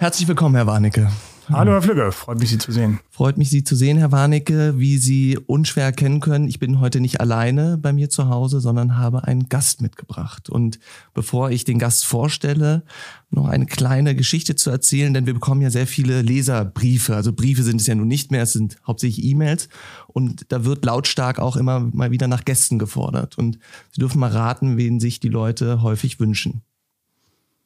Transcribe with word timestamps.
Herzlich 0.00 0.26
willkommen, 0.28 0.54
Herr 0.54 0.66
Warnecke. 0.66 1.12
Hallo, 1.50 1.72
Herr 1.72 1.82
Flügge, 1.82 2.10
freut 2.10 2.38
mich, 2.38 2.48
Sie 2.48 2.56
zu 2.56 2.72
sehen. 2.72 3.00
Freut 3.10 3.36
mich, 3.36 3.50
Sie 3.50 3.64
zu 3.64 3.76
sehen, 3.76 3.98
Herr 3.98 4.10
Warnecke. 4.10 4.78
Wie 4.78 4.96
Sie 4.96 5.36
unschwer 5.36 5.84
erkennen 5.84 6.20
können, 6.20 6.48
ich 6.48 6.58
bin 6.58 6.80
heute 6.80 7.00
nicht 7.00 7.20
alleine 7.20 7.76
bei 7.76 7.92
mir 7.92 8.08
zu 8.08 8.30
Hause, 8.30 8.60
sondern 8.60 8.96
habe 8.96 9.24
einen 9.24 9.50
Gast 9.50 9.82
mitgebracht. 9.82 10.48
Und 10.48 10.80
bevor 11.12 11.50
ich 11.50 11.64
den 11.64 11.78
Gast 11.78 12.06
vorstelle, 12.06 12.82
noch 13.28 13.46
eine 13.46 13.66
kleine 13.66 14.14
Geschichte 14.14 14.56
zu 14.56 14.70
erzählen, 14.70 15.12
denn 15.12 15.26
wir 15.26 15.34
bekommen 15.34 15.60
ja 15.60 15.68
sehr 15.68 15.86
viele 15.86 16.22
Leserbriefe. 16.22 17.14
Also 17.14 17.34
Briefe 17.34 17.62
sind 17.62 17.82
es 17.82 17.86
ja 17.86 17.94
nun 17.94 18.08
nicht 18.08 18.30
mehr, 18.30 18.44
es 18.44 18.54
sind 18.54 18.78
hauptsächlich 18.86 19.26
E-Mails. 19.26 19.68
Und 20.06 20.50
da 20.50 20.64
wird 20.64 20.82
lautstark 20.82 21.38
auch 21.38 21.56
immer 21.56 21.78
mal 21.78 22.10
wieder 22.10 22.26
nach 22.26 22.46
Gästen 22.46 22.78
gefordert. 22.78 23.36
Und 23.36 23.58
Sie 23.92 24.00
dürfen 24.00 24.18
mal 24.18 24.30
raten, 24.30 24.78
wen 24.78 24.98
sich 24.98 25.20
die 25.20 25.28
Leute 25.28 25.82
häufig 25.82 26.18
wünschen. 26.18 26.62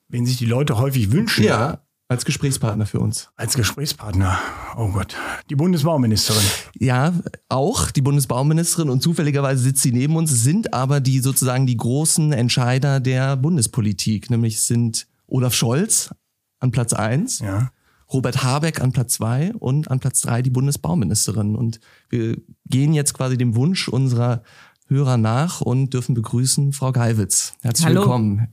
Wen 0.08 0.26
sich 0.26 0.36
die 0.36 0.46
Leute 0.46 0.78
häufig 0.78 1.12
wünschen? 1.12 1.44
Ja, 1.44 1.78
als 2.14 2.24
Gesprächspartner 2.24 2.86
für 2.86 3.00
uns. 3.00 3.30
Als 3.34 3.54
Gesprächspartner. 3.56 4.38
Oh 4.76 4.88
Gott. 4.88 5.16
Die 5.50 5.56
Bundesbauministerin. 5.56 6.44
Ja, 6.78 7.12
auch 7.48 7.90
die 7.90 8.02
Bundesbauministerin 8.02 8.88
und 8.88 9.02
zufälligerweise 9.02 9.64
sitzt 9.64 9.82
sie 9.82 9.90
neben 9.90 10.14
uns, 10.14 10.30
sind 10.30 10.72
aber 10.72 11.00
die 11.00 11.18
sozusagen 11.18 11.66
die 11.66 11.76
großen 11.76 12.32
Entscheider 12.32 13.00
der 13.00 13.36
Bundespolitik. 13.36 14.30
Nämlich 14.30 14.62
sind 14.62 15.08
Olaf 15.26 15.54
Scholz 15.54 16.14
an 16.60 16.70
Platz 16.70 16.92
eins, 16.92 17.40
Ja. 17.40 17.72
Robert 18.12 18.44
Habeck 18.44 18.80
an 18.80 18.92
Platz 18.92 19.14
zwei 19.14 19.52
und 19.58 19.90
an 19.90 19.98
Platz 19.98 20.20
drei 20.20 20.40
die 20.40 20.50
Bundesbauministerin. 20.50 21.56
Und 21.56 21.80
wir 22.10 22.36
gehen 22.66 22.94
jetzt 22.94 23.14
quasi 23.14 23.36
dem 23.36 23.56
Wunsch 23.56 23.88
unserer 23.88 24.44
Hörer 24.86 25.16
nach 25.16 25.62
und 25.62 25.94
dürfen 25.94 26.14
begrüßen 26.14 26.72
Frau 26.72 26.92
Geiwitz. 26.92 27.54
Herzlich 27.62 27.86
Hallo. 27.86 28.02
willkommen. 28.02 28.48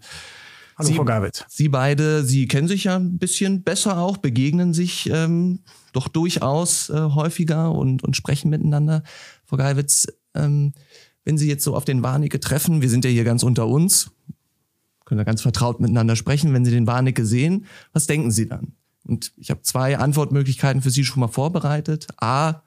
Hallo, 0.82 0.90
Sie- 0.90 0.96
Frau 0.98 1.06
Gabitz. 1.06 1.46
Sie 1.48 1.70
beide, 1.70 2.24
Sie 2.24 2.48
kennen 2.48 2.68
sich 2.68 2.86
ja 2.86 2.96
ein 2.98 3.18
bisschen 3.18 3.64
besser 3.64 3.98
auch, 3.98 4.18
begegnen 4.18 4.74
sich 4.74 5.10
ähm, 5.12 5.60
doch 5.94 6.08
durchaus 6.08 6.90
äh, 6.90 6.94
häufiger 7.00 7.72
und, 7.72 8.04
und 8.04 8.16
sprechen 8.16 8.50
miteinander. 8.50 9.04
Frau 9.46 9.58
Geiwitz, 9.58 10.08
ähm, 10.34 10.74
wenn 11.24 11.38
Sie 11.38 11.48
jetzt 11.48 11.64
so 11.64 11.76
auf 11.76 11.86
den 11.86 12.02
Warnecke 12.04 12.40
treffen, 12.40 12.82
wir 12.82 12.90
sind 12.90 13.06
ja 13.06 13.12
hier 13.12 13.24
ganz 13.24 13.44
unter 13.44 13.68
uns, 13.68 14.12
können 15.06 15.20
da 15.20 15.24
ganz 15.24 15.42
vertraut 15.42 15.80
miteinander 15.80 16.16
sprechen, 16.16 16.54
wenn 16.54 16.66
Sie 16.66 16.72
den 16.72 16.88
Warnecke 16.88 17.26
sehen, 17.26 17.66
was 17.94 18.08
denken 18.08 18.32
Sie 18.32 18.48
dann? 18.48 18.74
Und 19.04 19.34
ich 19.38 19.50
habe 19.50 19.62
zwei 19.62 19.98
Antwortmöglichkeiten 19.98 20.82
für 20.82 20.90
Sie 20.92 21.04
schon 21.04 21.20
mal 21.20 21.28
vorbereitet. 21.28 22.08
A, 22.18 22.62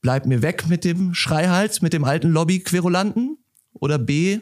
bleibt 0.00 0.26
mir 0.26 0.42
weg 0.42 0.64
mit 0.68 0.84
dem 0.84 1.14
Schreihals, 1.14 1.82
mit 1.82 1.92
dem 1.92 2.04
alten 2.04 2.28
Lobby-Querulanten. 2.30 3.38
Oder 3.74 3.98
B, 3.98 4.40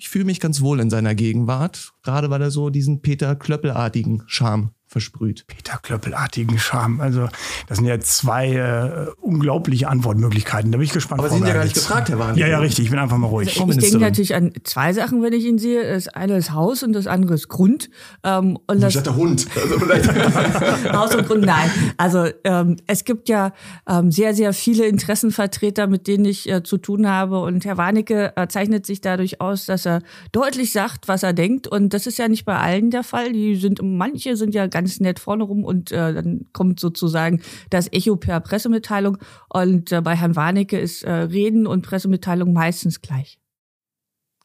ich 0.00 0.08
fühle 0.08 0.24
mich 0.24 0.40
ganz 0.40 0.62
wohl 0.62 0.80
in 0.80 0.88
seiner 0.88 1.14
Gegenwart, 1.14 1.92
gerade 2.02 2.30
weil 2.30 2.40
er 2.40 2.50
so 2.50 2.70
diesen 2.70 3.02
Peter 3.02 3.36
Klöppelartigen 3.36 4.22
Charme 4.26 4.70
versprüht. 4.90 5.46
Peter 5.46 5.78
Klöppelartigen 5.80 6.58
Charme. 6.58 7.00
Also, 7.00 7.28
das 7.68 7.78
sind 7.78 7.86
ja 7.86 8.00
zwei 8.00 8.54
äh, 8.54 9.06
unglaubliche 9.20 9.88
Antwortmöglichkeiten. 9.88 10.72
Da 10.72 10.78
bin 10.78 10.84
ich 10.84 10.92
gespannt. 10.92 11.20
Aber 11.20 11.30
Sie 11.30 11.36
sind 11.36 11.46
ja 11.46 11.54
gar 11.54 11.62
nicht 11.62 11.74
gefragt, 11.74 12.08
Herr 12.08 12.18
Warnecke. 12.18 12.40
Ja, 12.40 12.48
ja, 12.48 12.58
richtig. 12.58 12.86
Ich 12.86 12.90
bin 12.90 12.98
einfach 12.98 13.16
mal 13.16 13.28
ruhig. 13.28 13.54
Frau 13.54 13.68
Ich 13.68 13.76
denke 13.76 13.98
natürlich 13.98 14.34
an 14.34 14.52
zwei 14.64 14.92
Sachen, 14.92 15.22
wenn 15.22 15.32
ich 15.32 15.44
ihn 15.44 15.58
sehe. 15.58 15.88
Das 15.94 16.08
eine 16.08 16.36
ist 16.36 16.52
Haus 16.52 16.82
und 16.82 16.92
das 16.92 17.06
andere 17.06 17.34
ist 17.34 17.48
Grund. 17.48 17.88
Ähm, 18.24 18.58
und 18.66 18.82
das 18.82 19.00
der 19.00 19.14
Hund. 19.14 19.46
Also 19.54 19.78
vielleicht 19.78 20.12
Haus 20.92 21.14
und 21.14 21.28
Grund, 21.28 21.44
nein. 21.44 21.70
Also 21.96 22.26
ähm, 22.42 22.76
es 22.88 23.04
gibt 23.04 23.28
ja 23.28 23.52
ähm, 23.88 24.10
sehr, 24.10 24.34
sehr 24.34 24.52
viele 24.52 24.86
Interessenvertreter, 24.86 25.86
mit 25.86 26.08
denen 26.08 26.24
ich 26.24 26.50
äh, 26.50 26.64
zu 26.64 26.78
tun 26.78 27.08
habe. 27.08 27.40
Und 27.40 27.64
Herr 27.64 27.76
Warnecke 27.76 28.32
äh, 28.34 28.48
zeichnet 28.48 28.86
sich 28.86 29.00
dadurch 29.00 29.40
aus, 29.40 29.66
dass 29.66 29.86
er 29.86 30.02
deutlich 30.32 30.72
sagt, 30.72 31.06
was 31.06 31.22
er 31.22 31.32
denkt. 31.32 31.68
Und 31.68 31.94
das 31.94 32.08
ist 32.08 32.18
ja 32.18 32.26
nicht 32.26 32.44
bei 32.44 32.56
allen 32.56 32.90
der 32.90 33.04
Fall. 33.04 33.32
Die 33.32 33.54
sind, 33.54 33.80
manche 33.82 34.34
sind 34.34 34.52
ja 34.52 34.66
ganz 34.66 34.79
nett 35.00 35.18
vorne 35.18 35.44
rum 35.44 35.64
und 35.64 35.92
äh, 35.92 36.12
dann 36.14 36.46
kommt 36.52 36.80
sozusagen 36.80 37.40
das 37.70 37.92
Echo 37.92 38.16
per 38.16 38.40
Pressemitteilung. 38.40 39.18
Und 39.48 39.92
äh, 39.92 40.00
bei 40.00 40.16
Herrn 40.16 40.36
Warnecke 40.36 40.78
ist 40.78 41.02
äh, 41.04 41.10
Reden 41.12 41.66
und 41.66 41.82
Pressemitteilung 41.82 42.52
meistens 42.52 43.00
gleich. 43.02 43.38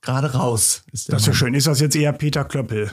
gerade 0.02 0.34
raus. 0.34 0.84
Ist 0.92 1.12
Das 1.12 1.22
ist 1.22 1.28
ja 1.28 1.32
Mann. 1.32 1.38
schön. 1.38 1.54
Ist 1.56 1.68
das 1.68 1.80
jetzt 1.80 1.96
eher 1.96 2.14
Peter 2.14 2.44
Klöppel? 2.46 2.92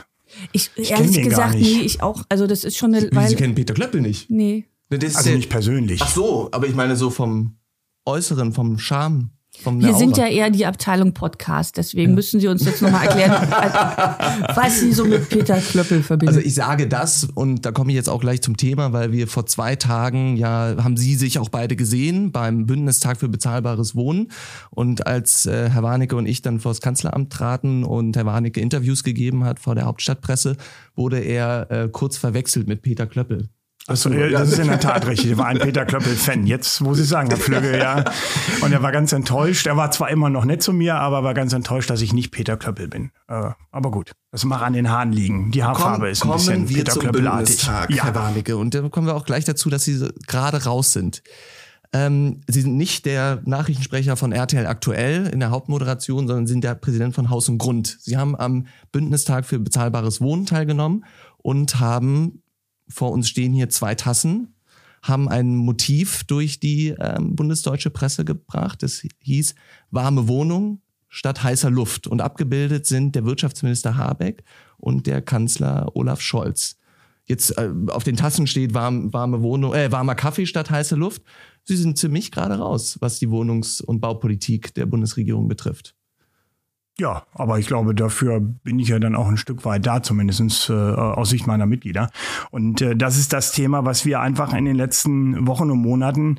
Ich, 0.52 0.74
kenn 0.74 0.84
ehrlich 0.84 1.10
den 1.12 1.22
gar 1.24 1.30
gesagt, 1.30 1.54
nicht. 1.56 1.76
nee, 1.76 1.82
ich 1.82 2.02
auch. 2.02 2.24
Also 2.30 2.46
das 2.46 2.64
ist 2.64 2.78
schon 2.78 2.94
eine 2.94 3.02
Wie, 3.04 3.10
Sie 3.10 3.16
Weile. 3.16 3.36
kennen 3.36 3.54
Peter 3.54 3.74
Klöppel 3.74 4.00
nicht? 4.00 4.30
Nee. 4.30 4.66
Das 4.88 5.02
ist 5.04 5.16
Also 5.16 5.30
ja- 5.30 5.36
nicht 5.36 5.50
persönlich. 5.50 6.00
Ach 6.02 6.08
so, 6.10 6.48
aber 6.52 6.66
ich 6.66 6.74
meine 6.74 6.96
so 6.96 7.10
vom 7.10 7.56
Äußeren, 8.06 8.52
vom 8.52 8.78
Charme. 8.78 9.30
Wir 9.64 9.94
sind 9.94 10.16
ja 10.16 10.26
eher 10.26 10.50
die 10.50 10.66
Abteilung 10.66 11.12
Podcast, 11.12 11.76
deswegen 11.76 12.14
müssen 12.14 12.40
Sie 12.40 12.48
uns 12.48 12.64
jetzt 12.64 12.82
nochmal 12.82 13.06
erklären, 13.06 13.32
was 14.54 14.80
Sie 14.80 14.92
so 14.92 15.04
mit 15.04 15.28
Peter 15.28 15.58
Klöppel 15.58 16.02
verbinden. 16.02 16.34
Also 16.34 16.46
ich 16.46 16.54
sage 16.54 16.88
das 16.88 17.28
und 17.34 17.64
da 17.64 17.72
komme 17.72 17.92
ich 17.92 17.96
jetzt 17.96 18.08
auch 18.08 18.20
gleich 18.20 18.42
zum 18.42 18.56
Thema, 18.56 18.92
weil 18.92 19.12
wir 19.12 19.26
vor 19.26 19.46
zwei 19.46 19.76
Tagen 19.76 20.36
ja 20.36 20.76
haben 20.82 20.96
Sie 20.96 21.14
sich 21.14 21.38
auch 21.38 21.48
beide 21.48 21.76
gesehen 21.76 22.32
beim 22.32 22.66
Bündnistag 22.66 23.18
für 23.18 23.28
bezahlbares 23.28 23.94
Wohnen 23.94 24.30
und 24.70 25.06
als 25.06 25.46
äh, 25.46 25.70
Herr 25.70 25.82
Warnecke 25.82 26.16
und 26.16 26.26
ich 26.26 26.42
dann 26.42 26.60
vor 26.60 26.72
das 26.72 26.80
Kanzleramt 26.80 27.32
traten 27.32 27.84
und 27.84 28.16
Herr 28.16 28.26
Warnecke 28.26 28.60
Interviews 28.60 29.04
gegeben 29.04 29.44
hat 29.44 29.60
vor 29.60 29.74
der 29.74 29.84
Hauptstadtpresse, 29.84 30.56
wurde 30.94 31.18
er 31.18 31.70
äh, 31.70 31.88
kurz 31.90 32.16
verwechselt 32.16 32.68
mit 32.68 32.82
Peter 32.82 33.06
Klöppel. 33.06 33.48
Das, 33.88 34.06
äh, 34.06 34.30
das 34.30 34.52
ist 34.52 34.58
in 34.60 34.68
der 34.68 34.78
Tat 34.78 35.06
richtig. 35.08 35.32
Er 35.32 35.38
war 35.38 35.46
ein 35.46 35.58
Peter 35.58 35.84
Klöppel-Fan. 35.84 36.46
Jetzt 36.46 36.80
muss 36.80 37.00
ich 37.00 37.08
sagen, 37.08 37.28
Herr 37.28 37.36
Flügge, 37.36 37.76
ja. 37.78 38.04
Und 38.60 38.72
er 38.72 38.80
war 38.82 38.92
ganz 38.92 39.12
enttäuscht. 39.12 39.66
Er 39.66 39.76
war 39.76 39.90
zwar 39.90 40.10
immer 40.10 40.30
noch 40.30 40.44
nett 40.44 40.62
zu 40.62 40.72
mir, 40.72 40.94
aber 40.96 41.24
war 41.24 41.34
ganz 41.34 41.52
enttäuscht, 41.52 41.90
dass 41.90 42.00
ich 42.00 42.12
nicht 42.12 42.30
Peter 42.30 42.56
Klöppel 42.56 42.86
bin. 42.86 43.10
Äh, 43.28 43.50
aber 43.72 43.90
gut, 43.90 44.12
das 44.30 44.44
mag 44.44 44.62
an 44.62 44.72
den 44.74 44.88
Haaren 44.88 45.12
liegen. 45.12 45.50
Die 45.50 45.64
Haarfarbe 45.64 46.08
ist 46.10 46.24
ein 46.24 46.30
bisschen 46.30 46.68
wir 46.68 46.76
Peter 46.78 46.92
Klöppel-artig. 46.92 47.56
Bündnistag, 47.56 47.90
Herr 47.90 47.96
Ja. 48.08 48.14
Warnecke. 48.14 48.56
Und 48.56 48.74
da 48.74 48.88
kommen 48.88 49.06
wir 49.08 49.16
auch 49.16 49.24
gleich 49.24 49.44
dazu, 49.44 49.68
dass 49.68 49.82
Sie 49.84 50.08
gerade 50.28 50.64
raus 50.64 50.92
sind. 50.92 51.22
Ähm, 51.92 52.40
Sie 52.46 52.62
sind 52.62 52.76
nicht 52.76 53.04
der 53.04 53.42
Nachrichtensprecher 53.44 54.16
von 54.16 54.32
RTL 54.32 54.66
aktuell 54.66 55.26
in 55.26 55.40
der 55.40 55.50
Hauptmoderation, 55.50 56.26
sondern 56.28 56.46
sind 56.46 56.62
der 56.64 56.74
Präsident 56.76 57.14
von 57.14 57.28
Haus 57.30 57.48
und 57.48 57.58
Grund. 57.58 57.98
Sie 58.00 58.16
haben 58.16 58.34
am 58.36 58.66
Bündnistag 58.92 59.44
für 59.44 59.58
bezahlbares 59.58 60.20
Wohnen 60.20 60.46
teilgenommen 60.46 61.04
und 61.38 61.80
haben, 61.80 62.41
vor 62.92 63.12
uns 63.12 63.28
stehen 63.28 63.52
hier 63.52 63.68
zwei 63.68 63.94
Tassen, 63.94 64.54
haben 65.02 65.28
ein 65.28 65.56
Motiv 65.56 66.24
durch 66.24 66.60
die 66.60 66.94
ähm, 66.98 67.34
bundesdeutsche 67.34 67.90
Presse 67.90 68.24
gebracht. 68.24 68.82
Das 68.82 69.02
hieß 69.20 69.54
warme 69.90 70.28
Wohnung 70.28 70.80
statt 71.08 71.42
heißer 71.42 71.70
Luft. 71.70 72.06
Und 72.06 72.20
abgebildet 72.20 72.86
sind 72.86 73.14
der 73.14 73.24
Wirtschaftsminister 73.24 73.96
Habeck 73.96 74.44
und 74.78 75.06
der 75.06 75.20
Kanzler 75.20 75.90
Olaf 75.94 76.20
Scholz. 76.20 76.76
Jetzt 77.24 77.56
äh, 77.58 77.70
auf 77.88 78.04
den 78.04 78.16
Tassen 78.16 78.46
steht 78.46 78.74
warm, 78.74 79.12
warme 79.12 79.42
Wohnung, 79.42 79.74
äh, 79.74 79.92
warmer 79.92 80.14
Kaffee 80.14 80.46
statt 80.46 80.70
heiße 80.70 80.96
Luft. 80.96 81.22
Sie 81.64 81.76
sind 81.76 81.98
ziemlich 81.98 82.30
gerade 82.30 82.58
raus, 82.58 82.96
was 83.00 83.18
die 83.18 83.28
Wohnungs- 83.28 83.80
und 83.80 84.00
Baupolitik 84.00 84.74
der 84.74 84.86
Bundesregierung 84.86 85.48
betrifft. 85.48 85.94
Ja, 86.98 87.24
aber 87.32 87.58
ich 87.58 87.66
glaube, 87.66 87.94
dafür 87.94 88.40
bin 88.40 88.78
ich 88.78 88.88
ja 88.88 88.98
dann 88.98 89.16
auch 89.16 89.26
ein 89.26 89.38
Stück 89.38 89.64
weit 89.64 89.86
da, 89.86 90.02
zumindest 90.02 90.68
äh, 90.68 90.72
aus 90.72 91.30
Sicht 91.30 91.46
meiner 91.46 91.64
Mitglieder. 91.64 92.10
Und 92.50 92.82
äh, 92.82 92.94
das 92.94 93.16
ist 93.16 93.32
das 93.32 93.52
Thema, 93.52 93.86
was 93.86 94.04
wir 94.04 94.20
einfach 94.20 94.52
in 94.52 94.66
den 94.66 94.76
letzten 94.76 95.46
Wochen 95.46 95.70
und 95.70 95.80
Monaten 95.80 96.38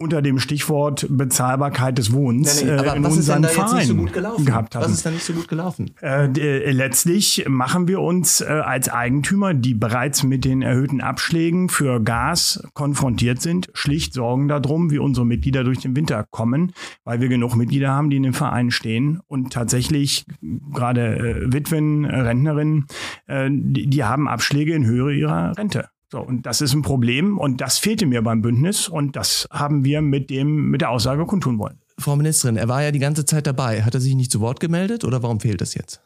unter 0.00 0.22
dem 0.22 0.38
Stichwort 0.38 1.06
Bezahlbarkeit 1.10 1.98
des 1.98 2.12
Wohnens 2.12 2.62
äh, 2.62 2.96
in 2.96 3.04
unseren 3.04 3.44
Verein 3.44 4.10
gehabt 4.44 4.74
haben. 4.74 4.84
Was 4.84 4.92
ist 4.92 5.04
da 5.04 5.10
nicht 5.10 5.24
so 5.24 5.34
gut 5.34 5.46
gelaufen? 5.46 5.90
Äh, 6.00 6.24
äh, 6.26 6.70
letztlich 6.72 7.44
machen 7.46 7.86
wir 7.86 8.00
uns 8.00 8.40
äh, 8.40 8.46
als 8.46 8.88
Eigentümer, 8.88 9.52
die 9.52 9.74
bereits 9.74 10.22
mit 10.22 10.46
den 10.46 10.62
erhöhten 10.62 11.02
Abschlägen 11.02 11.68
für 11.68 12.00
Gas 12.00 12.62
konfrontiert 12.72 13.42
sind, 13.42 13.68
schlicht 13.74 14.14
Sorgen 14.14 14.48
darum, 14.48 14.90
wie 14.90 14.98
unsere 14.98 15.26
Mitglieder 15.26 15.64
durch 15.64 15.80
den 15.80 15.94
Winter 15.94 16.24
kommen, 16.30 16.72
weil 17.04 17.20
wir 17.20 17.28
genug 17.28 17.54
Mitglieder 17.54 17.90
haben, 17.90 18.08
die 18.08 18.16
in 18.16 18.22
den 18.22 18.32
Verein 18.32 18.70
stehen 18.70 19.20
und 19.26 19.52
tatsächlich 19.52 20.24
gerade 20.72 21.46
Witwen, 21.48 22.06
Rentnerinnen, 22.06 22.86
die, 23.28 23.86
die 23.86 24.04
haben 24.04 24.28
Abschläge 24.28 24.74
in 24.74 24.86
Höhe 24.86 25.14
ihrer 25.14 25.56
Rente. 25.58 25.88
So, 26.12 26.18
und 26.18 26.44
das 26.44 26.60
ist 26.60 26.74
ein 26.74 26.82
Problem 26.82 27.38
und 27.38 27.60
das 27.60 27.78
fehlte 27.78 28.04
mir 28.04 28.20
beim 28.22 28.42
Bündnis 28.42 28.88
und 28.88 29.14
das 29.14 29.46
haben 29.52 29.84
wir 29.84 30.02
mit 30.02 30.28
dem, 30.28 30.68
mit 30.70 30.80
der 30.80 30.90
Aussage 30.90 31.24
kundtun 31.24 31.58
wollen. 31.58 31.78
Frau 31.98 32.16
Ministerin, 32.16 32.56
er 32.56 32.66
war 32.66 32.82
ja 32.82 32.90
die 32.90 32.98
ganze 32.98 33.24
Zeit 33.24 33.46
dabei. 33.46 33.82
Hat 33.84 33.94
er 33.94 34.00
sich 34.00 34.16
nicht 34.16 34.32
zu 34.32 34.40
Wort 34.40 34.58
gemeldet 34.58 35.04
oder 35.04 35.22
warum 35.22 35.38
fehlt 35.38 35.60
das 35.60 35.74
jetzt? 35.74 36.00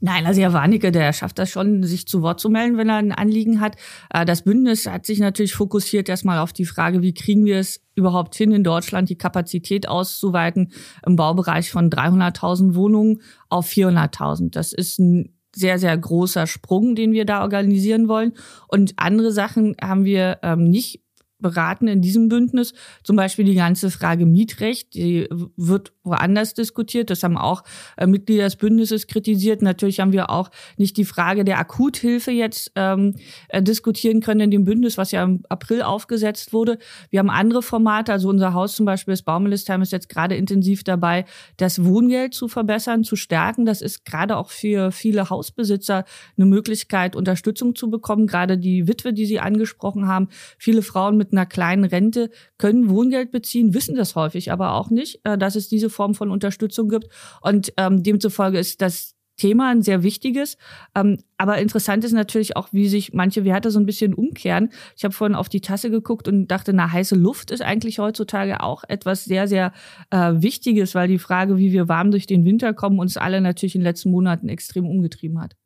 Nein, 0.00 0.26
also 0.26 0.40
Herr 0.40 0.52
Warnecke, 0.52 0.90
der 0.90 1.12
schafft 1.12 1.38
das 1.38 1.50
schon, 1.50 1.82
sich 1.84 2.06
zu 2.06 2.20
Wort 2.20 2.40
zu 2.40 2.50
melden, 2.50 2.76
wenn 2.76 2.88
er 2.88 2.96
ein 2.96 3.12
Anliegen 3.12 3.60
hat. 3.60 3.76
Äh, 4.12 4.24
Das 4.24 4.42
Bündnis 4.42 4.86
hat 4.86 5.06
sich 5.06 5.18
natürlich 5.18 5.54
fokussiert 5.54 6.08
erstmal 6.08 6.40
auf 6.40 6.52
die 6.52 6.66
Frage, 6.66 7.00
wie 7.00 7.14
kriegen 7.14 7.44
wir 7.44 7.58
es 7.58 7.80
überhaupt 7.94 8.34
hin, 8.34 8.50
in 8.52 8.64
Deutschland 8.64 9.08
die 9.08 9.16
Kapazität 9.16 9.88
auszuweiten 9.88 10.72
im 11.06 11.16
Baubereich 11.16 11.70
von 11.70 11.90
300.000 11.90 12.74
Wohnungen 12.74 13.22
auf 13.48 13.68
400.000. 13.68 14.50
Das 14.50 14.72
ist 14.72 14.98
ein 14.98 15.33
sehr, 15.54 15.78
sehr 15.78 15.96
großer 15.96 16.46
Sprung, 16.46 16.94
den 16.94 17.12
wir 17.12 17.24
da 17.24 17.42
organisieren 17.42 18.08
wollen. 18.08 18.32
Und 18.68 18.94
andere 18.96 19.32
Sachen 19.32 19.76
haben 19.80 20.04
wir 20.04 20.38
ähm, 20.42 20.64
nicht 20.64 21.03
beraten 21.44 21.88
in 21.88 22.00
diesem 22.00 22.28
Bündnis. 22.30 22.72
Zum 23.02 23.16
Beispiel 23.16 23.44
die 23.44 23.54
ganze 23.54 23.90
Frage 23.90 24.24
Mietrecht, 24.24 24.94
die 24.94 25.28
wird 25.58 25.92
woanders 26.02 26.54
diskutiert. 26.54 27.10
Das 27.10 27.22
haben 27.22 27.36
auch 27.36 27.64
äh, 27.98 28.06
Mitglieder 28.06 28.44
des 28.44 28.56
Bündnisses 28.56 29.06
kritisiert. 29.06 29.60
Natürlich 29.60 30.00
haben 30.00 30.12
wir 30.12 30.30
auch 30.30 30.50
nicht 30.78 30.96
die 30.96 31.04
Frage 31.04 31.44
der 31.44 31.58
Akuthilfe 31.58 32.30
jetzt 32.30 32.72
ähm, 32.76 33.14
äh, 33.48 33.62
diskutieren 33.62 34.20
können 34.20 34.40
in 34.40 34.50
dem 34.50 34.64
Bündnis, 34.64 34.96
was 34.96 35.12
ja 35.12 35.22
im 35.22 35.42
April 35.50 35.82
aufgesetzt 35.82 36.54
wurde. 36.54 36.78
Wir 37.10 37.18
haben 37.18 37.30
andere 37.30 37.62
Formate, 37.62 38.10
also 38.12 38.30
unser 38.30 38.54
Haus 38.54 38.74
zum 38.74 38.86
Beispiel, 38.86 39.12
das 39.12 39.22
Bauministerium 39.22 39.82
ist 39.82 39.92
jetzt 39.92 40.08
gerade 40.08 40.34
intensiv 40.34 40.82
dabei, 40.82 41.26
das 41.58 41.84
Wohngeld 41.84 42.32
zu 42.32 42.48
verbessern, 42.48 43.04
zu 43.04 43.16
stärken. 43.16 43.66
Das 43.66 43.82
ist 43.82 44.06
gerade 44.06 44.38
auch 44.38 44.50
für 44.50 44.92
viele 44.92 45.28
Hausbesitzer 45.28 46.04
eine 46.38 46.46
Möglichkeit, 46.46 47.16
Unterstützung 47.16 47.74
zu 47.74 47.90
bekommen. 47.90 48.26
Gerade 48.26 48.56
die 48.56 48.88
Witwe, 48.88 49.12
die 49.12 49.26
Sie 49.26 49.40
angesprochen 49.40 50.08
haben. 50.08 50.28
Viele 50.58 50.80
Frauen 50.80 51.16
mit 51.16 51.33
einer 51.36 51.46
kleinen 51.46 51.84
Rente 51.84 52.30
können 52.58 52.88
Wohngeld 52.88 53.30
beziehen, 53.30 53.74
wissen 53.74 53.96
das 53.96 54.14
häufig 54.14 54.52
aber 54.52 54.74
auch 54.74 54.90
nicht, 54.90 55.20
äh, 55.24 55.36
dass 55.36 55.56
es 55.56 55.68
diese 55.68 55.90
Form 55.90 56.14
von 56.14 56.30
Unterstützung 56.30 56.88
gibt. 56.88 57.08
Und 57.40 57.72
ähm, 57.76 58.02
demzufolge 58.02 58.58
ist 58.58 58.80
das 58.80 59.14
Thema, 59.36 59.70
ein 59.70 59.82
sehr 59.82 60.02
wichtiges. 60.02 60.56
Ähm, 60.94 61.18
aber 61.38 61.58
interessant 61.58 62.04
ist 62.04 62.12
natürlich 62.12 62.56
auch, 62.56 62.68
wie 62.72 62.88
sich 62.88 63.12
manche 63.12 63.44
Werte 63.44 63.70
so 63.70 63.80
ein 63.80 63.86
bisschen 63.86 64.14
umkehren. 64.14 64.70
Ich 64.96 65.04
habe 65.04 65.14
vorhin 65.14 65.34
auf 65.34 65.48
die 65.48 65.60
Tasse 65.60 65.90
geguckt 65.90 66.28
und 66.28 66.46
dachte, 66.48 66.72
na, 66.72 66.92
heiße 66.92 67.16
Luft 67.16 67.50
ist 67.50 67.62
eigentlich 67.62 67.98
heutzutage 67.98 68.62
auch 68.62 68.84
etwas 68.86 69.24
sehr, 69.24 69.48
sehr 69.48 69.72
äh, 70.10 70.34
Wichtiges, 70.36 70.94
weil 70.94 71.08
die 71.08 71.18
Frage, 71.18 71.56
wie 71.56 71.72
wir 71.72 71.88
warm 71.88 72.10
durch 72.10 72.26
den 72.26 72.44
Winter 72.44 72.74
kommen, 72.74 72.98
uns 72.98 73.16
alle 73.16 73.40
natürlich 73.40 73.74
in 73.74 73.80
den 73.80 73.86
letzten 73.86 74.10
Monaten 74.10 74.48
extrem 74.48 74.86
umgetrieben 74.86 75.40
hat. 75.40 75.56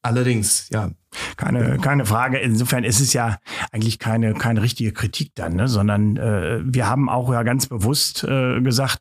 Allerdings, 0.00 0.68
ja. 0.70 0.92
Keine, 1.36 1.78
keine 1.78 2.06
Frage. 2.06 2.38
Insofern 2.38 2.84
ist 2.84 3.00
es 3.00 3.12
ja 3.12 3.38
eigentlich 3.70 3.98
keine, 3.98 4.34
keine 4.34 4.62
richtige 4.62 4.92
Kritik 4.92 5.34
dann, 5.34 5.56
ne? 5.56 5.68
sondern 5.68 6.16
äh, 6.16 6.60
wir 6.64 6.88
haben 6.88 7.08
auch 7.08 7.32
ja 7.32 7.42
ganz 7.42 7.66
bewusst 7.66 8.24
äh, 8.24 8.60
gesagt, 8.60 9.00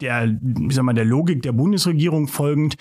der, 0.00 0.24
ich 0.68 0.74
sag 0.74 0.82
mal, 0.82 0.94
der 0.94 1.04
Logik 1.04 1.42
der 1.42 1.52
Bundesregierung 1.52 2.26
folgend, 2.28 2.76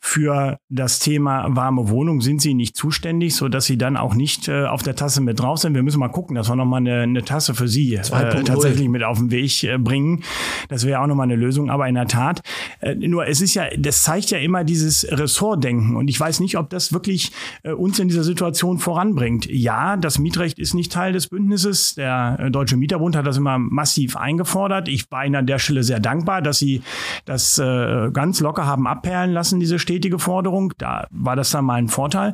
für 0.00 0.58
das 0.68 0.98
Thema 0.98 1.46
warme 1.50 1.88
Wohnung 1.88 2.20
sind 2.20 2.42
sie 2.42 2.54
nicht 2.54 2.76
zuständig, 2.76 3.36
so 3.36 3.48
dass 3.48 3.66
sie 3.66 3.78
dann 3.78 3.96
auch 3.96 4.14
nicht 4.14 4.48
äh, 4.48 4.64
auf 4.64 4.82
der 4.82 4.96
Tasse 4.96 5.20
mit 5.20 5.38
drauf 5.38 5.58
sind. 5.58 5.74
Wir 5.74 5.84
müssen 5.84 6.00
mal 6.00 6.08
gucken, 6.08 6.34
dass 6.34 6.48
wir 6.48 6.56
nochmal 6.56 6.80
eine, 6.80 7.02
eine 7.02 7.22
Tasse 7.22 7.54
für 7.54 7.68
sie 7.68 7.94
äh, 7.94 8.02
tatsächlich 8.42 8.88
mit 8.88 9.04
auf 9.04 9.18
den 9.18 9.30
Weg 9.30 9.62
äh, 9.62 9.78
bringen. 9.78 10.24
Das 10.68 10.84
wäre 10.84 11.00
auch 11.00 11.06
nochmal 11.06 11.24
eine 11.24 11.36
Lösung. 11.36 11.70
Aber 11.70 11.88
in 11.88 11.94
der 11.94 12.08
Tat, 12.08 12.40
äh, 12.80 12.96
nur 12.96 13.26
es 13.26 13.40
ist 13.40 13.54
ja, 13.54 13.66
das 13.78 14.02
zeigt 14.02 14.30
ja 14.30 14.38
immer 14.38 14.64
dieses 14.64 15.06
Ressortdenken. 15.08 15.94
Und 15.94 16.08
ich 16.08 16.18
weiß 16.18 16.40
nicht, 16.40 16.58
ob 16.58 16.68
das 16.70 16.92
wirklich 16.92 17.30
äh, 17.62 17.70
uns 17.82 17.98
in 17.98 18.06
dieser 18.06 18.22
Situation 18.22 18.78
voranbringt. 18.78 19.46
Ja, 19.50 19.96
das 19.96 20.20
Mietrecht 20.20 20.58
ist 20.60 20.72
nicht 20.72 20.92
Teil 20.92 21.12
des 21.12 21.26
Bündnisses. 21.26 21.96
Der 21.96 22.36
äh, 22.38 22.50
Deutsche 22.50 22.76
Mieterbund 22.76 23.16
hat 23.16 23.26
das 23.26 23.36
immer 23.36 23.58
massiv 23.58 24.16
eingefordert. 24.16 24.88
Ich 24.88 25.10
war 25.10 25.26
Ihnen 25.26 25.34
an 25.34 25.46
der 25.46 25.58
Stelle 25.58 25.82
sehr 25.82 25.98
dankbar, 25.98 26.42
dass 26.42 26.58
Sie 26.58 26.82
das 27.24 27.58
äh, 27.58 28.10
ganz 28.12 28.40
locker 28.40 28.66
haben 28.66 28.86
abperlen 28.86 29.32
lassen, 29.32 29.58
diese 29.58 29.80
stetige 29.80 30.20
Forderung. 30.20 30.72
Da 30.78 31.08
war 31.10 31.34
das 31.34 31.50
dann 31.50 31.64
mal 31.64 31.74
ein 31.74 31.88
Vorteil. 31.88 32.32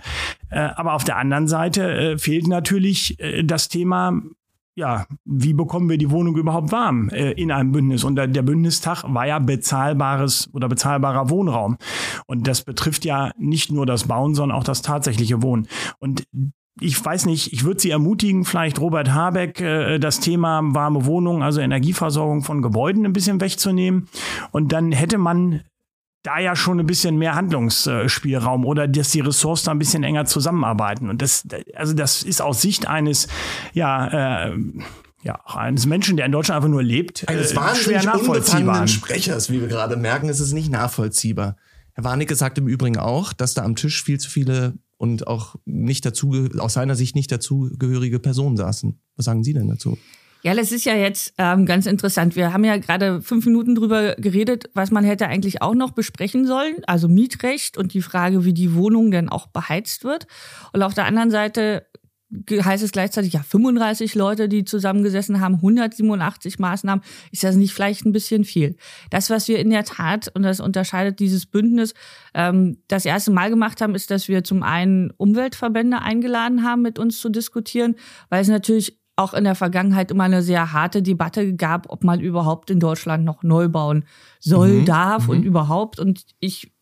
Äh, 0.51 0.59
aber 0.77 0.93
auf 0.93 1.05
der 1.05 1.17
anderen 1.17 1.49
Seite 1.49 1.91
äh, 1.91 2.19
fehlt 2.19 2.47
natürlich 2.47 3.19
äh, 3.19 3.43
das 3.43 3.69
Thema 3.69 4.21
ja, 4.79 5.07
wie 5.25 5.55
bekommen 5.55 5.91
wir 5.91 5.99
die 5.99 6.11
Wohnung 6.11 6.37
überhaupt 6.37 6.71
warm 6.71 7.09
äh, 7.11 7.33
in 7.33 7.51
einem 7.51 7.73
Bündnis? 7.73 8.05
Und 8.05 8.15
der, 8.15 8.29
Bündnistag 8.29 9.03
war 9.13 9.27
ja 9.27 9.41
bezahlbares 9.41 10.49
oder 10.55 10.69
bezahlbarer 10.69 11.31
Wohnraum. 11.31 11.77
Und 12.27 12.47
das 12.47 12.63
betrifft 12.63 13.05
ja 13.05 13.33
nicht 13.37 13.73
nur 13.73 13.87
das 13.87 14.05
Bauen, 14.05 14.35
sondern 14.35 14.57
auch 14.57 14.65
das 14.65 14.83
tatsächliche 14.83 15.43
Wohnen. 15.43 15.67
Und 15.99 16.25
ich 16.81 17.05
weiß 17.05 17.27
nicht, 17.27 17.53
ich 17.53 17.65
würde 17.65 17.81
Sie 17.81 17.91
ermutigen, 17.91 18.45
vielleicht 18.45 18.81
Robert 18.81 19.13
Habeck 19.13 19.61
äh, 19.61 19.99
das 19.99 20.21
Thema 20.21 20.61
warme 20.63 21.07
Wohnung, 21.07 21.43
also 21.43 21.61
Energieversorgung 21.61 22.43
von 22.43 22.63
Gebäuden 22.63 23.05
ein 23.05 23.13
bisschen 23.13 23.41
wegzunehmen. 23.41 24.09
Und 24.53 24.73
dann 24.73 24.93
hätte 24.93 25.19
man 25.19 25.63
da 26.29 26.39
ja 26.39 26.55
schon 26.55 26.79
ein 26.79 26.87
bisschen 26.87 27.17
mehr 27.17 27.35
Handlungsspielraum 27.35 28.67
oder 28.67 28.87
dass 28.87 29.11
die 29.11 29.21
Ressorts 29.21 29.63
da 29.63 29.71
ein 29.71 29.79
bisschen 29.79 30.03
enger 30.05 30.27
zusammenarbeiten. 30.27 31.09
Und 31.09 31.23
das, 31.23 31.45
also 31.75 31.95
das 31.95 32.23
ist 32.23 32.43
aus 32.43 32.61
Sicht 32.61 32.87
eines, 32.87 33.29
ja, 33.73 34.49
äh, 34.49 34.57
ja, 35.23 35.41
eines 35.47 35.87
Menschen, 35.87 36.19
der 36.19 36.27
in 36.27 36.33
Deutschland 36.33 36.57
einfach 36.57 36.69
nur 36.69 36.83
lebt, 36.83 37.27
eines 37.29 37.53
äh, 37.53 37.57
wahnsinnig 37.57 38.03
schwer 38.03 38.15
nachvollziehbar. 38.15 38.87
Sprechers, 38.87 39.51
wie 39.51 39.63
wir 39.63 39.69
gerade 39.69 39.97
merken, 39.97 40.29
ist 40.29 40.41
es 40.41 40.53
nicht 40.53 40.71
nachvollziehbar. 40.71 41.57
Herr 41.95 42.05
Warnecke 42.05 42.35
sagt 42.35 42.59
im 42.59 42.69
Übrigen 42.69 42.99
auch, 42.99 43.33
dass 43.33 43.55
da 43.55 43.65
am 43.65 43.75
Tisch 43.75 44.05
viel 44.05 44.21
zu 44.21 44.29
viele 44.29 44.75
und 44.99 45.27
auch 45.27 45.57
nicht 45.65 46.05
dazu, 46.05 46.49
aus 46.59 46.75
seiner 46.75 46.95
Sicht 46.95 47.17
nicht 47.17 47.33
dazugehörige 47.33 48.19
Personen 48.19 48.59
saßen. 48.59 49.01
Was 49.17 49.25
sagen 49.25 49.43
Sie 49.45 49.55
denn 49.55 49.69
dazu? 49.69 49.97
Ja, 50.43 50.55
das 50.55 50.71
ist 50.71 50.85
ja 50.85 50.95
jetzt 50.95 51.35
ähm, 51.39 51.67
ganz 51.67 51.87
interessant. 51.87 52.37
Wir 52.37 52.53
haben 52.53 52.65
ja 52.65 52.77
gerade 52.77 53.23
fünf 53.23 53.45
Minuten 53.45 53.75
drüber 53.75 54.15
geredet, 54.17 54.71
was 54.73 54.91
man 54.91 55.05
hätte 55.05 55.27
eigentlich 55.27 55.63
auch 55.63 55.75
noch 55.75 55.91
besprechen 55.91 56.47
sollen. 56.47 56.77
Also 56.87 57.09
Mietrecht 57.09 57.77
und 57.77 57.93
die 57.93 58.03
Frage, 58.03 58.45
wie 58.45 58.53
die 58.53 58.75
Wohnung 58.75 59.11
denn 59.11 59.29
auch 59.29 59.49
beheizt 59.49 60.05
wird. 60.05 60.27
Und 60.73 60.83
auf 60.83 60.95
der 60.95 61.07
anderen 61.07 61.31
Seite 61.31 61.87
heißt 62.51 62.85
es 62.85 62.93
gleichzeitig, 62.93 63.33
ja, 63.33 63.43
35 63.43 64.15
Leute, 64.15 64.49
die 64.49 64.65
zusammengesessen 64.65 65.41
haben, 65.41 65.55
187 65.57 66.59
Maßnahmen, 66.59 67.03
ist 67.33 67.43
das 67.43 67.57
nicht 67.57 67.73
vielleicht 67.73 68.05
ein 68.05 68.13
bisschen 68.13 68.45
viel? 68.45 68.77
Das, 69.11 69.31
was 69.31 69.49
wir 69.49 69.59
in 69.59 69.71
der 69.71 69.85
Tat, 69.85 70.31
und 70.35 70.43
das 70.43 70.61
unterscheidet 70.61 71.21
dieses 71.21 71.47
Bündnis, 71.47 71.95
ähm, 72.35 72.83
das 72.89 73.07
erste 73.07 73.31
Mal 73.31 73.49
gemacht 73.49 73.81
haben, 73.81 73.95
ist, 73.95 74.11
dass 74.11 74.29
wir 74.29 74.45
zum 74.45 74.63
einen 74.63 75.11
Umweltverbände 75.13 76.01
eingeladen 76.01 76.65
haben, 76.65 76.83
mit 76.83 76.99
uns 76.99 77.19
zu 77.19 77.31
diskutieren, 77.31 77.97
weil 78.29 78.43
es 78.43 78.49
natürlich 78.49 78.98
auch 79.19 79.35
in 79.35 79.45
der 79.45 79.55
Vergangenheit 79.55 80.11
immer 80.11 80.25
eine 80.25 80.43
sehr 80.43 80.73
harte 80.73 81.03
Debatte 81.03 81.55
gab, 81.55 81.91
ob 81.91 82.05
man 82.05 82.21
überhaupt 82.21 82.71
in 82.71 82.79
Deutschland 82.79 83.25
noch 83.25 83.43
neu 83.43 83.69
bauen 83.69 84.05
soll, 84.39 84.81
mhm. 84.81 84.85
darf 84.85 85.25
mhm. 85.25 85.31
und 85.31 85.43
überhaupt. 85.43 85.99
Und 85.99 86.25
ich 86.39 86.73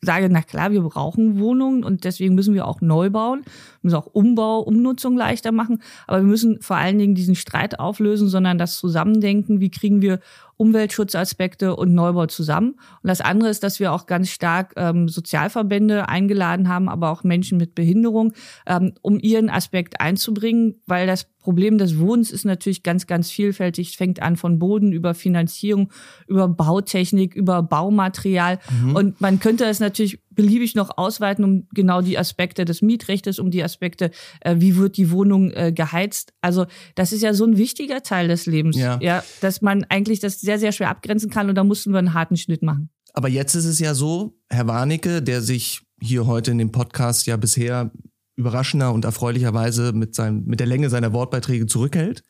sage, 0.00 0.28
na 0.30 0.42
klar, 0.42 0.72
wir 0.72 0.80
brauchen 0.80 1.38
Wohnungen 1.38 1.84
und 1.84 2.04
deswegen 2.04 2.34
müssen 2.34 2.54
wir 2.54 2.66
auch 2.66 2.80
neu 2.80 3.10
bauen, 3.10 3.42
wir 3.44 3.52
müssen 3.82 3.96
auch 3.96 4.06
Umbau, 4.06 4.60
Umnutzung 4.60 5.16
leichter 5.16 5.52
machen, 5.52 5.82
aber 6.06 6.18
wir 6.18 6.26
müssen 6.26 6.62
vor 6.62 6.76
allen 6.76 6.98
Dingen 6.98 7.14
diesen 7.14 7.34
Streit 7.34 7.78
auflösen, 7.78 8.28
sondern 8.28 8.56
das 8.56 8.78
Zusammendenken, 8.78 9.60
wie 9.60 9.70
kriegen 9.70 10.00
wir 10.00 10.20
Umweltschutzaspekte 10.56 11.76
und 11.76 11.94
Neubau 11.94 12.26
zusammen. 12.26 12.72
Und 13.02 13.08
das 13.08 13.20
andere 13.20 13.50
ist, 13.50 13.62
dass 13.62 13.80
wir 13.80 13.92
auch 13.92 14.06
ganz 14.06 14.30
stark 14.30 14.72
ähm, 14.76 15.08
Sozialverbände 15.08 16.08
eingeladen 16.08 16.68
haben, 16.68 16.88
aber 16.88 17.10
auch 17.10 17.24
Menschen 17.24 17.58
mit 17.58 17.74
Behinderung, 17.74 18.32
ähm, 18.66 18.94
um 19.02 19.18
ihren 19.18 19.50
Aspekt 19.50 20.00
einzubringen, 20.00 20.80
weil 20.86 21.06
das 21.06 21.26
Problem 21.46 21.78
des 21.78 21.98
Wohnens 21.98 22.32
ist 22.32 22.44
natürlich 22.44 22.82
ganz, 22.82 23.06
ganz 23.06 23.30
vielfältig. 23.30 23.90
Es 23.90 23.94
fängt 23.94 24.20
an 24.20 24.36
von 24.36 24.58
Boden 24.58 24.90
über 24.92 25.14
Finanzierung, 25.14 25.92
über 26.26 26.48
Bautechnik, 26.48 27.36
über 27.36 27.62
Baumaterial. 27.62 28.58
Mhm. 28.82 28.96
Und 28.96 29.20
man 29.20 29.38
könnte 29.38 29.64
es 29.66 29.78
natürlich 29.78 30.18
beliebig 30.36 30.74
noch 30.74 30.96
ausweiten 30.96 31.44
um 31.44 31.68
genau 31.74 32.00
die 32.02 32.18
Aspekte 32.18 32.64
des 32.64 32.82
Mietrechtes, 32.82 33.38
um 33.38 33.50
die 33.50 33.64
Aspekte, 33.64 34.10
äh, 34.40 34.56
wie 34.58 34.76
wird 34.76 34.96
die 34.96 35.10
Wohnung 35.10 35.50
äh, 35.50 35.72
geheizt. 35.72 36.32
Also 36.40 36.66
das 36.94 37.12
ist 37.12 37.22
ja 37.22 37.34
so 37.34 37.44
ein 37.44 37.56
wichtiger 37.56 38.02
Teil 38.02 38.28
des 38.28 38.46
Lebens, 38.46 38.76
ja. 38.76 38.98
ja, 39.00 39.24
dass 39.40 39.62
man 39.62 39.84
eigentlich 39.84 40.20
das 40.20 40.40
sehr, 40.40 40.58
sehr 40.58 40.72
schwer 40.72 40.90
abgrenzen 40.90 41.30
kann 41.30 41.48
und 41.48 41.56
da 41.56 41.64
mussten 41.64 41.90
wir 41.90 41.98
einen 41.98 42.14
harten 42.14 42.36
Schnitt 42.36 42.62
machen. 42.62 42.90
Aber 43.12 43.28
jetzt 43.28 43.54
ist 43.54 43.64
es 43.64 43.78
ja 43.78 43.94
so, 43.94 44.38
Herr 44.50 44.66
Warnecke, 44.66 45.22
der 45.22 45.40
sich 45.40 45.80
hier 46.00 46.26
heute 46.26 46.50
in 46.50 46.58
dem 46.58 46.70
Podcast 46.70 47.26
ja 47.26 47.36
bisher 47.36 47.90
überraschender 48.36 48.92
und 48.92 49.04
erfreulicherweise 49.04 49.92
mit, 49.92 50.14
seinem, 50.14 50.44
mit 50.44 50.60
der 50.60 50.66
Länge 50.66 50.90
seiner 50.90 51.12
Wortbeiträge 51.12 51.66
zurückhält. 51.66 52.22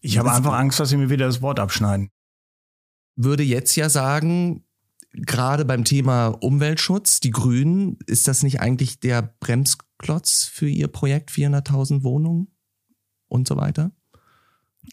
Ich 0.00 0.18
habe 0.18 0.32
einfach 0.32 0.54
Angst, 0.54 0.80
dass 0.80 0.90
Sie 0.90 0.96
mir 0.96 1.10
wieder 1.10 1.26
das 1.26 1.42
Wort 1.42 1.60
abschneiden. 1.60 2.10
Würde 3.16 3.42
jetzt 3.42 3.74
ja 3.76 3.88
sagen, 3.88 4.64
gerade 5.12 5.64
beim 5.64 5.84
Thema 5.84 6.28
Umweltschutz, 6.28 7.20
die 7.20 7.30
Grünen, 7.30 7.98
ist 8.06 8.28
das 8.28 8.42
nicht 8.42 8.60
eigentlich 8.60 9.00
der 9.00 9.34
Bremsklotz 9.40 10.44
für 10.44 10.68
Ihr 10.68 10.88
Projekt 10.88 11.30
400.000 11.30 12.02
Wohnungen 12.02 12.48
und 13.28 13.46
so 13.46 13.56
weiter? 13.56 13.92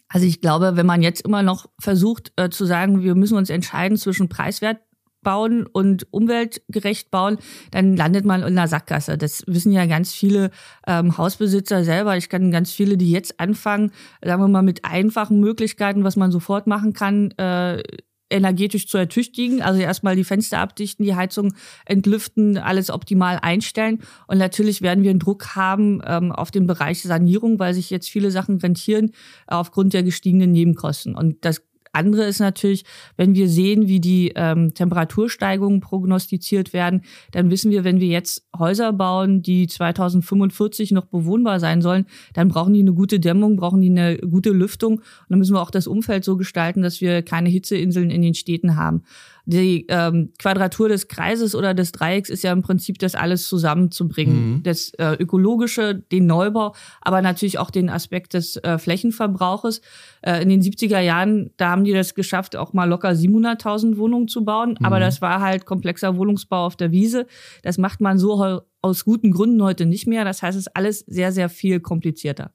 Also 0.08 0.26
ich 0.26 0.40
glaube, 0.40 0.76
wenn 0.76 0.86
man 0.86 1.02
jetzt 1.02 1.22
immer 1.22 1.42
noch 1.42 1.68
versucht 1.80 2.32
äh, 2.36 2.48
zu 2.50 2.64
sagen, 2.64 3.02
wir 3.02 3.14
müssen 3.14 3.36
uns 3.36 3.50
entscheiden 3.50 3.96
zwischen 3.96 4.28
preiswert 4.28 4.78
bauen 5.22 5.66
und 5.66 6.06
umweltgerecht 6.12 7.10
bauen, 7.10 7.38
dann 7.70 7.96
landet 7.96 8.24
man 8.24 8.40
in 8.40 8.58
einer 8.58 8.68
Sackgasse. 8.68 9.18
Das 9.18 9.44
wissen 9.46 9.72
ja 9.72 9.84
ganz 9.86 10.14
viele 10.14 10.50
ähm, 10.86 11.18
Hausbesitzer 11.18 11.84
selber. 11.84 12.16
Ich 12.16 12.28
kann 12.28 12.50
ganz 12.50 12.72
viele, 12.72 12.96
die 12.96 13.10
jetzt 13.10 13.38
anfangen, 13.38 13.92
sagen 14.24 14.42
wir 14.42 14.48
mal 14.48 14.62
mit 14.62 14.84
einfachen 14.84 15.40
Möglichkeiten, 15.40 16.04
was 16.04 16.16
man 16.16 16.32
sofort 16.32 16.66
machen 16.66 16.94
kann, 16.94 17.32
äh, 17.32 17.82
energetisch 18.30 18.86
zu 18.86 18.96
ertüchtigen. 18.96 19.60
Also 19.62 19.80
erstmal 19.80 20.16
die 20.16 20.24
Fenster 20.24 20.58
abdichten, 20.58 21.04
die 21.04 21.14
Heizung 21.14 21.54
entlüften, 21.84 22.56
alles 22.56 22.90
optimal 22.90 23.38
einstellen. 23.42 24.00
Und 24.26 24.38
natürlich 24.38 24.82
werden 24.82 25.04
wir 25.04 25.10
einen 25.10 25.18
Druck 25.18 25.56
haben 25.56 26.00
ähm, 26.06 26.32
auf 26.32 26.50
den 26.50 26.66
Bereich 26.66 27.02
Sanierung, 27.02 27.58
weil 27.58 27.74
sich 27.74 27.90
jetzt 27.90 28.08
viele 28.08 28.30
Sachen 28.30 28.58
rentieren 28.58 29.12
aufgrund 29.46 29.92
der 29.92 30.02
gestiegenen 30.02 30.52
Nebenkosten. 30.52 31.14
Und 31.14 31.44
das 31.44 31.62
andere 31.92 32.24
ist 32.24 32.40
natürlich, 32.40 32.84
wenn 33.16 33.34
wir 33.34 33.48
sehen, 33.48 33.88
wie 33.88 34.00
die 34.00 34.32
ähm, 34.36 34.74
Temperatursteigungen 34.74 35.80
prognostiziert 35.80 36.72
werden, 36.72 37.02
dann 37.32 37.50
wissen 37.50 37.70
wir, 37.70 37.84
wenn 37.84 38.00
wir 38.00 38.08
jetzt 38.08 38.46
Häuser 38.56 38.92
bauen, 38.92 39.42
die 39.42 39.66
2045 39.66 40.92
noch 40.92 41.06
bewohnbar 41.06 41.58
sein 41.58 41.82
sollen, 41.82 42.06
dann 42.34 42.48
brauchen 42.48 42.74
die 42.74 42.80
eine 42.80 42.92
gute 42.92 43.18
Dämmung, 43.18 43.56
brauchen 43.56 43.80
die 43.80 43.90
eine 43.90 44.18
gute 44.18 44.50
Lüftung. 44.50 44.98
Und 44.98 45.04
dann 45.28 45.38
müssen 45.38 45.54
wir 45.54 45.62
auch 45.62 45.70
das 45.70 45.86
Umfeld 45.86 46.24
so 46.24 46.36
gestalten, 46.36 46.82
dass 46.82 47.00
wir 47.00 47.22
keine 47.22 47.48
Hitzeinseln 47.48 48.10
in 48.10 48.22
den 48.22 48.34
Städten 48.34 48.76
haben 48.76 49.02
die 49.50 49.86
ähm, 49.88 50.32
Quadratur 50.38 50.88
des 50.88 51.08
Kreises 51.08 51.54
oder 51.54 51.74
des 51.74 51.92
Dreiecks 51.92 52.30
ist 52.30 52.44
ja 52.44 52.52
im 52.52 52.62
Prinzip 52.62 52.98
das 52.98 53.14
alles 53.14 53.48
zusammenzubringen. 53.48 54.50
Mhm. 54.50 54.62
Das 54.62 54.90
äh, 54.94 55.16
ökologische, 55.18 55.94
den 55.94 56.26
Neubau, 56.26 56.74
aber 57.00 57.20
natürlich 57.20 57.58
auch 57.58 57.70
den 57.70 57.90
Aspekt 57.90 58.34
des 58.34 58.56
äh, 58.56 58.78
Flächenverbrauches. 58.78 59.80
Äh, 60.22 60.42
in 60.42 60.48
den 60.48 60.62
70er 60.62 61.00
Jahren, 61.00 61.50
da 61.56 61.70
haben 61.70 61.84
die 61.84 61.92
das 61.92 62.14
geschafft, 62.14 62.56
auch 62.56 62.72
mal 62.72 62.88
locker 62.88 63.10
700.000 63.10 63.96
Wohnungen 63.96 64.28
zu 64.28 64.44
bauen. 64.44 64.76
Mhm. 64.78 64.86
Aber 64.86 65.00
das 65.00 65.20
war 65.20 65.40
halt 65.40 65.66
komplexer 65.66 66.16
Wohnungsbau 66.16 66.66
auf 66.66 66.76
der 66.76 66.92
Wiese. 66.92 67.26
Das 67.62 67.76
macht 67.76 68.00
man 68.00 68.18
so 68.18 68.62
aus 68.82 69.04
guten 69.04 69.32
Gründen 69.32 69.62
heute 69.62 69.84
nicht 69.84 70.06
mehr. 70.06 70.24
Das 70.24 70.42
heißt, 70.42 70.56
es 70.56 70.66
ist 70.66 70.76
alles 70.76 71.00
sehr, 71.00 71.32
sehr 71.32 71.48
viel 71.48 71.80
komplizierter. 71.80 72.52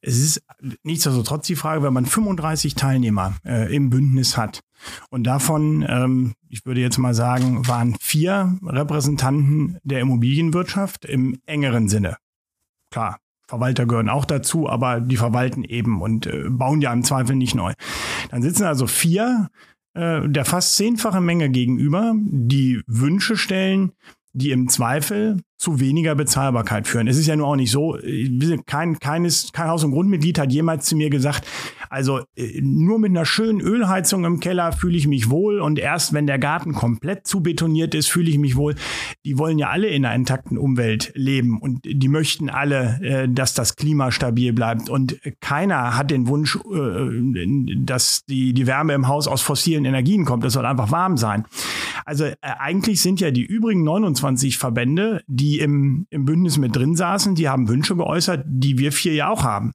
Es 0.00 0.18
ist 0.18 0.42
nichtsdestotrotz 0.84 1.46
die 1.46 1.56
Frage, 1.56 1.82
wenn 1.82 1.92
man 1.92 2.06
35 2.06 2.74
Teilnehmer 2.74 3.34
äh, 3.44 3.74
im 3.74 3.90
Bündnis 3.90 4.36
hat 4.36 4.60
und 5.10 5.24
davon, 5.24 5.84
ähm, 5.88 6.34
ich 6.48 6.64
würde 6.66 6.80
jetzt 6.80 6.98
mal 6.98 7.14
sagen, 7.14 7.66
waren 7.66 7.96
vier 8.00 8.58
Repräsentanten 8.64 9.78
der 9.82 10.00
Immobilienwirtschaft 10.00 11.04
im 11.04 11.40
engeren 11.46 11.88
Sinne. 11.88 12.16
Klar, 12.90 13.18
Verwalter 13.48 13.86
gehören 13.86 14.08
auch 14.08 14.24
dazu, 14.24 14.68
aber 14.68 15.00
die 15.00 15.16
verwalten 15.16 15.64
eben 15.64 16.00
und 16.00 16.26
äh, 16.26 16.44
bauen 16.48 16.80
ja 16.80 16.92
im 16.92 17.02
Zweifel 17.02 17.34
nicht 17.34 17.54
neu. 17.54 17.72
Dann 18.30 18.42
sitzen 18.42 18.64
also 18.64 18.86
vier 18.86 19.48
äh, 19.94 20.28
der 20.28 20.44
fast 20.44 20.76
zehnfache 20.76 21.20
Menge 21.20 21.50
gegenüber, 21.50 22.14
die 22.16 22.82
Wünsche 22.86 23.36
stellen, 23.36 23.92
die 24.32 24.50
im 24.50 24.68
Zweifel 24.68 25.40
zu 25.58 25.80
weniger 25.80 26.14
Bezahlbarkeit 26.14 26.86
führen. 26.86 27.08
Es 27.08 27.18
ist 27.18 27.26
ja 27.26 27.34
nur 27.34 27.48
auch 27.48 27.56
nicht 27.56 27.72
so, 27.72 27.98
kein, 28.66 28.98
keines, 29.00 29.50
kein 29.52 29.68
Haus- 29.68 29.82
und 29.82 29.90
Grundmitglied 29.90 30.38
hat 30.38 30.52
jemals 30.52 30.86
zu 30.86 30.94
mir 30.94 31.10
gesagt, 31.10 31.44
also 31.90 32.20
äh, 32.36 32.60
nur 32.62 33.00
mit 33.00 33.10
einer 33.10 33.24
schönen 33.24 33.60
Ölheizung 33.60 34.24
im 34.24 34.38
Keller 34.38 34.70
fühle 34.70 34.96
ich 34.96 35.08
mich 35.08 35.30
wohl 35.30 35.60
und 35.60 35.80
erst 35.80 36.12
wenn 36.12 36.28
der 36.28 36.38
Garten 36.38 36.74
komplett 36.74 37.26
zu 37.26 37.42
betoniert 37.42 37.96
ist, 37.96 38.06
fühle 38.06 38.30
ich 38.30 38.38
mich 38.38 38.54
wohl. 38.54 38.76
Die 39.24 39.36
wollen 39.36 39.58
ja 39.58 39.70
alle 39.70 39.88
in 39.88 40.04
einer 40.04 40.14
intakten 40.14 40.58
Umwelt 40.58 41.10
leben 41.16 41.58
und 41.60 41.80
die 41.84 42.08
möchten 42.08 42.50
alle, 42.50 43.00
äh, 43.02 43.28
dass 43.28 43.54
das 43.54 43.74
Klima 43.74 44.12
stabil 44.12 44.52
bleibt 44.52 44.88
und 44.88 45.18
keiner 45.40 45.96
hat 45.96 46.12
den 46.12 46.28
Wunsch, 46.28 46.56
äh, 46.56 47.74
dass 47.84 48.24
die, 48.26 48.52
die 48.52 48.66
Wärme 48.68 48.92
im 48.92 49.08
Haus 49.08 49.26
aus 49.26 49.42
fossilen 49.42 49.84
Energien 49.84 50.24
kommt. 50.24 50.44
Es 50.44 50.52
soll 50.52 50.66
einfach 50.66 50.92
warm 50.92 51.16
sein. 51.16 51.46
Also 52.04 52.26
eigentlich 52.40 53.02
sind 53.02 53.20
ja 53.20 53.32
die 53.32 53.44
übrigen 53.44 53.82
29 53.82 54.56
Verbände, 54.56 55.22
die 55.26 55.47
die 55.48 55.60
im, 55.60 56.06
im 56.10 56.26
Bündnis 56.26 56.58
mit 56.58 56.76
drin 56.76 56.94
saßen, 56.94 57.34
die 57.34 57.48
haben 57.48 57.68
Wünsche 57.68 57.96
geäußert, 57.96 58.44
die 58.46 58.76
wir 58.76 58.92
vier 58.92 59.14
ja 59.14 59.28
auch 59.30 59.44
haben. 59.44 59.72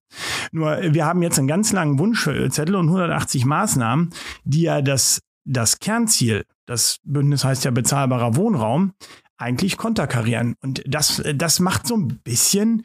Nur 0.51 0.77
wir 0.81 1.05
haben 1.05 1.23
jetzt 1.23 1.39
einen 1.39 1.47
ganz 1.47 1.73
langen 1.73 1.97
Wunschzettel 1.97 2.75
und 2.75 2.85
180 2.85 3.45
Maßnahmen, 3.45 4.11
die 4.43 4.61
ja 4.61 4.83
das, 4.83 5.21
das 5.45 5.79
Kernziel, 5.79 6.43
das 6.67 6.99
Bündnis 7.03 7.43
heißt 7.43 7.65
ja 7.65 7.71
bezahlbarer 7.71 8.35
Wohnraum, 8.35 8.93
eigentlich 9.37 9.77
konterkarieren. 9.77 10.53
Und 10.61 10.83
das, 10.85 11.23
das 11.35 11.59
macht 11.59 11.87
so 11.87 11.97
ein 11.97 12.19
bisschen 12.23 12.83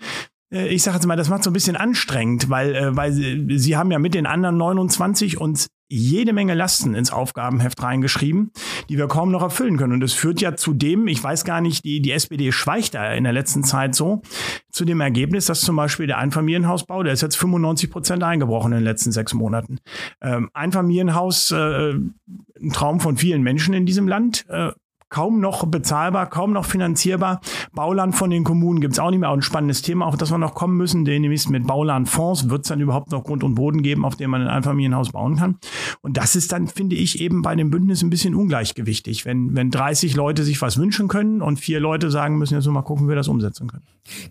äh, 0.51 0.69
ich 0.69 0.83
sage 0.83 0.97
jetzt 0.97 1.07
mal, 1.07 1.17
das 1.17 1.29
macht 1.29 1.45
so 1.45 1.51
ein 1.51 1.53
bisschen 1.53 1.77
anstrengend, 1.77 2.49
weil, 2.49 2.75
äh, 2.75 2.97
weil 2.97 3.13
sie, 3.13 3.59
sie 3.59 3.77
haben 3.77 3.91
ja 3.91 3.99
mit 3.99 4.15
den 4.15 4.25
anderen 4.25 4.57
29 4.57 5.39
uns 5.39 5.69
jede 5.89 6.33
Menge 6.33 6.55
Lasten 6.55 6.95
ins 6.95 7.13
Aufgabenheft 7.13 7.83
reingeschrieben, 7.83 8.53
die 8.89 8.99
wir 8.99 9.09
kaum 9.09 9.31
noch 9.31 9.43
erfüllen 9.43 9.79
können. 9.79 9.95
Und 9.95 10.01
das 10.01 10.13
führt 10.13 10.41
ja 10.41 10.55
zu 10.55 10.75
dem, 10.75 11.09
ich 11.09 11.23
weiß 11.23 11.45
gar 11.45 11.61
nicht, 11.61 11.85
die, 11.85 12.01
die 12.01 12.13
SPD 12.13 12.53
schweicht 12.53 12.95
da 12.95 13.13
in 13.13 13.25
der 13.25 13.33
letzten 13.33 13.65
Zeit 13.65 13.95
so, 13.95 14.23
zu 14.71 14.85
dem 14.85 15.01
Ergebnis, 15.01 15.47
dass 15.47 15.63
zum 15.63 15.77
Beispiel 15.77 16.07
der 16.07 16.19
Einfamilienhausbau, 16.19 17.03
der 17.03 17.15
ist 17.15 17.23
jetzt 17.23 17.37
95 17.37 17.91
Prozent 17.91 18.23
eingebrochen 18.23 18.73
in 18.73 18.79
den 18.79 18.85
letzten 18.85 19.13
sechs 19.13 19.33
Monaten. 19.33 19.79
Ähm, 20.21 20.51
Einfamilienhaus, 20.53 21.51
äh, 21.53 21.95
ein 21.95 22.73
Traum 22.73 23.01
von 23.01 23.17
vielen 23.17 23.43
Menschen 23.43 23.73
in 23.75 23.87
diesem 23.87 24.09
Land, 24.09 24.45
äh, 24.49 24.73
kaum 25.09 25.41
noch 25.41 25.67
bezahlbar, 25.67 26.29
kaum 26.29 26.53
noch 26.53 26.65
finanzierbar. 26.65 27.41
Bauland 27.73 28.15
von 28.15 28.31
den 28.31 28.45
Kommunen 28.45 28.81
gibt 28.81 28.95
es 28.95 28.99
auch 28.99 29.11
nicht 29.11 29.21
mehr. 29.21 29.31
Auch 29.31 29.35
ein 29.35 29.43
spannendes 29.43 29.83
Thema, 29.83 30.07
auf 30.07 30.17
das 30.17 30.31
wir 30.31 30.39
noch 30.39 30.55
kommen 30.55 30.77
müssen. 30.77 31.03
Nämlich 31.03 31.49
mit 31.49 31.67
Baulandfonds 31.67 32.51
wird 32.51 32.63
es 32.63 32.69
dann 32.69 32.81
überhaupt 32.81 33.11
noch 33.11 33.25
Grund 33.25 33.45
und 33.45 33.55
Boden 33.55 33.83
geben, 33.83 34.05
auf 34.05 34.17
dem 34.17 34.31
man 34.31 34.43
ein 34.43 34.49
Einfamilienhaus 34.49 35.13
bauen 35.13 35.37
kann. 35.37 35.59
Und 36.03 36.17
das 36.17 36.37
ist 36.37 36.53
dann, 36.53 36.67
finde 36.69 36.97
ich, 36.97 37.21
eben 37.21 37.43
bei 37.43 37.55
dem 37.55 37.71
Bündnis 37.71 38.03
ein 38.03 38.11
bisschen 38.11 38.35
ungleichgewichtig, 38.35 39.25
wenn, 39.25 39.55
wenn 39.55 39.71
30 39.71 40.15
Leute 40.15 40.45
sich 40.45 40.61
was 40.61 40.77
wünschen 40.79 41.09
können 41.09 41.43
und 41.43 41.59
vier 41.59 41.81
Leute 41.81 42.11
sagen 42.11 42.39
müssen, 42.39 42.55
jetzt 42.55 42.65
nur 42.65 42.75
mal 42.75 42.83
gucken, 42.83 43.07
wie 43.07 43.11
wir 43.11 43.17
das 43.17 43.29
umsetzen 43.29 43.69
können. 43.69 43.85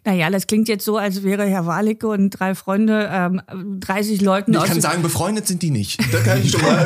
Naja, 0.06 0.30
das 0.30 0.48
klingt 0.48 0.68
jetzt 0.68 0.86
so, 0.86 0.98
als 0.98 1.24
wäre 1.24 1.46
Herr 1.46 1.66
Walicke 1.66 2.08
und 2.08 2.32
drei 2.32 2.56
Freunde 2.56 3.10
ähm, 3.12 3.42
30 3.80 4.22
Leuten 4.22 4.54
Ich 4.54 4.64
kann 4.64 4.82
sagen, 4.82 5.02
befreundet 5.02 5.48
sind 5.48 5.62
die 5.62 5.72
nicht. 5.72 6.00
Da 6.14 6.20
kann 6.22 6.42
ich 6.42 6.52
schon 6.52 6.62
mal 6.62 6.86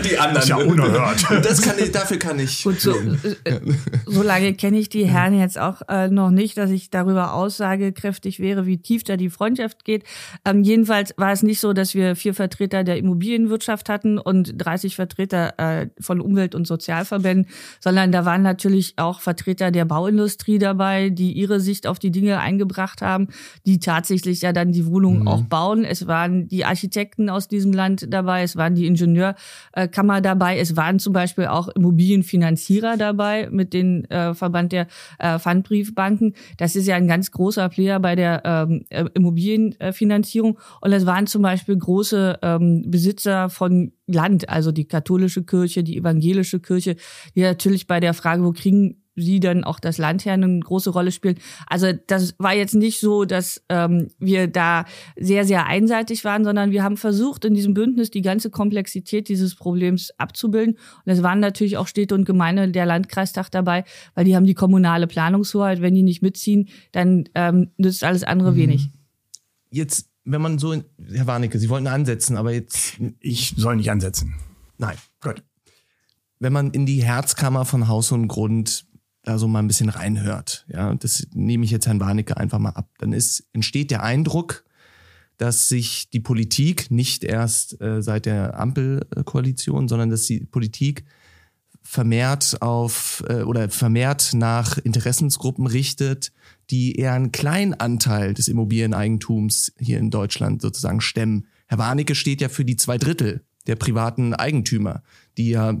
die 0.04 0.18
anderen. 0.18 0.34
Das 0.34 0.44
ist 0.44 0.50
ja 0.50 0.56
unerhört. 0.56 1.26
Das 1.42 1.62
kann 1.62 1.76
ich, 1.78 1.90
dafür 1.92 2.18
kann 2.18 2.38
ich. 2.38 2.62
Gut, 2.62 2.80
so, 2.80 2.94
so 4.06 4.22
lange 4.22 4.54
kenne 4.54 4.78
ich 4.78 4.88
die 4.88 5.06
Herren 5.06 5.38
jetzt 5.38 5.58
auch 5.58 5.82
äh, 5.88 6.08
noch 6.08 6.30
nicht, 6.30 6.56
dass 6.56 6.70
ich 6.70 6.90
darüber 6.90 7.34
aussagekräftig 7.34 8.40
wäre, 8.40 8.66
wie 8.66 8.78
tief 8.78 9.04
da 9.04 9.16
die 9.16 9.30
Freundschaft 9.30 9.84
geht. 9.84 10.04
Ähm, 10.44 10.62
jedenfalls 10.62 11.14
war 11.16 11.32
es 11.32 11.42
nicht 11.42 11.60
so, 11.60 11.72
dass 11.72 11.94
wir 11.94 12.16
vier 12.16 12.34
Vertreter 12.34 12.84
der 12.84 12.98
Immobilienwirtschaft 12.98 13.88
hatten 13.88 14.18
und 14.18 14.54
30 14.56 14.96
Vertreter 14.96 15.54
äh, 15.58 15.88
von 16.00 16.20
Umwelt- 16.20 16.54
und 16.54 16.66
Sozialverbänden, 16.66 17.46
sondern 17.80 18.12
da 18.12 18.24
waren 18.24 18.42
natürlich 18.42 18.94
auch 18.96 19.20
Vertreter 19.20 19.70
der 19.70 19.84
Bauindustrie 19.84 20.58
dabei, 20.58 21.10
die 21.10 21.32
ihre 21.32 21.60
Sicht 21.60 21.86
auf 21.86 21.98
die 21.98 22.10
Dinge 22.10 22.40
eingebracht 22.40 23.02
haben, 23.02 23.28
die 23.66 23.78
tatsächlich 23.78 24.42
ja 24.42 24.52
dann 24.52 24.72
die 24.72 24.86
Wohnungen 24.86 25.20
mhm. 25.20 25.28
auch 25.28 25.42
bauen. 25.42 25.84
Es 25.84 26.06
waren 26.06 26.48
die 26.48 26.64
Architekten 26.64 27.30
aus 27.30 27.48
diesem 27.48 27.72
Land 27.72 28.06
dabei, 28.10 28.42
es 28.42 28.56
waren 28.56 28.74
die 28.74 28.86
Ingenieurkammer 28.86 30.20
dabei, 30.20 30.58
es 30.58 30.76
waren 30.76 30.98
zum 30.98 31.12
Beispiel 31.12 31.46
auch 31.46 31.68
Immobilienfinanzierer 31.68 32.96
dabei 33.00 33.48
mit 33.50 33.72
dem 33.72 34.04
äh, 34.04 34.34
Verband 34.34 34.72
der 34.72 34.86
äh, 35.18 35.38
Pfandbriefbanken. 35.38 36.34
Das 36.58 36.76
ist 36.76 36.86
ja 36.86 36.96
ein 36.96 37.08
ganz 37.08 37.30
großer 37.30 37.68
Player 37.68 37.98
bei 38.00 38.16
der 38.16 38.42
ähm, 38.44 38.84
äh, 38.90 39.04
Immobilienfinanzierung. 39.14 40.58
Und 40.80 40.92
es 40.92 41.06
waren 41.06 41.26
zum 41.26 41.42
Beispiel 41.42 41.76
große 41.76 42.38
ähm, 42.42 42.84
Besitzer 42.86 43.50
von 43.50 43.92
Land, 44.06 44.48
also 44.48 44.72
die 44.72 44.86
katholische 44.86 45.44
Kirche, 45.44 45.82
die 45.82 45.96
evangelische 45.96 46.60
Kirche, 46.60 46.96
die 47.34 47.42
natürlich 47.42 47.86
bei 47.86 48.00
der 48.00 48.14
Frage, 48.14 48.44
wo 48.44 48.52
kriegen 48.52 48.99
sie 49.20 49.40
dann 49.40 49.64
auch 49.64 49.80
das 49.80 49.98
Land 49.98 50.24
her 50.24 50.34
eine 50.34 50.60
große 50.60 50.90
Rolle 50.90 51.12
spielen. 51.12 51.38
Also 51.66 51.92
das 52.06 52.34
war 52.38 52.54
jetzt 52.54 52.74
nicht 52.74 53.00
so, 53.00 53.24
dass 53.24 53.62
ähm, 53.68 54.08
wir 54.18 54.48
da 54.48 54.84
sehr, 55.16 55.44
sehr 55.44 55.66
einseitig 55.66 56.24
waren, 56.24 56.44
sondern 56.44 56.70
wir 56.70 56.82
haben 56.82 56.96
versucht, 56.96 57.44
in 57.44 57.54
diesem 57.54 57.74
Bündnis 57.74 58.10
die 58.10 58.22
ganze 58.22 58.50
Komplexität 58.50 59.28
dieses 59.28 59.54
Problems 59.54 60.10
abzubilden. 60.18 60.76
Und 61.04 61.12
es 61.12 61.22
waren 61.22 61.40
natürlich 61.40 61.76
auch 61.76 61.86
Städte 61.86 62.14
und 62.14 62.24
Gemeinde 62.24 62.68
der 62.68 62.86
Landkreistag 62.86 63.50
dabei, 63.50 63.84
weil 64.14 64.24
die 64.24 64.36
haben 64.36 64.46
die 64.46 64.54
kommunale 64.54 65.06
Planungshoheit. 65.06 65.80
Wenn 65.80 65.94
die 65.94 66.02
nicht 66.02 66.22
mitziehen, 66.22 66.68
dann 66.92 67.28
ähm, 67.34 67.70
nützt 67.76 68.04
alles 68.04 68.24
andere 68.24 68.52
mhm. 68.52 68.56
wenig. 68.56 68.90
Jetzt, 69.70 70.08
wenn 70.24 70.42
man 70.42 70.58
so, 70.58 70.74
Herr 71.12 71.26
Warnecke, 71.26 71.58
Sie 71.58 71.68
wollten 71.68 71.86
ansetzen, 71.86 72.36
aber 72.36 72.52
jetzt. 72.52 73.00
Ich 73.20 73.54
soll 73.56 73.76
nicht 73.76 73.90
ansetzen. 73.90 74.34
Nein. 74.78 74.96
Gut. 75.20 75.42
Wenn 76.38 76.52
man 76.52 76.70
in 76.70 76.86
die 76.86 77.02
Herzkammer 77.02 77.64
von 77.64 77.86
Haus 77.86 78.12
und 78.12 78.26
Grund 78.26 78.86
da 79.22 79.38
so 79.38 79.48
mal 79.48 79.58
ein 79.58 79.66
bisschen 79.66 79.90
reinhört, 79.90 80.66
ja, 80.68 80.94
das 80.94 81.26
nehme 81.34 81.64
ich 81.64 81.70
jetzt 81.70 81.86
Herrn 81.86 82.00
Warnecke 82.00 82.36
einfach 82.36 82.58
mal 82.58 82.70
ab, 82.70 82.88
dann 82.98 83.12
ist, 83.12 83.44
entsteht 83.52 83.90
der 83.90 84.02
Eindruck, 84.02 84.64
dass 85.36 85.68
sich 85.68 86.10
die 86.10 86.20
Politik 86.20 86.90
nicht 86.90 87.24
erst 87.24 87.80
äh, 87.80 88.02
seit 88.02 88.26
der 88.26 88.58
Ampelkoalition, 88.58 89.88
sondern 89.88 90.10
dass 90.10 90.26
die 90.26 90.40
Politik 90.40 91.04
vermehrt 91.82 92.60
auf 92.60 93.24
äh, 93.26 93.42
oder 93.42 93.70
vermehrt 93.70 94.32
nach 94.34 94.76
Interessensgruppen 94.76 95.66
richtet, 95.66 96.32
die 96.68 96.96
eher 96.96 97.14
einen 97.14 97.32
kleinen 97.32 97.74
Anteil 97.74 98.34
des 98.34 98.48
Immobilieneigentums 98.48 99.72
hier 99.78 99.98
in 99.98 100.10
Deutschland 100.10 100.60
sozusagen 100.60 101.00
stemmen. 101.00 101.46
Herr 101.68 101.78
Warnecke 101.78 102.14
steht 102.14 102.40
ja 102.40 102.48
für 102.48 102.64
die 102.64 102.76
zwei 102.76 102.98
Drittel 102.98 103.42
der 103.66 103.76
privaten 103.76 104.34
Eigentümer, 104.34 105.02
die 105.38 105.50
ja 105.50 105.80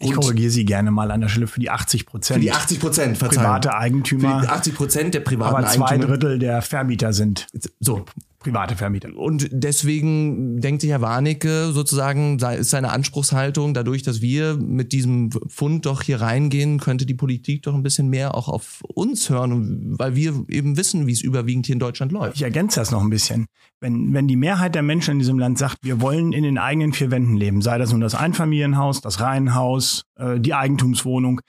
ich 0.00 0.12
korrigiere 0.12 0.50
Sie 0.50 0.64
gerne 0.64 0.90
mal 0.90 1.10
an 1.10 1.20
der 1.20 1.28
Stelle 1.28 1.46
für 1.46 1.60
die 1.60 1.70
80 1.70 2.06
Prozent. 2.06 2.38
Für 2.38 2.40
die 2.40 2.52
80 2.52 2.80
Prozent, 2.80 3.18
Private 3.18 3.74
Eigentümer. 3.74 4.40
Für 4.40 4.46
die 4.46 4.52
80 4.52 4.74
Prozent 4.74 5.14
der 5.14 5.20
privaten 5.20 5.56
aber 5.56 5.66
zwei 5.66 5.86
Eigentümer. 5.86 6.18
Drittel 6.18 6.38
der 6.38 6.62
Vermieter 6.62 7.12
sind. 7.12 7.46
So. 7.80 8.04
Private 8.42 8.76
Vermieter. 8.76 9.14
Und 9.16 9.48
deswegen 9.50 10.60
denkt 10.60 10.82
sich 10.82 10.90
Herr 10.90 11.00
Warnecke 11.00 11.72
sozusagen, 11.72 12.38
ist 12.38 12.70
seine 12.70 12.90
Anspruchshaltung, 12.90 13.74
dadurch, 13.74 14.02
dass 14.02 14.20
wir 14.20 14.56
mit 14.56 14.92
diesem 14.92 15.30
Fund 15.48 15.86
doch 15.86 16.02
hier 16.02 16.20
reingehen, 16.20 16.78
könnte 16.78 17.06
die 17.06 17.14
Politik 17.14 17.62
doch 17.62 17.74
ein 17.74 17.82
bisschen 17.82 18.08
mehr 18.08 18.34
auch 18.34 18.48
auf 18.48 18.82
uns 18.94 19.30
hören, 19.30 19.98
weil 19.98 20.14
wir 20.14 20.44
eben 20.48 20.76
wissen, 20.76 21.06
wie 21.06 21.12
es 21.12 21.22
überwiegend 21.22 21.66
hier 21.66 21.74
in 21.74 21.80
Deutschland 21.80 22.12
läuft. 22.12 22.36
Ich 22.36 22.42
ergänze 22.42 22.80
das 22.80 22.90
noch 22.90 23.02
ein 23.02 23.10
bisschen. 23.10 23.46
Wenn, 23.80 24.12
wenn 24.12 24.28
die 24.28 24.36
Mehrheit 24.36 24.74
der 24.74 24.82
Menschen 24.82 25.12
in 25.12 25.18
diesem 25.18 25.38
Land 25.38 25.58
sagt, 25.58 25.78
wir 25.82 26.00
wollen 26.00 26.32
in 26.32 26.44
den 26.44 26.58
eigenen 26.58 26.92
vier 26.92 27.10
Wänden 27.10 27.36
leben, 27.36 27.62
sei 27.62 27.78
das 27.78 27.92
nun 27.92 28.00
das 28.00 28.14
Einfamilienhaus, 28.14 29.00
das 29.00 29.20
Reihenhaus, 29.20 30.04
äh, 30.16 30.38
die 30.38 30.54
Eigentumswohnung, 30.54 31.40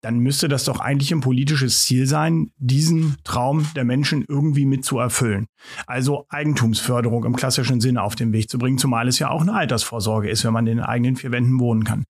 dann 0.00 0.18
müsste 0.18 0.48
das 0.48 0.64
doch 0.64 0.80
eigentlich 0.80 1.12
ein 1.12 1.20
politisches 1.20 1.82
Ziel 1.82 2.06
sein, 2.06 2.52
diesen 2.56 3.16
Traum 3.24 3.66
der 3.74 3.84
Menschen 3.84 4.24
irgendwie 4.28 4.66
mit 4.66 4.84
zu 4.84 4.98
erfüllen. 4.98 5.46
Also 5.86 6.26
Eigentumsförderung 6.28 7.24
im 7.24 7.36
klassischen 7.36 7.80
Sinne 7.80 8.02
auf 8.02 8.14
den 8.14 8.32
Weg 8.32 8.48
zu 8.48 8.58
bringen, 8.58 8.78
zumal 8.78 9.08
es 9.08 9.18
ja 9.18 9.30
auch 9.30 9.42
eine 9.42 9.54
Altersvorsorge 9.54 10.30
ist, 10.30 10.44
wenn 10.44 10.52
man 10.52 10.66
in 10.66 10.78
den 10.78 10.84
eigenen 10.84 11.16
vier 11.16 11.32
Wänden 11.32 11.58
wohnen 11.58 11.84
kann. 11.84 12.04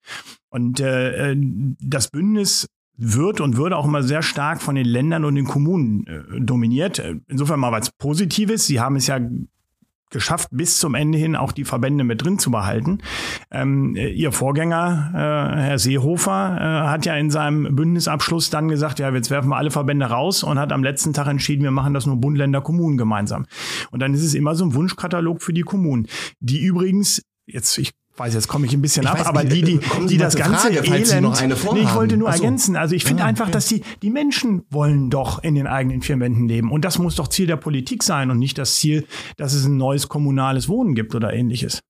Und 0.51 0.81
äh, 0.81 1.33
äh 1.33 1.37
das 1.81 2.09
Bündnis 2.09 2.67
wird 2.99 3.41
und 3.41 3.57
würde 3.57 3.77
auch 3.77 3.87
immer 3.87 4.03
sehr 4.03 4.23
stark 4.23 4.61
von 4.61 4.75
den 4.75 4.87
Ländern 4.87 5.25
und 5.25 5.37
den 5.37 5.47
Kommunen 5.47 6.07
äh, 6.07 6.41
dominiert. 6.41 7.03
Insofern 7.29 7.61
mal 7.61 7.73
was 7.73 7.91
Positives. 7.93 8.67
Sie 8.67 8.81
haben 8.81 8.97
es 8.97 9.07
ja 9.07 9.21
geschafft, 10.11 10.49
bis 10.51 10.79
zum 10.79 10.95
Ende 10.95 11.19
hin 11.19 11.37
auch 11.37 11.53
die 11.53 11.65
Verbände 11.65 12.05
mit 12.05 12.25
drin 12.25 12.39
zu 12.39 12.51
behalten. 12.51 12.99
Ähm, 13.51 13.95
ihr 13.97 14.33
Vorgänger, 14.33 15.11
äh, 15.15 15.61
Herr 15.61 15.79
Seehofer, 15.79 16.57
äh, 16.59 16.89
hat 16.89 17.07
ja 17.07 17.15
in 17.17 17.31
seinem 17.31 17.75
Bündnisabschluss 17.75 18.51
dann 18.51 18.69
gesagt, 18.69 18.99
ja, 18.99 19.11
jetzt 19.11 19.31
werfen 19.31 19.49
wir 19.51 19.57
alle 19.57 19.71
Verbände 19.71 20.07
raus 20.07 20.43
und 20.43 20.59
hat 20.59 20.73
am 20.73 20.83
letzten 20.83 21.13
Tag 21.13 21.27
entschieden, 21.27 21.63
wir 21.63 21.71
machen 21.71 21.95
das 21.95 22.07
nur 22.07 22.17
Bund, 22.17 22.39
Länder, 22.39 22.61
Kommunen 22.61 22.97
gemeinsam. 22.97 23.47
Und 23.91 24.01
dann 24.01 24.15
ist 24.15 24.23
es 24.23 24.35
immer 24.35 24.55
so 24.55 24.65
ein 24.65 24.75
Wunschkatalog 24.75 25.43
für 25.43 25.53
die 25.53 25.63
Kommunen, 25.63 26.07
die 26.41 26.61
übrigens 26.61 27.23
jetzt, 27.47 27.79
ich 27.79 27.93
weiß, 28.19 28.35
jetzt 28.35 28.49
komme 28.49 28.67
ich 28.67 28.73
ein 28.73 28.83
bisschen 28.83 29.05
ich 29.05 29.09
ab, 29.09 29.27
aber 29.27 29.45
die, 29.45 29.63
die, 29.63 29.75
äh, 29.75 30.07
die 30.09 30.17
das 30.17 30.37
ganze 30.37 30.73
Frage, 30.73 30.87
Elend, 30.87 31.41
nee, 31.73 31.81
ich 31.81 31.95
wollte 31.95 32.17
nur 32.17 32.33
so. 32.33 32.43
ergänzen. 32.43 32.77
Also 32.77 32.95
ich 32.95 33.05
finde 33.05 33.23
ja, 33.23 33.29
einfach, 33.29 33.47
okay. 33.47 33.53
dass 33.53 33.67
die, 33.67 33.83
die 34.03 34.11
Menschen 34.11 34.65
wollen 34.71 35.11
doch 35.11 35.43
in 35.43 35.55
den 35.55 35.67
eigenen 35.67 36.03
vier 36.03 36.19
Wänden 36.21 36.49
leben. 36.49 36.73
Und 36.73 36.85
das 36.85 36.99
muss 36.99 37.17
doch 37.17 37.29
Ziel 37.29 37.47
der 37.47 37.57
Politik 37.57 38.03
sein 38.03 38.31
und 38.31 38.39
nicht 38.39 38.59
das 38.59 38.77
Ziel, 38.77 39.07
dass 39.37 39.53
es 39.53 39.65
ein 39.65 39.77
neues 39.77 40.09
kommunales 40.09 40.69
Wohnen 40.69 40.95
gibt 40.95 41.15
oder 41.15 41.33
ähnliches. 41.33 41.81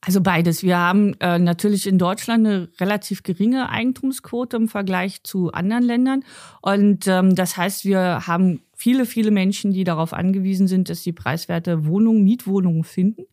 Also 0.00 0.20
beides. 0.20 0.62
Wir 0.62 0.78
haben 0.78 1.14
äh, 1.20 1.38
natürlich 1.38 1.86
in 1.86 1.98
Deutschland 1.98 2.46
eine 2.46 2.68
relativ 2.80 3.24
geringe 3.24 3.68
Eigentumsquote 3.68 4.56
im 4.56 4.68
Vergleich 4.68 5.24
zu 5.24 5.52
anderen 5.52 5.82
Ländern. 5.82 6.24
Und 6.62 7.08
ähm, 7.08 7.34
das 7.34 7.56
heißt, 7.56 7.84
wir 7.84 8.26
haben 8.26 8.60
viele, 8.78 9.06
viele 9.06 9.32
Menschen, 9.32 9.72
die 9.72 9.82
darauf 9.82 10.12
angewiesen 10.12 10.68
sind, 10.68 10.88
dass 10.88 11.02
sie 11.02 11.12
preiswerte 11.12 11.84
Wohnungen, 11.84 12.22
Mietwohnungen 12.22 12.84
finden, 12.84 13.24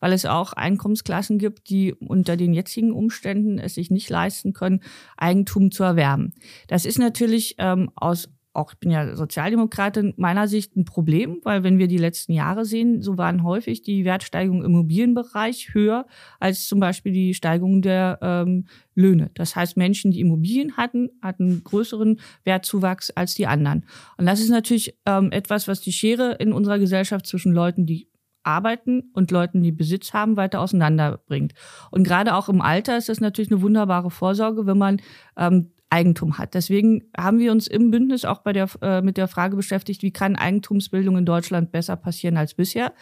weil 0.00 0.12
es 0.12 0.24
auch 0.24 0.54
Einkommensklassen 0.54 1.38
gibt, 1.38 1.68
die 1.68 1.92
unter 1.92 2.38
den 2.38 2.54
jetzigen 2.54 2.90
Umständen 2.90 3.58
es 3.58 3.74
sich 3.74 3.90
nicht 3.90 4.08
leisten 4.08 4.54
können, 4.54 4.80
Eigentum 5.18 5.70
zu 5.70 5.84
erwerben. 5.84 6.32
Das 6.68 6.86
ist 6.86 6.98
natürlich 6.98 7.56
ähm, 7.58 7.90
aus 7.94 8.30
auch 8.54 8.72
ich 8.72 8.78
bin 8.78 8.90
ja 8.90 9.16
Sozialdemokratin, 9.16 10.14
meiner 10.16 10.46
Sicht 10.46 10.76
ein 10.76 10.84
Problem, 10.84 11.40
weil 11.42 11.64
wenn 11.64 11.78
wir 11.78 11.88
die 11.88 11.98
letzten 11.98 12.32
Jahre 12.32 12.64
sehen, 12.64 13.02
so 13.02 13.18
waren 13.18 13.42
häufig 13.42 13.82
die 13.82 14.04
Wertsteigerungen 14.04 14.64
im 14.64 14.70
Immobilienbereich 14.70 15.74
höher 15.74 16.06
als 16.38 16.66
zum 16.66 16.80
Beispiel 16.80 17.12
die 17.12 17.34
Steigerung 17.34 17.82
der 17.82 18.18
ähm, 18.22 18.66
Löhne. 18.94 19.30
Das 19.34 19.56
heißt, 19.56 19.76
Menschen, 19.76 20.12
die 20.12 20.20
Immobilien 20.20 20.76
hatten, 20.76 21.10
hatten 21.20 21.64
größeren 21.64 22.20
Wertzuwachs 22.44 23.10
als 23.10 23.34
die 23.34 23.46
anderen. 23.46 23.84
Und 24.16 24.26
das 24.26 24.40
ist 24.40 24.50
natürlich 24.50 24.96
ähm, 25.04 25.32
etwas, 25.32 25.66
was 25.66 25.80
die 25.80 25.92
Schere 25.92 26.32
in 26.34 26.52
unserer 26.52 26.78
Gesellschaft 26.78 27.26
zwischen 27.26 27.52
Leuten, 27.52 27.86
die 27.86 28.08
arbeiten 28.44 29.10
und 29.14 29.30
Leuten, 29.30 29.62
die 29.62 29.72
Besitz 29.72 30.12
haben, 30.12 30.36
weiter 30.36 30.60
auseinanderbringt. 30.60 31.54
Und 31.90 32.04
gerade 32.04 32.34
auch 32.34 32.48
im 32.48 32.60
Alter 32.60 32.96
ist 32.96 33.08
das 33.08 33.20
natürlich 33.20 33.50
eine 33.50 33.62
wunderbare 33.62 34.10
Vorsorge, 34.10 34.66
wenn 34.66 34.78
man 34.78 35.00
ähm, 35.36 35.72
Eigentum 35.90 36.38
hat. 36.38 36.54
Deswegen 36.54 37.04
haben 37.16 37.38
wir 37.38 37.52
uns 37.52 37.68
im 37.68 37.90
Bündnis 37.90 38.24
auch 38.24 38.40
bei 38.40 38.52
der, 38.52 38.68
äh, 38.82 39.00
mit 39.00 39.16
der 39.16 39.28
Frage 39.28 39.54
beschäftigt, 39.54 40.02
wie 40.02 40.10
kann 40.10 40.34
Eigentumsbildung 40.34 41.16
in 41.18 41.24
Deutschland 41.24 41.70
besser 41.70 41.94
passieren 41.96 42.36
als 42.36 42.54
bisher. 42.54 42.92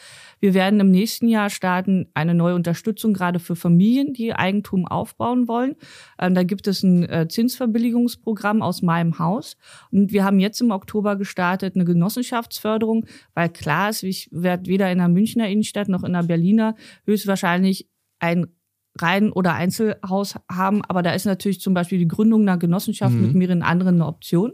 Wir 0.41 0.53
werden 0.53 0.79
im 0.79 0.91
nächsten 0.91 1.29
Jahr 1.29 1.49
starten 1.49 2.09
eine 2.13 2.35
neue 2.35 2.55
Unterstützung 2.55 3.15
gerade 3.15 3.39
für 3.39 3.57
Familien, 3.57 4.13
die 4.13 4.35
Eigentum 4.35 4.87
aufbauen 4.87 5.49
wollen. 5.49 5.77
Ähm, 6.19 6.35
da 6.35 6.43
gibt 6.43 6.67
es 6.67 6.83
ein 6.83 7.09
äh, 7.09 7.29
Zinsverbilligungsprogramm 7.29 8.61
aus 8.61 8.83
meinem 8.83 9.19
Haus. 9.19 9.57
Und 9.91 10.13
wir 10.13 10.25
haben 10.25 10.39
jetzt 10.39 10.61
im 10.61 10.71
Oktober 10.71 11.17
gestartet 11.17 11.75
eine 11.75 11.87
Genossenschaftsförderung, 11.87 13.07
weil 13.35 13.49
klar 13.49 13.89
ist, 13.89 14.03
ich 14.03 14.29
werde 14.33 14.67
weder 14.67 14.93
in 14.93 14.99
der 14.99 15.09
Münchner 15.09 15.49
Innenstadt 15.49 15.89
noch 15.89 16.05
in 16.05 16.13
der 16.13 16.25
Berliner 16.25 16.75
höchstwahrscheinlich 17.07 17.89
ein 18.19 18.49
Rein- 18.99 19.33
oder 19.33 19.55
Einzelhaus 19.55 20.37
haben. 20.51 20.83
Aber 20.85 21.03
da 21.03 21.13
ist 21.13 21.25
natürlich 21.25 21.61
zum 21.61 21.75
Beispiel 21.75 21.99
die 21.99 22.09
Gründung 22.09 22.43
einer 22.43 22.59
Genossenschaft 22.59 23.15
mhm. 23.15 23.23
mit 23.23 23.35
mehreren 23.35 23.63
anderen 23.63 23.97
eine 23.97 24.07
Option. 24.07 24.53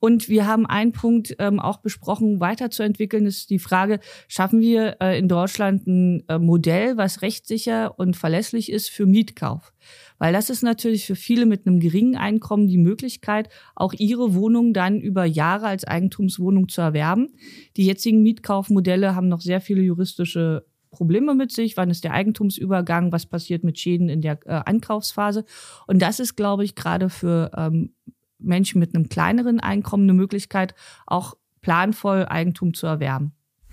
Und 0.00 0.30
wir 0.30 0.46
haben 0.46 0.66
einen 0.66 0.92
Punkt 0.92 1.36
ähm, 1.38 1.60
auch 1.60 1.76
besprochen, 1.76 2.40
weiterzuentwickeln, 2.40 3.26
ist 3.26 3.50
die 3.50 3.58
Frage, 3.58 4.00
schaffen 4.28 4.60
wir 4.60 4.96
äh, 5.00 5.18
in 5.18 5.28
Deutschland 5.28 5.86
ein 5.86 6.24
äh, 6.26 6.38
Modell, 6.38 6.96
was 6.96 7.20
rechtssicher 7.20 7.98
und 7.98 8.16
verlässlich 8.16 8.72
ist 8.72 8.88
für 8.88 9.04
Mietkauf? 9.04 9.74
Weil 10.18 10.32
das 10.32 10.48
ist 10.48 10.62
natürlich 10.62 11.04
für 11.04 11.16
viele 11.16 11.44
mit 11.44 11.66
einem 11.66 11.80
geringen 11.80 12.16
Einkommen 12.16 12.66
die 12.66 12.78
Möglichkeit, 12.78 13.50
auch 13.76 13.92
ihre 13.92 14.34
Wohnung 14.34 14.72
dann 14.72 15.00
über 15.00 15.26
Jahre 15.26 15.66
als 15.66 15.84
Eigentumswohnung 15.84 16.68
zu 16.68 16.80
erwerben. 16.80 17.28
Die 17.76 17.84
jetzigen 17.84 18.22
Mietkaufmodelle 18.22 19.14
haben 19.14 19.28
noch 19.28 19.42
sehr 19.42 19.60
viele 19.60 19.82
juristische 19.82 20.64
Probleme 20.90 21.34
mit 21.34 21.52
sich, 21.52 21.76
wann 21.76 21.90
ist 21.90 22.04
der 22.04 22.12
Eigentumsübergang, 22.12 23.12
was 23.12 23.26
passiert 23.26 23.64
mit 23.64 23.78
Schäden 23.78 24.08
in 24.08 24.22
der 24.22 24.38
äh, 24.46 24.60
Ankaufsphase. 24.64 25.44
Und 25.86 26.00
das 26.00 26.20
ist, 26.20 26.36
glaube 26.36 26.64
ich, 26.64 26.74
gerade 26.74 27.08
für 27.08 27.50
ähm, 27.56 27.94
Menschen 28.38 28.80
mit 28.80 28.94
einem 28.94 29.08
kleineren 29.08 29.60
Einkommen 29.60 30.04
eine 30.04 30.14
Möglichkeit, 30.14 30.74
auch 31.06 31.34
planvoll 31.60 32.26
Eigentum 32.26 32.74
zu 32.74 32.86
erwerben. 32.86 33.32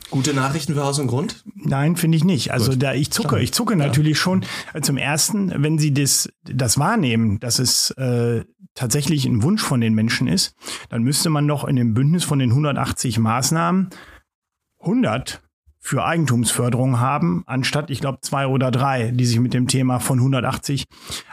Gute 0.10 0.34
Nachrichten 0.34 0.73
für 0.73 0.84
Haus 0.84 0.99
und 0.99 1.08
Grund? 1.08 1.43
Nein, 1.56 1.97
finde 1.97 2.17
ich 2.17 2.23
nicht. 2.23 2.51
Also 2.51 2.71
Gut. 2.71 2.84
da 2.84 2.93
ich 2.93 3.12
zucke, 3.12 3.39
ich 3.39 3.51
zucke 3.51 3.75
natürlich 3.75 4.17
ja. 4.17 4.23
schon. 4.23 4.45
Zum 4.82 4.95
ersten, 4.95 5.51
wenn 5.62 5.77
Sie 5.77 5.93
das, 5.93 6.30
das 6.43 6.77
wahrnehmen, 6.77 7.39
dass 7.39 7.60
es 7.60 7.91
äh, 7.91 8.45
tatsächlich 8.73 9.25
ein 9.25 9.43
Wunsch 9.43 9.62
von 9.62 9.82
den 9.82 9.93
Menschen 9.93 10.27
ist, 10.27 10.56
dann 10.89 11.03
müsste 11.03 11.30
man 11.30 11.45
doch 11.47 11.65
in 11.65 11.75
dem 11.75 11.93
Bündnis 11.93 12.23
von 12.23 12.39
den 12.39 12.51
180 12.51 13.19
Maßnahmen 13.19 13.89
100 14.80 15.41
für 15.88 16.04
Eigentumsförderung 16.04 17.00
haben, 17.00 17.43
anstatt, 17.45 17.89
ich 17.89 18.02
glaube, 18.02 18.19
zwei 18.19 18.47
oder 18.47 18.71
drei, 18.71 19.12
die 19.12 19.26
sich 19.26 19.39
mit 19.39 19.54
dem 19.54 19.69
Thema 19.69 20.00
von 20.00 20.19
180 20.19 20.84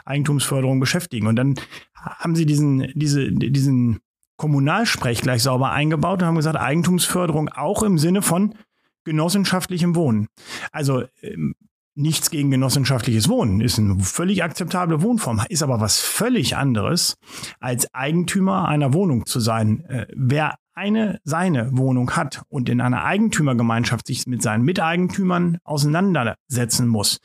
Eigentumsförderung 0.05 0.79
beschäftigen. 0.79 1.27
Und 1.27 1.35
dann 1.35 1.57
haben 1.93 2.37
sie 2.37 2.47
diesen, 2.47 2.87
diese, 2.95 3.33
diesen 3.33 3.99
Kommunalsprech 4.37 5.23
gleich 5.23 5.43
sauber 5.43 5.73
eingebaut 5.73 6.23
und 6.23 6.29
haben 6.29 6.37
gesagt, 6.37 6.57
Eigentumsförderung 6.57 7.49
auch 7.49 7.83
im 7.83 7.99
Sinne 7.99 8.23
von 8.23 8.55
genossenschaftlichem 9.03 9.97
Wohnen. 9.97 10.29
Also 10.71 11.03
ähm, 11.23 11.57
nichts 11.97 12.31
gegen 12.31 12.53
genossenschaftliches 12.53 13.29
Wohnen, 13.29 13.61
ist 13.61 13.81
eine 13.81 13.99
völlig 13.99 14.45
akzeptable 14.45 15.03
Wohnform, 15.03 15.43
ist 15.49 15.65
aber 15.65 15.81
was 15.81 15.99
völlig 15.99 16.57
anderes, 16.57 17.17
als 17.59 17.93
Eigentümer 17.93 18.69
einer 18.69 18.95
Wohnung 18.95 19.27
zu 19.27 19.41
sein. 19.41 19.85
Äh, 19.87 20.07
wer 20.15 20.55
eine 20.75 21.21
seine 21.25 21.77
Wohnung 21.77 22.11
hat 22.13 22.43
und 22.49 22.69
in 22.69 22.81
einer 22.81 23.05
Eigentümergemeinschaft 23.05 24.07
sich 24.07 24.27
mit 24.27 24.43
seinen 24.43 24.65
Miteigentümern 24.65 25.59
auseinandersetzen 25.65 26.89
muss, 26.89 27.21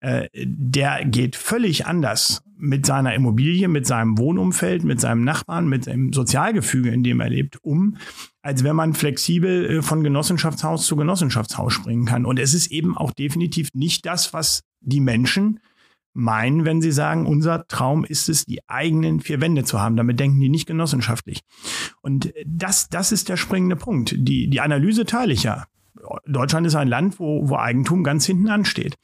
äh, 0.00 0.28
der 0.34 1.04
geht 1.04 1.36
völlig 1.36 1.86
anders 1.86 2.42
mit 2.56 2.86
seiner 2.86 3.14
Immobilie, 3.14 3.68
mit 3.68 3.86
seinem 3.86 4.18
Wohnumfeld, 4.18 4.84
mit 4.84 5.00
seinem 5.00 5.24
Nachbarn, 5.24 5.68
mit 5.68 5.86
dem 5.86 6.12
Sozialgefüge, 6.12 6.90
in 6.90 7.02
dem 7.02 7.20
er 7.20 7.30
lebt, 7.30 7.62
um, 7.62 7.96
als 8.42 8.64
wenn 8.64 8.76
man 8.76 8.94
flexibel 8.94 9.78
äh, 9.78 9.82
von 9.82 10.02
Genossenschaftshaus 10.02 10.86
zu 10.86 10.96
Genossenschaftshaus 10.96 11.72
springen 11.72 12.04
kann. 12.04 12.26
Und 12.26 12.38
es 12.38 12.54
ist 12.54 12.70
eben 12.70 12.96
auch 12.96 13.12
definitiv 13.12 13.70
nicht 13.74 14.06
das, 14.06 14.32
was 14.32 14.62
die 14.80 15.00
Menschen 15.00 15.60
meinen, 16.18 16.64
wenn 16.64 16.82
sie 16.82 16.90
sagen, 16.90 17.26
unser 17.26 17.66
Traum 17.68 18.04
ist 18.04 18.28
es, 18.28 18.44
die 18.44 18.68
eigenen 18.68 19.20
vier 19.20 19.40
Wände 19.40 19.64
zu 19.64 19.80
haben. 19.80 19.96
Damit 19.96 20.18
denken 20.18 20.40
die 20.40 20.48
nicht 20.48 20.66
genossenschaftlich. 20.66 21.42
Und 22.02 22.32
das, 22.44 22.88
das 22.88 23.12
ist 23.12 23.28
der 23.28 23.36
springende 23.36 23.76
Punkt. 23.76 24.14
Die, 24.18 24.50
die 24.50 24.60
Analyse 24.60 25.04
teile 25.04 25.32
ich 25.32 25.44
ja. 25.44 25.64
Deutschland 26.26 26.66
ist 26.66 26.74
ein 26.74 26.88
Land, 26.88 27.20
wo, 27.20 27.48
wo 27.48 27.56
Eigentum 27.56 28.02
ganz 28.02 28.26
hinten 28.26 28.48
ansteht. 28.48 28.96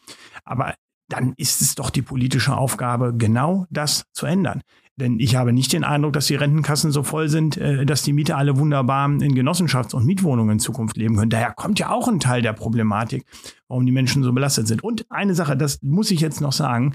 Aber 0.44 0.74
dann 1.08 1.34
ist 1.36 1.60
es 1.60 1.76
doch 1.76 1.90
die 1.90 2.02
politische 2.02 2.56
Aufgabe, 2.56 3.14
genau 3.16 3.66
das 3.70 4.06
zu 4.12 4.26
ändern. 4.26 4.62
Denn 4.96 5.18
ich 5.18 5.34
habe 5.34 5.52
nicht 5.52 5.72
den 5.72 5.82
Eindruck, 5.82 6.12
dass 6.12 6.26
die 6.26 6.36
Rentenkassen 6.36 6.92
so 6.92 7.02
voll 7.02 7.28
sind, 7.28 7.56
äh, 7.56 7.84
dass 7.84 8.02
die 8.02 8.12
Mieter 8.12 8.36
alle 8.36 8.56
wunderbar 8.56 9.06
in 9.06 9.34
Genossenschafts- 9.34 9.94
und 9.94 10.06
Mietwohnungen 10.06 10.52
in 10.52 10.58
Zukunft 10.60 10.96
leben 10.96 11.16
können. 11.16 11.30
Daher 11.30 11.52
kommt 11.52 11.78
ja 11.80 11.90
auch 11.90 12.06
ein 12.06 12.20
Teil 12.20 12.42
der 12.42 12.52
Problematik, 12.52 13.24
warum 13.66 13.86
die 13.86 13.92
Menschen 13.92 14.22
so 14.22 14.32
belastet 14.32 14.68
sind. 14.68 14.84
Und 14.84 15.06
eine 15.10 15.34
Sache, 15.34 15.56
das 15.56 15.82
muss 15.82 16.10
ich 16.10 16.20
jetzt 16.20 16.40
noch 16.40 16.52
sagen. 16.52 16.94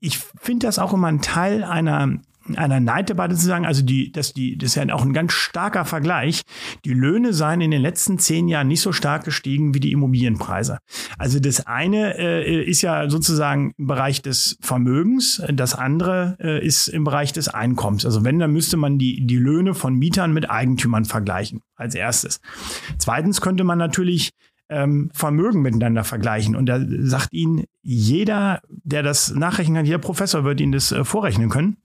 Ich 0.00 0.18
finde 0.18 0.66
das 0.66 0.78
auch 0.78 0.94
immer 0.94 1.08
ein 1.08 1.20
Teil 1.20 1.62
einer 1.62 2.20
einer 2.56 2.80
Neiddebatte 2.80 3.34
zu 3.34 3.46
sagen, 3.46 3.66
also 3.66 3.82
die, 3.82 4.12
dass 4.12 4.32
die, 4.32 4.56
das 4.56 4.70
ist 4.70 4.74
ja 4.76 4.94
auch 4.94 5.04
ein 5.04 5.12
ganz 5.12 5.32
starker 5.32 5.84
Vergleich. 5.84 6.42
Die 6.84 6.94
Löhne 6.94 7.32
seien 7.32 7.60
in 7.60 7.70
den 7.70 7.82
letzten 7.82 8.18
zehn 8.18 8.48
Jahren 8.48 8.68
nicht 8.68 8.80
so 8.80 8.92
stark 8.92 9.24
gestiegen 9.24 9.74
wie 9.74 9.80
die 9.80 9.92
Immobilienpreise. 9.92 10.78
Also 11.18 11.40
das 11.40 11.66
eine 11.66 12.18
äh, 12.18 12.62
ist 12.62 12.82
ja 12.82 13.08
sozusagen 13.08 13.72
im 13.78 13.86
Bereich 13.86 14.22
des 14.22 14.56
Vermögens, 14.60 15.42
das 15.52 15.74
andere 15.74 16.36
äh, 16.40 16.64
ist 16.64 16.88
im 16.88 17.04
Bereich 17.04 17.32
des 17.32 17.48
Einkommens. 17.48 18.04
Also 18.04 18.24
wenn, 18.24 18.38
dann 18.38 18.52
müsste 18.52 18.76
man 18.76 18.98
die, 18.98 19.26
die 19.26 19.38
Löhne 19.38 19.74
von 19.74 19.94
Mietern 19.94 20.32
mit 20.32 20.50
Eigentümern 20.50 21.04
vergleichen, 21.04 21.60
als 21.76 21.94
erstes. 21.94 22.40
Zweitens 22.98 23.40
könnte 23.40 23.64
man 23.64 23.78
natürlich 23.78 24.32
ähm, 24.72 25.10
Vermögen 25.12 25.62
miteinander 25.62 26.02
vergleichen. 26.02 26.56
Und 26.56 26.66
da 26.66 26.80
sagt 27.00 27.32
Ihnen 27.32 27.64
jeder, 27.82 28.60
der 28.68 29.02
das 29.02 29.34
nachrechnen 29.34 29.76
kann, 29.76 29.86
jeder 29.86 29.98
Professor 29.98 30.44
wird 30.44 30.60
Ihnen 30.60 30.72
das 30.72 30.92
äh, 30.92 31.04
vorrechnen 31.04 31.50
können. 31.50 31.76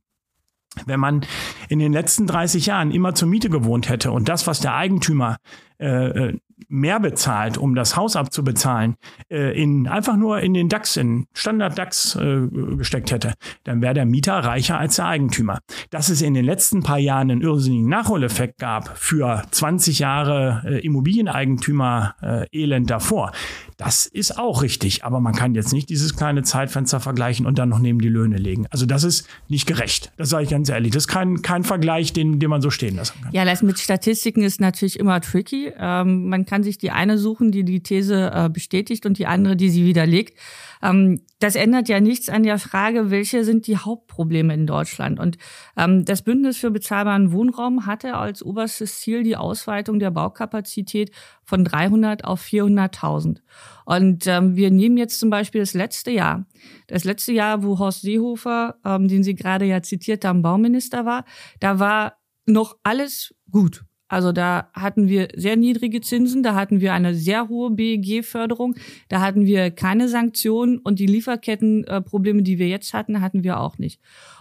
Wenn 0.86 1.00
man 1.00 1.22
in 1.70 1.80
den 1.80 1.94
letzten 1.94 2.28
30 2.28 2.66
Jahren 2.66 2.92
immer 2.92 3.14
zur 3.16 3.28
Miete 3.28 3.50
gewohnt 3.50 3.90
hätte 3.90 4.12
und 4.12 4.30
das, 4.30 4.48
was 4.48 4.60
der 4.60 4.76
Eigentümer 4.76 5.38
äh, 5.80 6.30
äh 6.30 6.40
mehr 6.70 7.00
bezahlt, 7.00 7.58
um 7.58 7.76
das 7.76 7.96
Haus 7.96 8.16
abzubezahlen, 8.16 8.96
äh, 9.30 9.60
in 9.62 9.88
einfach 9.88 10.18
nur 10.18 10.40
in 10.42 10.54
den 10.54 10.70
DAX, 10.70 10.98
in 10.98 11.28
Standard 11.34 11.78
DAX 11.78 12.16
äh, 12.16 12.48
gesteckt 12.76 13.12
hätte, 13.12 13.34
dann 13.64 13.82
wäre 13.82 13.94
der 13.94 14.06
Mieter 14.06 14.34
reicher 14.34 14.78
als 14.78 14.96
der 14.96 15.06
Eigentümer. 15.06 15.60
Dass 15.92 16.10
es 16.10 16.22
in 16.22 16.34
den 16.34 16.46
letzten 16.46 16.84
paar 16.84 16.98
Jahren 16.98 17.32
einen 17.32 17.42
irrsinnigen 17.42 17.88
Nachholeffekt 17.88 18.60
gab 18.60 18.98
für 18.98 19.44
20 19.52 20.00
Jahre 20.00 20.64
äh, 20.66 20.80
Immobilieneigentümer 20.80 22.16
äh, 22.22 22.46
Elend 22.52 22.90
davor, 22.90 23.32
das 23.78 24.08
ist 24.08 24.40
auch 24.40 24.64
richtig, 24.64 25.06
aber 25.06 25.20
man 25.20 25.36
kann 25.36 25.54
jetzt 25.54 25.72
nicht 25.72 25.90
dieses 25.90 26.16
kleine 26.16 26.42
Zeitfenster 26.42 27.00
vergleichen 27.00 27.46
und 27.46 27.60
dann 27.60 27.70
noch 27.70 27.78
neben 27.78 28.00
die 28.00 28.10
Löhne 28.10 28.38
legen. 28.38 28.66
Also 28.72 28.88
das 28.88 29.04
ist 29.04 29.28
nicht 29.50 29.68
gerecht. 29.68 30.12
Das 30.18 30.30
sage 30.30 30.46
ich 30.46 30.50
ganz 30.50 30.68
ehrlich. 30.68 30.92
Das 30.92 31.04
ist 31.04 31.08
kein, 31.08 31.44
kein 31.44 31.64
Vergleich, 31.64 32.12
den, 32.12 32.40
den 32.40 32.50
man 32.50 32.64
so 32.64 32.72
stehen 32.72 32.96
lassen 32.96 33.22
kann. 33.22 33.32
Ja, 33.34 33.46
das 33.46 33.62
mit 33.62 33.78
Statistiken 33.80 34.42
ist 34.42 34.60
natürlich 34.60 35.00
immer 35.00 35.22
tricky. 35.22 35.72
Ähm, 35.78 36.28
man 36.28 36.48
kann 36.48 36.64
sich 36.64 36.80
die 36.80 36.90
eine 36.90 37.20
suchen, 37.20 37.52
die 37.52 37.64
die 37.64 37.82
These 37.82 38.32
äh, 38.34 38.50
bestätigt 38.50 39.06
und 39.06 39.20
die 39.20 39.28
andere, 39.28 39.56
die 39.56 39.70
sie 39.70 39.86
widerlegt. 39.86 40.40
Ähm, 40.82 41.22
das 41.40 41.56
ändert 41.56 41.90
ja 41.90 42.00
nichts 42.00 42.30
an 42.30 42.44
der 42.44 42.60
Frage, 42.60 43.12
welche 43.12 43.44
sind 43.44 43.68
die 43.68 43.78
Hauptprobleme 43.78 44.54
in 44.54 44.68
Deutschland. 44.68 45.20
Und 45.20 45.38
ähm, 45.76 46.06
das 46.06 46.22
Bündnis 46.22 46.58
für 46.58 46.72
bezahlbaren 46.72 47.32
Wohnraum 47.32 47.86
hatte 47.86 48.16
als 48.16 48.44
oberstes 48.44 49.00
Ziel 49.00 49.24
die 49.24 49.38
Ausweitung 49.38 50.00
der 50.00 50.12
Baukapazität 50.12 51.12
von 51.44 51.64
300 51.64 52.26
auf 52.26 52.44
400.000. 52.44 53.38
Und 53.86 54.28
ähm, 54.28 54.56
wir 54.56 54.72
nehmen 54.72 54.98
jetzt 54.98 55.20
zum 55.20 55.30
Beispiel 55.30 55.62
das 55.62 55.74
letzte 55.74 56.12
Jahr. 56.12 56.46
Das 56.88 57.04
letzte 57.04 57.32
Jahr, 57.32 57.64
wo 57.64 57.80
Horst 57.80 58.02
Seehofer, 58.02 58.76
den 58.86 59.24
Sie 59.24 59.36
gerade 59.36 59.66
ja 59.66 59.82
zitiert 59.82 60.26
haben, 60.26 60.42
Bauminister 60.42 61.06
war, 61.06 61.26
da 61.60 61.80
war 61.80 62.18
noch 62.46 62.78
alles 62.84 63.34
gut. 63.52 63.87
Also 64.08 64.32
da 64.32 64.70
hatten 64.74 65.10
wir 65.10 65.28
sehr 65.36 65.58
niedrige 65.58 66.02
Zinsen, 66.02 66.44
da 66.44 66.56
hatten 66.56 66.80
wir 66.80 66.94
eine 66.94 67.14
sehr 67.14 67.50
hohe 67.50 67.72
BEG-Förderung, 67.72 68.76
da 69.10 69.22
hatten 69.22 69.46
wir 69.46 69.72
keine 69.72 70.08
Sanktionen 70.08 70.78
und 70.78 71.00
die 71.00 71.08
Lieferkettenprobleme, 71.08 72.44
die 72.44 72.58
wir 72.58 72.68
jetzt 72.68 72.94
hatten, 72.94 73.22
hatten 73.22 73.44
wir 73.44 73.60
auch 73.60 73.78
nicht. 73.78 74.00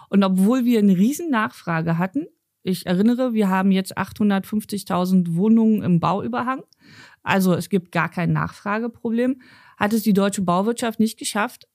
Und 0.08 0.22
obwohl 0.22 0.64
wir 0.64 0.78
eine 0.78 0.96
riesen 0.96 1.30
Nachfrage 1.30 1.98
hatten, 1.98 2.26
ich 2.62 2.86
erinnere, 2.86 3.34
wir 3.34 3.48
haben 3.48 3.72
jetzt 3.72 3.96
850.000 3.98 5.34
Wohnungen 5.34 5.82
im 5.82 6.00
Bauüberhang, 6.00 6.62
also 7.22 7.54
es 7.54 7.68
gibt 7.68 7.90
gar 7.90 8.08
kein 8.08 8.32
Nachfrageproblem, 8.32 9.40
hat 9.76 9.92
es 9.92 10.02
die 10.02 10.12
deutsche 10.12 10.42
Bauwirtschaft 10.42 11.00
nicht 11.00 11.18
geschafft, 11.18 11.66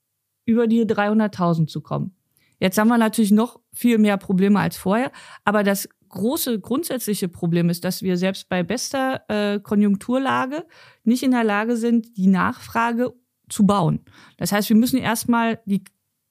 über 0.44 0.66
die 0.66 0.84
300.000 0.84 1.66
zu 1.66 1.82
kommen. 1.82 2.16
Jetzt 2.58 2.78
haben 2.78 2.88
wir 2.88 2.98
natürlich 2.98 3.32
noch 3.32 3.60
viel 3.72 3.98
mehr 3.98 4.16
Probleme 4.16 4.60
als 4.60 4.76
vorher, 4.76 5.12
aber 5.44 5.62
das 5.62 5.88
große 6.12 6.60
grundsätzliche 6.60 7.28
Problem 7.28 7.68
ist, 7.68 7.84
dass 7.84 8.02
wir 8.02 8.16
selbst 8.16 8.48
bei 8.48 8.62
bester 8.62 9.24
äh, 9.28 9.58
Konjunkturlage 9.58 10.64
nicht 11.02 11.24
in 11.24 11.32
der 11.32 11.44
Lage 11.44 11.76
sind, 11.76 12.16
die 12.16 12.28
Nachfrage 12.28 13.12
zu 13.48 13.66
bauen. 13.66 14.00
Das 14.36 14.52
heißt, 14.52 14.68
wir 14.68 14.76
müssen 14.76 14.98
erstmal 14.98 15.60
die 15.66 15.82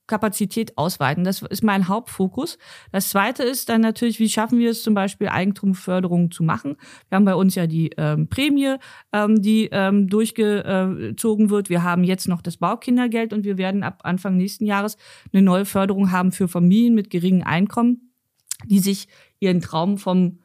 Kapazität 0.08 0.78
ausweiten. 0.78 1.24
Das 1.24 1.41
ist 1.41 1.63
mein 1.63 1.88
Hauptfokus. 1.88 2.58
Das 2.91 3.10
zweite 3.10 3.44
ist 3.44 3.70
dann 3.70 3.80
natürlich, 3.80 4.20
wie 4.20 4.28
schaffen 4.30 4.60
wir 4.60 4.72
es 4.72 4.84
zum 4.84 4.94
Beispiel, 4.94 5.30
Eigentumsförderung 5.30 6.32
zu 6.32 6.44
machen. 6.44 6.76
Wir 7.08 7.15
haben 7.15 7.26
bei 7.26 7.36
uns 7.36 7.56
ja 7.56 7.65
die 7.65 7.91
ähm, 7.98 8.28
Prämie, 8.28 8.76
ähm, 9.13 9.41
die 9.41 9.70
ähm, 9.72 10.10
durchgezogen 10.10 11.50
wird. 11.50 11.70
Wir 11.70 11.84
haben 11.84 12.04
jetzt 12.04 12.28
noch 12.28 12.41
das 12.41 12.58
Baukindergeld 12.58 13.32
und 13.32 13.46
wir 13.46 13.58
werden 13.58 13.84
ab 13.84 14.02
Anfang 14.04 14.36
nächsten 14.36 14.65
Jahres 14.65 14.98
eine 15.32 15.41
neue 15.41 15.65
Förderung 15.65 16.12
haben 16.12 16.34
für 16.34 16.50
Familien 16.50 16.94
mit 16.94 17.10
geringem 17.10 17.48
Einkommen, 17.48 18.11
die 18.65 18.80
sich 18.80 19.08
ihren 19.39 19.62
Traum 19.62 19.97
vom 19.97 20.39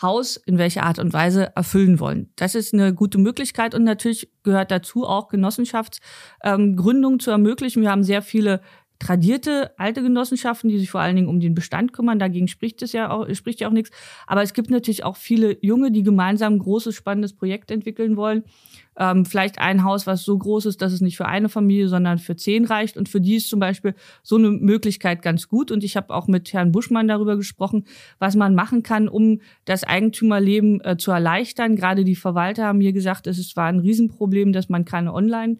Haus 0.00 0.36
in 0.36 0.58
welcher 0.58 0.82
Art 0.82 0.98
und 0.98 1.12
Weise 1.12 1.54
erfüllen 1.54 2.00
wollen. 2.00 2.30
Das 2.36 2.54
ist 2.54 2.74
eine 2.74 2.92
gute 2.94 3.18
Möglichkeit 3.18 3.74
und 3.74 3.84
natürlich 3.84 4.28
gehört 4.42 4.70
dazu 4.70 5.06
auch 5.06 5.28
Genossenschaftsgründung 5.28 7.12
ähm, 7.12 7.20
zu 7.20 7.30
ermöglichen. 7.30 7.82
Wir 7.82 7.90
haben 7.90 8.02
sehr 8.02 8.22
viele 8.22 8.60
tradierte 8.98 9.78
alte 9.78 10.02
Genossenschaften, 10.02 10.70
die 10.70 10.78
sich 10.78 10.90
vor 10.90 11.00
allen 11.00 11.16
Dingen 11.16 11.28
um 11.28 11.38
den 11.38 11.54
Bestand 11.54 11.92
kümmern. 11.92 12.18
Dagegen 12.18 12.48
spricht 12.48 12.82
es 12.82 12.92
ja 12.92 13.10
auch, 13.10 13.32
spricht 13.34 13.60
ja 13.60 13.68
auch 13.68 13.72
nichts. 13.72 13.90
Aber 14.26 14.42
es 14.42 14.52
gibt 14.52 14.70
natürlich 14.70 15.04
auch 15.04 15.16
viele 15.16 15.58
Junge, 15.60 15.92
die 15.92 16.02
gemeinsam 16.02 16.54
ein 16.54 16.58
großes, 16.58 16.94
spannendes 16.94 17.34
Projekt 17.34 17.70
entwickeln 17.70 18.16
wollen 18.16 18.44
ähm, 18.98 19.24
vielleicht 19.24 19.58
ein 19.58 19.84
Haus, 19.84 20.06
was 20.06 20.22
so 20.22 20.36
groß 20.36 20.66
ist, 20.66 20.82
dass 20.82 20.92
es 20.92 21.00
nicht 21.00 21.16
für 21.16 21.26
eine 21.26 21.48
Familie, 21.48 21.88
sondern 21.88 22.18
für 22.18 22.36
zehn 22.36 22.64
reicht. 22.64 22.96
Und 22.96 23.08
für 23.08 23.20
die 23.20 23.36
ist 23.36 23.48
zum 23.48 23.60
Beispiel 23.60 23.94
so 24.22 24.36
eine 24.36 24.50
Möglichkeit 24.50 25.22
ganz 25.22 25.48
gut. 25.48 25.70
Und 25.70 25.84
ich 25.84 25.96
habe 25.96 26.14
auch 26.14 26.28
mit 26.28 26.52
Herrn 26.52 26.72
Buschmann 26.72 27.08
darüber 27.08 27.36
gesprochen, 27.36 27.84
was 28.18 28.36
man 28.36 28.54
machen 28.54 28.82
kann, 28.82 29.08
um 29.08 29.40
das 29.64 29.84
Eigentümerleben 29.84 30.80
äh, 30.84 30.96
zu 30.96 31.10
erleichtern. 31.10 31.76
Gerade 31.76 32.04
die 32.04 32.16
Verwalter 32.16 32.66
haben 32.66 32.78
mir 32.78 32.92
gesagt, 32.92 33.26
es 33.26 33.56
war 33.56 33.66
ein 33.66 33.80
Riesenproblem, 33.80 34.52
dass 34.52 34.68
man 34.68 34.84
keine 34.84 35.12
Online- 35.12 35.58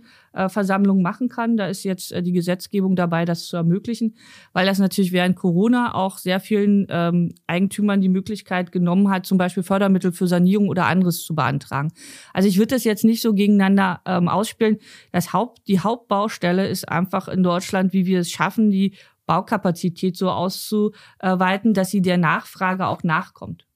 Versammlung 0.49 1.01
machen 1.01 1.29
kann. 1.29 1.57
Da 1.57 1.69
ist 1.69 1.85
jetzt 1.85 2.11
äh, 2.11 2.21
die 2.21 2.33
Gesetzgebung 2.33 2.97
dabei, 2.97 3.25
das 3.25 3.47
zu 3.47 3.57
ermöglichen, 3.57 4.17
weil 4.53 4.67
das 4.67 4.81
natürlich 4.81 5.13
während 5.13 5.37
Corona 5.37 5.95
auch 5.95 6.19
sehr 6.19 6.41
vielen 6.41 6.87
ähm, 6.91 7.35
Eigentümern 7.47 8.01
die 8.01 8.09
Möglichkeit 8.09 8.73
genommen 8.73 9.11
hat, 9.11 9.27
zum 9.27 9.39
Beispiel 9.39 9.63
Fördermittel 9.63 10.11
für 10.11 10.27
Sanierung 10.27 10.69
oder 10.69 10.87
anderes 10.87 11.23
zu 11.23 11.37
beantragen. 11.37 11.93
Also 12.33 12.49
ich 12.49 12.59
würde 12.59 12.75
das 12.75 12.83
jetzt 12.83 13.05
nicht 13.05 13.23
so 13.25 13.35
gegeneinander 13.35 14.01
ähm, 14.07 14.29
ausspielen. 14.29 14.79
Das 15.11 15.33
Haupt, 15.33 15.67
die 15.67 15.81
Hauptbaustelle 15.81 16.69
ist 16.69 16.89
einfach 16.89 17.27
in 17.27 17.43
Deutschland, 17.43 17.93
wie 17.93 18.07
wir 18.07 18.21
es 18.21 18.31
schaffen, 18.31 18.71
die 18.71 18.95
Baukapazität 19.27 20.17
so 20.17 20.31
auszuweiten, 20.31 21.75
dass 21.75 21.91
sie 21.91 22.03
der 22.03 22.19
Nachfrage 22.19 22.87
auch 22.87 23.03
nachkommt. 23.03 23.67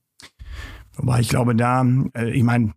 Aber 0.98 1.20
ich 1.20 1.28
glaube, 1.28 1.54
da, 1.54 1.86
äh, 2.14 2.30
ich 2.30 2.42
meine, 2.42 2.72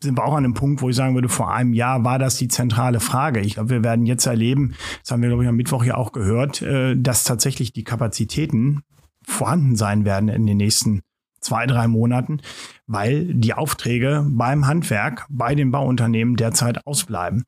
sind 0.00 0.16
wir 0.16 0.24
auch 0.24 0.34
an 0.34 0.44
einem 0.44 0.54
Punkt, 0.54 0.82
wo 0.82 0.88
ich 0.88 0.96
sagen 0.96 1.14
würde, 1.14 1.28
vor 1.28 1.52
einem 1.52 1.72
Jahr 1.72 2.04
war 2.04 2.18
das 2.18 2.36
die 2.36 2.48
zentrale 2.48 3.00
Frage. 3.00 3.40
Ich 3.40 3.54
glaube, 3.54 3.70
wir 3.70 3.84
werden 3.84 4.06
jetzt 4.06 4.26
erleben, 4.26 4.74
das 5.00 5.10
haben 5.10 5.22
wir, 5.22 5.28
glaube 5.28 5.42
ich, 5.42 5.48
am 5.48 5.56
Mittwoch 5.56 5.84
ja 5.84 5.96
auch 5.96 6.12
gehört, 6.12 6.62
äh, 6.62 6.96
dass 6.96 7.24
tatsächlich 7.24 7.72
die 7.72 7.84
Kapazitäten 7.84 8.82
vorhanden 9.26 9.74
sein 9.74 10.04
werden 10.04 10.28
in 10.28 10.46
den 10.46 10.58
nächsten 10.58 11.02
zwei, 11.44 11.66
drei 11.66 11.86
Monaten, 11.86 12.40
weil 12.86 13.32
die 13.34 13.54
Aufträge 13.54 14.26
beim 14.28 14.66
Handwerk, 14.66 15.26
bei 15.28 15.54
den 15.54 15.70
Bauunternehmen 15.70 16.36
derzeit 16.36 16.86
ausbleiben. 16.86 17.44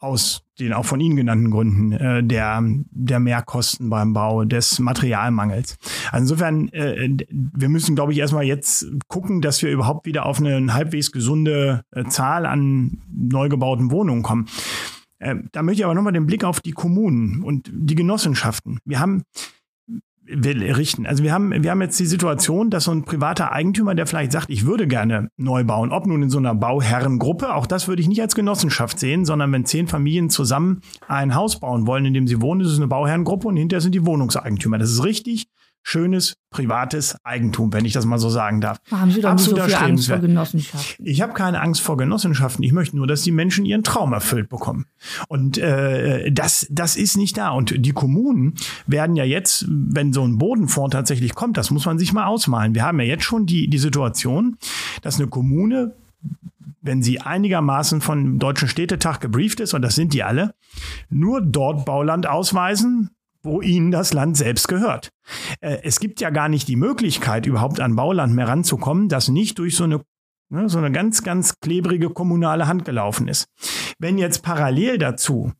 Aus 0.00 0.42
den 0.60 0.72
auch 0.72 0.84
von 0.84 1.00
Ihnen 1.00 1.16
genannten 1.16 1.50
Gründen 1.50 1.92
äh, 1.92 2.22
der, 2.22 2.62
der 2.90 3.18
Mehrkosten 3.18 3.90
beim 3.90 4.12
Bau, 4.12 4.44
des 4.44 4.78
Materialmangels. 4.78 5.76
Also 6.12 6.34
insofern, 6.34 6.68
äh, 6.68 7.16
wir 7.30 7.68
müssen, 7.68 7.96
glaube 7.96 8.12
ich, 8.12 8.18
erstmal 8.18 8.44
jetzt 8.44 8.86
gucken, 9.08 9.40
dass 9.40 9.62
wir 9.62 9.70
überhaupt 9.70 10.06
wieder 10.06 10.26
auf 10.26 10.38
eine 10.38 10.72
halbwegs 10.72 11.10
gesunde 11.10 11.82
äh, 11.90 12.04
Zahl 12.04 12.46
an 12.46 13.02
neu 13.12 13.48
gebauten 13.48 13.90
Wohnungen 13.90 14.22
kommen. 14.22 14.46
Äh, 15.18 15.36
da 15.52 15.62
möchte 15.62 15.80
ich 15.80 15.84
aber 15.84 15.94
nochmal 15.94 16.12
den 16.12 16.26
Blick 16.26 16.44
auf 16.44 16.60
die 16.60 16.72
Kommunen 16.72 17.42
und 17.42 17.70
die 17.72 17.96
Genossenschaften. 17.96 18.78
Wir 18.84 19.00
haben 19.00 19.22
richten. 20.30 21.06
Also 21.06 21.22
wir 21.22 21.32
haben, 21.32 21.62
wir 21.62 21.70
haben 21.70 21.80
jetzt 21.80 21.98
die 21.98 22.06
Situation, 22.06 22.70
dass 22.70 22.84
so 22.84 22.92
ein 22.92 23.04
privater 23.04 23.52
Eigentümer, 23.52 23.94
der 23.94 24.06
vielleicht 24.06 24.32
sagt, 24.32 24.50
ich 24.50 24.66
würde 24.66 24.86
gerne 24.86 25.30
neu 25.36 25.64
bauen, 25.64 25.92
ob 25.92 26.06
nun 26.06 26.22
in 26.22 26.30
so 26.30 26.38
einer 26.38 26.54
Bauherrengruppe, 26.54 27.54
auch 27.54 27.66
das 27.66 27.88
würde 27.88 28.02
ich 28.02 28.08
nicht 28.08 28.20
als 28.20 28.34
Genossenschaft 28.34 28.98
sehen, 28.98 29.24
sondern 29.24 29.52
wenn 29.52 29.64
zehn 29.64 29.88
Familien 29.88 30.30
zusammen 30.30 30.80
ein 31.06 31.34
Haus 31.34 31.60
bauen 31.60 31.86
wollen, 31.86 32.04
in 32.04 32.14
dem 32.14 32.26
sie 32.26 32.40
wohnen, 32.40 32.60
ist 32.60 32.72
es 32.72 32.76
eine 32.76 32.88
Bauherrengruppe 32.88 33.48
und 33.48 33.56
hinterher 33.56 33.80
sind 33.80 33.94
die 33.94 34.06
Wohnungseigentümer. 34.06 34.78
Das 34.78 34.90
ist 34.90 35.04
richtig 35.04 35.48
schönes 35.88 36.36
privates 36.50 37.16
Eigentum, 37.24 37.72
wenn 37.72 37.86
ich 37.86 37.94
das 37.94 38.04
mal 38.04 38.18
so 38.18 38.28
sagen 38.28 38.60
darf. 38.60 38.78
Haben 38.90 39.10
Sie 39.10 39.22
doch 39.22 39.32
nicht 39.32 39.44
so 39.44 39.56
viel 39.56 39.74
Angst 39.74 40.08
vor 40.08 40.18
Genossenschaften? 40.18 41.06
Ich 41.06 41.22
habe 41.22 41.32
keine 41.32 41.62
Angst 41.62 41.80
vor 41.80 41.96
Genossenschaften. 41.96 42.62
Ich 42.62 42.72
möchte 42.72 42.96
nur, 42.96 43.06
dass 43.06 43.22
die 43.22 43.30
Menschen 43.30 43.64
ihren 43.64 43.84
Traum 43.84 44.12
erfüllt 44.12 44.50
bekommen. 44.50 44.84
Und 45.28 45.56
äh, 45.56 46.30
das, 46.30 46.66
das 46.70 46.96
ist 46.96 47.16
nicht 47.16 47.38
da. 47.38 47.50
Und 47.50 47.74
die 47.74 47.92
Kommunen 47.92 48.54
werden 48.86 49.16
ja 49.16 49.24
jetzt, 49.24 49.64
wenn 49.68 50.12
so 50.12 50.26
ein 50.26 50.36
Bodenfonds 50.36 50.92
tatsächlich 50.92 51.34
kommt, 51.34 51.56
das 51.56 51.70
muss 51.70 51.86
man 51.86 51.98
sich 51.98 52.12
mal 52.12 52.26
ausmalen. 52.26 52.74
Wir 52.74 52.84
haben 52.84 53.00
ja 53.00 53.06
jetzt 53.06 53.24
schon 53.24 53.46
die, 53.46 53.68
die 53.68 53.78
Situation, 53.78 54.58
dass 55.00 55.18
eine 55.18 55.28
Kommune 55.28 55.94
wenn 56.80 57.02
sie 57.02 57.20
einigermaßen 57.20 58.00
von 58.00 58.38
Deutschen 58.38 58.68
Städtetag 58.68 59.18
gebrieft 59.18 59.60
ist, 59.60 59.74
und 59.74 59.82
das 59.82 59.94
sind 59.94 60.14
die 60.14 60.22
alle, 60.22 60.54
nur 61.10 61.42
dort 61.42 61.84
Bauland 61.84 62.26
ausweisen, 62.26 63.10
wo 63.42 63.60
ihnen 63.60 63.90
das 63.90 64.12
Land 64.12 64.36
selbst 64.36 64.68
gehört. 64.68 65.10
Äh, 65.60 65.78
es 65.82 66.00
gibt 66.00 66.20
ja 66.20 66.30
gar 66.30 66.48
nicht 66.48 66.68
die 66.68 66.76
Möglichkeit, 66.76 67.46
überhaupt 67.46 67.80
an 67.80 67.96
Bauland 67.96 68.34
mehr 68.34 68.48
ranzukommen, 68.48 69.08
das 69.08 69.28
nicht 69.28 69.58
durch 69.58 69.76
so 69.76 69.84
eine 69.84 70.00
ne, 70.50 70.68
so 70.68 70.78
eine 70.78 70.92
ganz, 70.92 71.22
ganz 71.22 71.60
klebrige 71.60 72.10
kommunale 72.10 72.66
Hand 72.66 72.84
gelaufen 72.84 73.28
ist. 73.28 73.46
Wenn 73.98 74.18
jetzt 74.18 74.42
parallel 74.42 74.98
dazu 74.98 75.52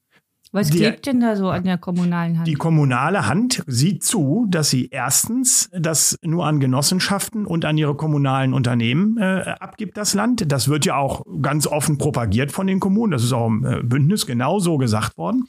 was 0.53 0.71
der, 0.71 0.91
klebt 0.91 1.07
denn 1.07 1.21
da 1.21 1.37
so 1.37 1.51
an 1.51 1.65
der 1.65 1.79
kommunalen 1.79 2.39
Hand? 2.39 2.47
Die 2.47 2.55
kommunale 2.55 3.27
Hand 3.27 3.63
sieht 3.67 4.03
zu, 4.03 4.47
dass 4.49 4.71
sie 4.71 4.89
erstens 4.91 5.71
das 5.73 6.19
nur 6.23 6.47
an 6.47 6.61
Genossenschaften 6.61 7.45
und 7.45 7.65
an 7.65 7.77
ihre 7.77 7.95
kommunalen 7.95 8.55
Unternehmen 8.55 9.19
äh, 9.19 9.55
abgibt, 9.61 9.97
das 9.97 10.15
Land. 10.15 10.51
Das 10.51 10.69
wird 10.69 10.85
ja 10.87 10.97
auch 10.97 11.25
ganz 11.43 11.67
offen 11.67 11.99
propagiert 11.99 12.53
von 12.53 12.67
den 12.67 12.81
Kommunen. 12.81 13.13
Das 13.13 13.25
ist 13.25 13.33
auch 13.33 13.47
im 13.47 13.65
äh, 13.65 13.83
Bündnis 13.83 14.27
genauso 14.27 14.79
gesagt 14.79 15.19
worden. 15.19 15.45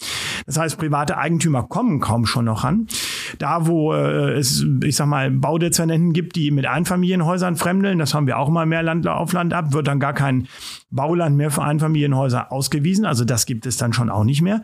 Das 0.45 0.57
heißt, 0.57 0.77
private 0.77 1.17
Eigentümer 1.17 1.63
kommen 1.63 1.99
kaum 1.99 2.25
schon 2.25 2.45
noch 2.45 2.63
an. 2.63 2.87
Da, 3.37 3.67
wo 3.67 3.93
äh, 3.93 4.33
es, 4.33 4.65
ich 4.83 4.95
sag 4.95 5.07
mal, 5.07 5.29
Baudezernenten 5.31 6.13
gibt, 6.13 6.35
die 6.35 6.51
mit 6.51 6.65
Einfamilienhäusern 6.65 7.55
fremdeln, 7.55 7.99
das 7.99 8.13
haben 8.13 8.27
wir 8.27 8.37
auch 8.37 8.49
mal 8.49 8.65
mehr 8.65 8.83
Land 8.83 9.07
auf 9.07 9.33
Land 9.33 9.53
ab, 9.53 9.73
wird 9.73 9.87
dann 9.87 9.99
gar 9.99 10.13
kein 10.13 10.47
Bauland 10.89 11.37
mehr 11.37 11.51
für 11.51 11.63
Einfamilienhäuser 11.63 12.51
ausgewiesen. 12.51 13.05
Also 13.05 13.25
das 13.25 13.45
gibt 13.45 13.65
es 13.65 13.77
dann 13.77 13.93
schon 13.93 14.09
auch 14.09 14.23
nicht 14.23 14.41
mehr. 14.41 14.63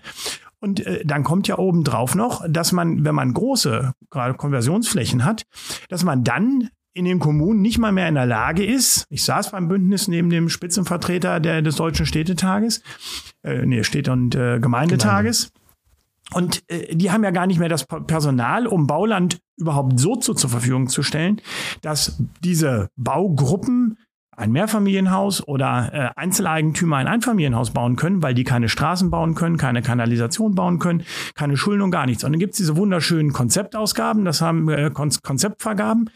Und 0.60 0.86
äh, 0.86 1.06
dann 1.06 1.23
kommt 1.23 1.47
ja 1.47 1.58
obendrauf 1.58 2.15
noch, 2.15 2.43
dass 2.49 2.71
man, 2.71 3.06
wenn 3.06 3.15
man 3.15 3.34
große, 3.34 3.93
gerade 4.10 4.34
Konversionsflächen 4.34 5.23
hat, 5.23 5.43
dass 5.89 6.04
man 6.04 6.23
dann 6.23 6.69
in 6.95 7.06
den 7.06 7.19
Kommunen 7.19 7.62
nicht 7.62 7.78
mal 7.78 7.91
mehr 7.91 8.08
in 8.08 8.15
der 8.15 8.25
Lage 8.25 8.65
ist, 8.65 9.06
ich 9.10 9.23
saß 9.23 9.51
beim 9.51 9.67
Bündnis 9.67 10.08
neben 10.08 10.30
dem 10.30 10.47
Spitzenvertreter 10.47 11.41
der, 11.41 11.62
des 11.62 11.75
Deutschen 11.75 12.06
Städtetages, 12.06 12.82
äh, 13.43 13.65
nee, 13.65 13.84
Städte- 13.84 14.13
und 14.13 14.34
äh, 14.34 14.60
Gemeindetages. 14.60 15.51
Gemeinde. 15.51 15.64
Und 16.34 16.64
äh, 16.68 16.96
die 16.96 17.12
haben 17.12 17.24
ja 17.24 17.32
gar 17.32 17.48
nicht 17.48 17.60
mehr 17.60 17.70
das 17.70 17.86
Personal, 17.86 18.68
um 18.68 18.88
Bauland 18.88 19.40
überhaupt 19.58 20.00
so 20.00 20.16
zu, 20.16 20.34
zur 20.34 20.50
Verfügung 20.50 20.88
zu 20.88 21.04
stellen, 21.04 21.42
dass 21.82 22.18
diese 22.42 22.90
Baugruppen 22.96 23.98
ein 24.38 24.52
Mehrfamilienhaus 24.52 25.48
oder 25.48 25.92
äh, 25.94 26.10
Einzeleigentümer 26.20 26.98
ein 26.98 27.08
Einfamilienhaus 27.08 27.72
bauen 27.72 27.96
können, 27.96 28.22
weil 28.22 28.34
die 28.34 28.44
keine 28.44 28.70
Straßen 28.70 29.10
bauen 29.10 29.36
können, 29.36 29.58
keine 29.58 29.82
Kanalisation 29.82 30.56
bauen 30.56 30.80
können, 30.80 31.04
keine 31.36 31.58
Schulen 31.58 31.82
und 31.82 31.92
gar 31.92 32.06
nichts. 32.06 32.24
Und 32.24 32.34
dann 32.34 32.40
gibt's 32.40 32.58
diese 32.58 32.76
wunderschönen 32.76 33.32
Konzeptausgaben, 33.32 34.26
das 34.26 34.42
haben 34.42 34.68
äh, 34.70 34.92
Konzeptvergaben. 34.92 36.10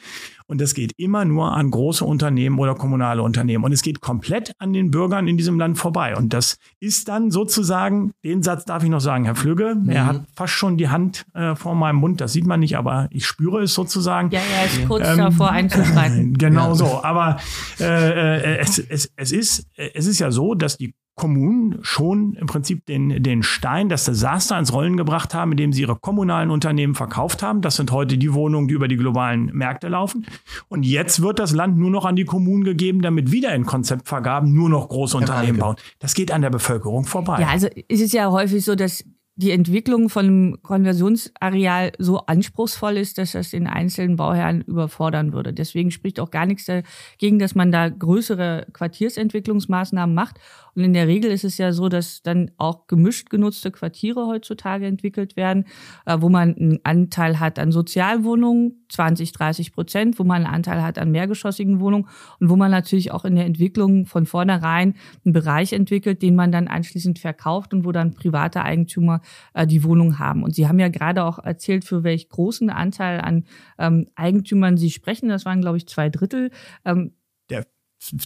Und 0.49 0.59
das 0.59 0.73
geht 0.73 0.93
immer 0.97 1.25
nur 1.25 1.53
an 1.53 1.69
große 1.69 2.03
Unternehmen 2.03 2.57
oder 2.57 2.73
kommunale 2.73 3.21
Unternehmen. 3.21 3.63
Und 3.63 3.71
es 3.71 3.83
geht 3.83 4.01
komplett 4.01 4.51
an 4.57 4.73
den 4.73 4.89
Bürgern 4.89 5.27
in 5.27 5.37
diesem 5.37 5.59
Land 5.59 5.77
vorbei. 5.77 6.15
Und 6.17 6.33
das 6.33 6.57
ist 6.79 7.07
dann 7.07 7.29
sozusagen, 7.29 8.13
den 8.23 8.41
Satz 8.41 8.65
darf 8.65 8.83
ich 8.83 8.89
noch 8.89 8.99
sagen, 8.99 9.25
Herr 9.25 9.35
Flügge, 9.35 9.75
mhm. 9.75 9.89
er 9.89 10.07
hat 10.07 10.21
fast 10.35 10.53
schon 10.53 10.75
die 10.75 10.89
Hand 10.89 11.27
äh, 11.35 11.55
vor 11.55 11.75
meinem 11.75 11.97
Mund, 11.97 12.19
das 12.19 12.33
sieht 12.33 12.47
man 12.47 12.61
nicht, 12.61 12.77
aber 12.77 13.07
ich 13.11 13.27
spüre 13.27 13.61
es 13.61 13.75
sozusagen. 13.75 14.31
Ja, 14.31 14.39
er 14.39 14.65
ist 14.65 14.87
kurz 14.87 15.07
ähm, 15.07 15.17
davor 15.17 15.51
einzuschreiten. 15.51 16.33
Genau 16.39 16.69
ja. 16.69 16.75
so. 16.75 17.03
Aber 17.03 17.37
äh, 17.79 18.55
äh, 18.55 18.57
es, 18.57 18.79
es, 18.79 19.11
es, 19.15 19.31
ist, 19.31 19.67
es 19.75 20.07
ist 20.07 20.19
ja 20.19 20.31
so, 20.31 20.55
dass 20.55 20.77
die 20.77 20.95
Kommunen 21.19 21.79
schon 21.81 22.33
im 22.33 22.47
Prinzip 22.47 22.85
den, 22.85 23.21
den 23.21 23.43
Stein, 23.43 23.89
das 23.89 24.05
Desaster 24.05 24.57
ins 24.57 24.73
Rollen 24.73 24.95
gebracht 24.95 25.35
haben, 25.35 25.51
indem 25.51 25.73
sie 25.73 25.81
ihre 25.81 25.97
kommunalen 25.97 26.49
Unternehmen 26.49 26.95
verkauft 26.95 27.43
haben. 27.43 27.61
Das 27.61 27.75
sind 27.75 27.91
heute 27.91 28.17
die 28.17 28.33
Wohnungen, 28.33 28.69
die 28.69 28.73
über 28.73 28.87
die 28.87 28.95
globalen 28.95 29.47
Märkte 29.53 29.89
laufen. 29.89 30.25
Und 30.69 30.83
jetzt 30.83 31.21
wird 31.21 31.37
das 31.37 31.51
Land 31.51 31.77
nur 31.77 31.91
noch 31.91 32.05
an 32.05 32.15
die 32.15 32.25
Kommunen 32.25 32.63
gegeben, 32.63 33.01
damit 33.01 33.31
wieder 33.31 33.53
in 33.53 33.65
Konzeptvergaben 33.65 34.53
nur 34.53 34.69
noch 34.69 34.87
große 34.87 35.17
Unternehmen 35.17 35.59
bauen. 35.59 35.75
Das 35.99 36.13
geht 36.13 36.31
an 36.31 36.41
der 36.41 36.49
Bevölkerung 36.49 37.03
vorbei. 37.03 37.41
Ja, 37.41 37.49
also 37.49 37.67
es 37.89 37.99
ist 37.99 38.13
ja 38.13 38.31
häufig 38.31 38.63
so, 38.63 38.75
dass 38.75 39.03
die 39.39 39.51
Entwicklung 39.51 40.09
von 40.09 40.25
einem 40.25 40.61
Konversionsareal 40.63 41.93
so 41.97 42.17
anspruchsvoll 42.25 42.97
ist, 42.97 43.17
dass 43.17 43.31
das 43.31 43.51
den 43.51 43.67
einzelnen 43.67 44.17
Bauherren 44.17 44.63
überfordern 44.63 45.31
würde. 45.31 45.53
Deswegen 45.53 45.91
spricht 45.91 46.19
auch 46.19 46.29
gar 46.29 46.45
nichts 46.45 46.65
dagegen, 46.65 47.39
dass 47.39 47.55
man 47.55 47.71
da 47.71 47.87
größere 47.87 48.67
Quartiersentwicklungsmaßnahmen 48.73 50.13
macht. 50.13 50.41
Und 50.79 50.85
in 50.85 50.93
der 50.93 51.09
Regel 51.09 51.29
ist 51.29 51.43
es 51.43 51.57
ja 51.57 51.73
so, 51.73 51.89
dass 51.89 52.21
dann 52.21 52.51
auch 52.55 52.87
gemischt 52.87 53.29
genutzte 53.29 53.69
Quartiere 53.69 54.27
heutzutage 54.27 54.85
entwickelt 54.85 55.35
werden, 55.35 55.65
äh, 56.05 56.15
wo 56.21 56.29
man 56.29 56.55
einen 56.55 56.79
Anteil 56.83 57.41
hat 57.41 57.59
an 57.59 57.73
Sozialwohnungen, 57.73 58.85
20, 58.87 59.33
30 59.33 59.73
Prozent, 59.73 60.19
wo 60.19 60.23
man 60.23 60.45
einen 60.45 60.55
Anteil 60.55 60.81
hat 60.81 60.97
an 60.97 61.11
mehrgeschossigen 61.11 61.81
Wohnungen 61.81 62.07
und 62.39 62.49
wo 62.49 62.55
man 62.55 62.71
natürlich 62.71 63.11
auch 63.11 63.25
in 63.25 63.35
der 63.35 63.45
Entwicklung 63.45 64.05
von 64.05 64.25
vornherein 64.25 64.95
einen 65.25 65.33
Bereich 65.33 65.73
entwickelt, 65.73 66.21
den 66.21 66.35
man 66.35 66.53
dann 66.53 66.69
anschließend 66.69 67.19
verkauft 67.19 67.73
und 67.73 67.83
wo 67.83 67.91
dann 67.91 68.13
private 68.13 68.61
Eigentümer 68.61 69.19
äh, 69.53 69.67
die 69.67 69.83
Wohnung 69.83 70.17
haben. 70.17 70.43
Und 70.43 70.55
Sie 70.55 70.69
haben 70.69 70.79
ja 70.79 70.87
gerade 70.87 71.25
auch 71.25 71.39
erzählt, 71.39 71.83
für 71.83 72.05
welch 72.05 72.29
großen 72.29 72.69
Anteil 72.69 73.19
an 73.19 73.43
ähm, 73.77 74.07
Eigentümern 74.15 74.77
Sie 74.77 74.91
sprechen. 74.91 75.27
Das 75.27 75.43
waren, 75.43 75.59
glaube 75.59 75.75
ich, 75.75 75.89
zwei 75.89 76.07
Drittel. 76.07 76.51
Ähm, 76.85 77.11
der 77.49 77.65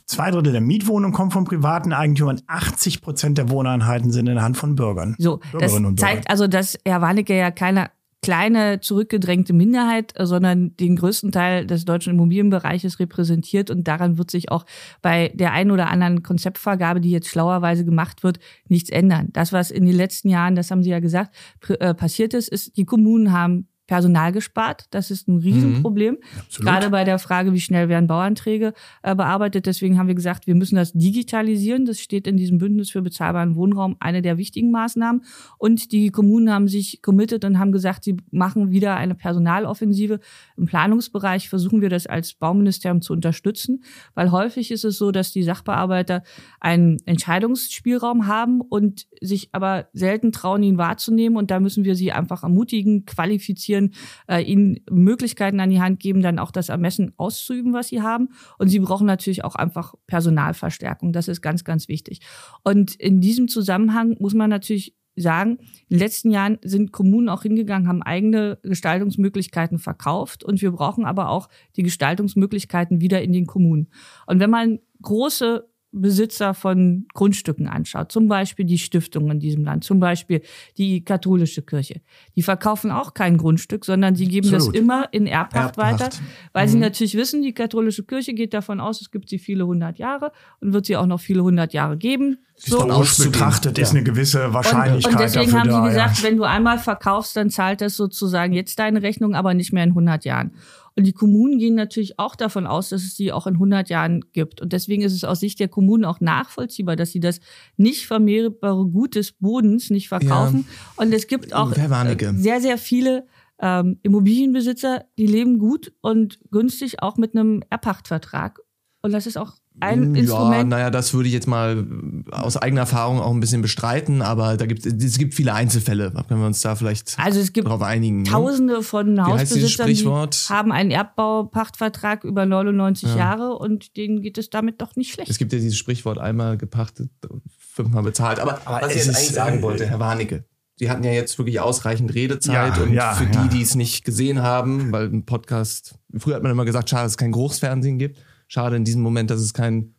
Zwei 0.05 0.31
Drittel 0.31 0.51
der 0.51 0.61
Mietwohnungen 0.61 1.13
kommen 1.13 1.31
von 1.31 1.45
privaten 1.45 1.93
Eigentümern. 1.93 2.41
80 2.47 3.01
Prozent 3.01 3.37
der 3.37 3.49
Wohneinheiten 3.49 4.11
sind 4.11 4.27
in 4.27 4.35
der 4.35 4.43
Hand 4.43 4.55
von 4.55 4.75
Bürgern. 4.75 5.15
So, 5.17 5.39
das 5.59 5.79
zeigt 5.97 6.29
also, 6.29 6.47
dass 6.47 6.77
Herr 6.85 7.01
Warnecke 7.01 7.35
ja 7.35 7.49
keine 7.51 7.89
kleine 8.23 8.79
zurückgedrängte 8.79 9.51
Minderheit, 9.53 10.13
sondern 10.17 10.75
den 10.77 10.95
größten 10.95 11.31
Teil 11.31 11.67
des 11.67 11.85
deutschen 11.85 12.13
Immobilienbereiches 12.13 12.99
repräsentiert 12.99 13.69
und 13.69 13.87
daran 13.87 14.17
wird 14.17 14.31
sich 14.31 14.49
auch 14.49 14.65
bei 15.01 15.31
der 15.35 15.51
einen 15.51 15.71
oder 15.71 15.89
anderen 15.89 16.23
Konzeptvergabe, 16.23 17.01
die 17.01 17.11
jetzt 17.11 17.27
schlauerweise 17.27 17.83
gemacht 17.83 18.23
wird, 18.23 18.39
nichts 18.69 18.89
ändern. 18.89 19.27
Das, 19.33 19.51
was 19.51 19.71
in 19.71 19.85
den 19.85 19.95
letzten 19.95 20.29
Jahren, 20.29 20.55
das 20.55 20.71
haben 20.71 20.83
Sie 20.83 20.89
ja 20.89 20.99
gesagt, 20.99 21.35
äh, 21.67 21.93
passiert 21.93 22.33
ist, 22.33 22.47
ist, 22.47 22.77
die 22.77 22.85
Kommunen 22.85 23.33
haben 23.33 23.67
Personal 23.87 24.31
gespart. 24.31 24.85
Das 24.91 25.11
ist 25.11 25.27
ein 25.27 25.39
Riesenproblem. 25.39 26.15
Mhm. 26.15 26.63
Gerade 26.63 26.89
bei 26.89 27.03
der 27.03 27.19
Frage, 27.19 27.53
wie 27.53 27.59
schnell 27.59 27.89
werden 27.89 28.07
Bauanträge 28.07 28.73
äh, 29.01 29.15
bearbeitet. 29.15 29.65
Deswegen 29.65 29.97
haben 29.97 30.07
wir 30.07 30.15
gesagt, 30.15 30.47
wir 30.47 30.55
müssen 30.55 30.75
das 30.75 30.93
digitalisieren. 30.93 31.85
Das 31.85 31.99
steht 31.99 32.27
in 32.27 32.37
diesem 32.37 32.57
Bündnis 32.57 32.91
für 32.91 33.01
bezahlbaren 33.01 33.55
Wohnraum 33.55 33.97
eine 33.99 34.21
der 34.21 34.37
wichtigen 34.37 34.71
Maßnahmen. 34.71 35.23
Und 35.57 35.91
die 35.91 36.09
Kommunen 36.09 36.51
haben 36.51 36.67
sich 36.67 37.01
committed 37.01 37.43
und 37.45 37.59
haben 37.59 37.71
gesagt, 37.71 38.03
sie 38.05 38.17
machen 38.31 38.71
wieder 38.71 38.95
eine 38.95 39.15
Personaloffensive. 39.15 40.19
Im 40.55 40.65
Planungsbereich 40.65 41.49
versuchen 41.49 41.81
wir 41.81 41.89
das 41.89 42.07
als 42.07 42.33
Bauministerium 42.33 43.01
zu 43.01 43.13
unterstützen, 43.13 43.83
weil 44.15 44.31
häufig 44.31 44.71
ist 44.71 44.85
es 44.85 44.97
so, 44.97 45.11
dass 45.11 45.31
die 45.31 45.43
Sachbearbeiter 45.43 46.23
einen 46.59 46.97
Entscheidungsspielraum 47.05 48.27
haben 48.27 48.61
und 48.61 49.07
sich 49.21 49.49
aber 49.51 49.87
selten 49.93 50.31
trauen, 50.31 50.63
ihn 50.63 50.77
wahrzunehmen. 50.77 51.37
Und 51.37 51.51
da 51.51 51.59
müssen 51.59 51.83
wir 51.83 51.95
sie 51.95 52.11
einfach 52.11 52.43
ermutigen, 52.43 53.05
qualifizieren, 53.05 53.82
interessieren, 53.83 53.91
äh, 54.27 54.41
ihnen 54.41 54.79
Möglichkeiten 54.89 55.59
an 55.59 55.69
die 55.69 55.81
Hand 55.81 55.99
geben, 55.99 56.21
dann 56.21 56.39
auch 56.39 56.51
das 56.51 56.69
Ermessen 56.69 57.13
auszuüben, 57.17 57.73
was 57.73 57.89
sie 57.89 58.01
haben. 58.01 58.29
Und 58.57 58.67
sie 58.67 58.79
brauchen 58.79 59.07
natürlich 59.07 59.43
auch 59.43 59.55
einfach 59.55 59.93
Personalverstärkung. 60.07 61.13
Das 61.13 61.27
ist 61.27 61.41
ganz, 61.41 61.63
ganz 61.63 61.87
wichtig. 61.87 62.21
Und 62.63 62.95
in 62.95 63.21
diesem 63.21 63.47
Zusammenhang 63.47 64.15
muss 64.19 64.33
man 64.33 64.49
natürlich 64.49 64.95
sagen, 65.15 65.59
in 65.89 65.97
den 65.97 65.99
letzten 65.99 66.31
Jahren 66.31 66.57
sind 66.63 66.91
Kommunen 66.91 67.29
auch 67.29 67.43
hingegangen, 67.43 67.87
haben 67.87 68.01
eigene 68.01 68.57
Gestaltungsmöglichkeiten 68.63 69.77
verkauft 69.77 70.43
und 70.43 70.59
wir 70.63 70.71
brauchen 70.71 71.05
aber 71.05 71.29
auch 71.29 71.49
die 71.75 71.83
Gestaltungsmöglichkeiten 71.83 72.99
wieder 72.99 73.21
in 73.21 73.31
den 73.31 73.45
Kommunen. 73.45 73.89
Und 74.25 74.39
wenn 74.39 74.49
man 74.49 74.79
große 75.03 75.69
Besitzer 75.93 76.53
von 76.53 77.05
Grundstücken 77.13 77.67
anschaut, 77.67 78.11
zum 78.11 78.27
Beispiel 78.27 78.65
die 78.65 78.79
Stiftungen 78.79 79.31
in 79.31 79.39
diesem 79.39 79.63
Land, 79.63 79.83
zum 79.83 79.99
Beispiel 79.99 80.41
die 80.77 81.05
katholische 81.05 81.61
Kirche, 81.61 82.01
die 82.35 82.41
verkaufen 82.41 82.91
auch 82.91 83.13
kein 83.13 83.37
Grundstück, 83.37 83.85
sondern 83.85 84.15
sie 84.15 84.27
geben 84.27 84.53
Absolut. 84.53 84.75
das 84.75 84.81
immer 84.81 85.07
in 85.11 85.27
Erbpacht, 85.27 85.77
Erbpacht. 85.77 86.01
weiter, 86.01 86.09
weil 86.51 86.65
mhm. 86.65 86.71
sie 86.71 86.77
natürlich 86.79 87.15
wissen, 87.15 87.43
die 87.43 87.53
katholische 87.53 88.03
Kirche 88.03 88.33
geht 88.33 88.53
davon 88.53 88.79
aus, 88.79 89.01
es 89.01 89.11
gibt 89.11 89.29
sie 89.29 89.37
viele 89.37 89.67
hundert 89.67 89.99
Jahre 89.99 90.31
und 90.59 90.73
wird 90.73 90.87
sie 90.87 90.97
auch 90.97 91.05
noch 91.05 91.19
viele 91.19 91.43
hundert 91.43 91.73
Jahre 91.73 91.95
geben. 91.95 92.39
So 92.55 92.85
betrachtet 92.85 93.77
ist 93.77 93.91
eine 93.91 94.03
gewisse 94.03 94.53
Wahrscheinlichkeit. 94.53 95.13
Und, 95.13 95.19
und 95.19 95.23
deswegen 95.23 95.59
haben 95.59 95.71
sie 95.71 95.89
gesagt, 95.89 96.19
ja. 96.19 96.23
wenn 96.23 96.37
du 96.37 96.43
einmal 96.43 96.77
verkaufst, 96.77 97.35
dann 97.35 97.49
zahlt 97.49 97.81
das 97.81 97.95
sozusagen 97.95 98.53
jetzt 98.53 98.77
deine 98.79 99.01
Rechnung, 99.01 99.35
aber 99.35 99.53
nicht 99.53 99.73
mehr 99.73 99.83
in 99.83 99.89
100 99.89 100.23
Jahren. 100.23 100.51
Und 100.95 101.05
die 101.05 101.13
Kommunen 101.13 101.57
gehen 101.57 101.75
natürlich 101.75 102.19
auch 102.19 102.35
davon 102.35 102.67
aus, 102.67 102.89
dass 102.89 103.03
es 103.03 103.15
die 103.15 103.31
auch 103.31 103.47
in 103.47 103.55
100 103.55 103.89
Jahren 103.89 104.21
gibt. 104.31 104.61
Und 104.61 104.73
deswegen 104.73 105.01
ist 105.01 105.13
es 105.13 105.23
aus 105.23 105.39
Sicht 105.39 105.59
der 105.59 105.67
Kommunen 105.67 106.05
auch 106.05 106.19
nachvollziehbar, 106.19 106.95
dass 106.95 107.11
sie 107.11 107.19
das 107.19 107.39
nicht 107.77 108.05
vermehrbare 108.05 108.85
Gut 108.85 109.15
des 109.15 109.31
Bodens 109.31 109.89
nicht 109.89 110.09
verkaufen. 110.09 110.65
Ja. 110.67 111.03
Und 111.03 111.13
es 111.13 111.27
gibt 111.27 111.53
auch 111.53 111.75
äh, 111.75 112.33
sehr, 112.35 112.61
sehr 112.61 112.77
viele 112.77 113.25
ähm, 113.59 113.99
Immobilienbesitzer, 114.03 115.05
die 115.17 115.27
leben 115.27 115.57
gut 115.57 115.93
und 116.01 116.39
günstig 116.51 117.01
auch 117.01 117.17
mit 117.17 117.35
einem 117.35 117.63
Erbpachtvertrag. 117.69 118.59
Und 119.01 119.13
das 119.13 119.25
ist 119.25 119.37
auch 119.37 119.53
ein 119.79 120.15
Instrument. 120.15 120.71
Ja, 120.71 120.77
naja, 120.77 120.89
das 120.89 121.13
würde 121.13 121.27
ich 121.27 121.33
jetzt 121.33 121.47
mal 121.47 121.85
aus 122.31 122.57
eigener 122.57 122.81
Erfahrung 122.81 123.19
auch 123.19 123.31
ein 123.31 123.39
bisschen 123.39 123.61
bestreiten, 123.61 124.21
aber 124.21 124.57
da 124.57 124.65
gibt 124.65 124.85
es 124.85 125.17
gibt 125.17 125.33
viele 125.33 125.53
Einzelfälle. 125.53 126.11
Können 126.27 126.41
wir 126.41 126.47
uns 126.47 126.61
da 126.61 126.75
vielleicht 126.75 127.17
also 127.19 127.39
es 127.39 127.53
gibt 127.53 127.67
darauf 127.67 127.81
einigen? 127.81 128.23
Ne? 128.23 128.29
Tausende 128.29 128.73
ne? 128.75 128.81
von 128.83 129.25
Hausbesitzern, 129.25 129.87
die 129.87 130.05
haben 130.05 130.71
einen 130.71 130.91
Erbbaupachtvertrag 130.91 132.23
über 132.23 132.45
99 132.45 133.09
ja. 133.09 133.17
Jahre 133.17 133.57
und 133.57 133.97
denen 133.97 134.21
geht 134.21 134.37
es 134.37 134.49
damit 134.49 134.81
doch 134.81 134.95
nicht 134.95 135.13
schlecht. 135.13 135.29
Es 135.29 135.37
gibt 135.37 135.53
ja 135.53 135.59
dieses 135.59 135.77
Sprichwort 135.77 136.19
einmal 136.19 136.57
gepachtet, 136.57 137.09
fünfmal 137.57 138.03
bezahlt. 138.03 138.39
Aber, 138.39 138.61
aber 138.65 138.85
was 138.85 138.95
ich 138.95 139.05
jetzt 139.05 139.15
eigentlich 139.15 139.29
sagen 139.29 139.61
wollte, 139.61 139.85
Herr 139.85 139.99
Warnecke, 139.99 140.45
Sie 140.75 140.89
hatten 140.89 141.03
ja 141.03 141.11
jetzt 141.11 141.37
wirklich 141.37 141.59
ausreichend 141.59 142.15
Redezeit 142.15 142.77
Ja, 142.77 142.83
und 142.83 142.93
ja, 142.93 143.13
für 143.13 143.25
ja. 143.25 143.43
die, 143.43 143.57
die 143.57 143.61
es 143.61 143.75
nicht 143.75 144.03
gesehen 144.03 144.41
haben, 144.41 144.91
weil 144.91 145.05
ein 145.05 145.23
Podcast, 145.23 145.95
früher 146.17 146.35
hat 146.35 146.43
man 146.43 146.51
immer 146.51 146.65
gesagt, 146.65 146.89
schade, 146.89 147.03
dass 147.03 147.13
es 147.13 147.17
kein 147.17 147.31
Geruchsfernsehen 147.31 147.99
gibt. 147.99 148.19
Schade 148.53 148.75
in 148.75 148.83
diesem 148.85 149.01
Moment, 149.01 149.31
dass 149.31 149.39
es 149.41 149.51
keinen 149.51 149.95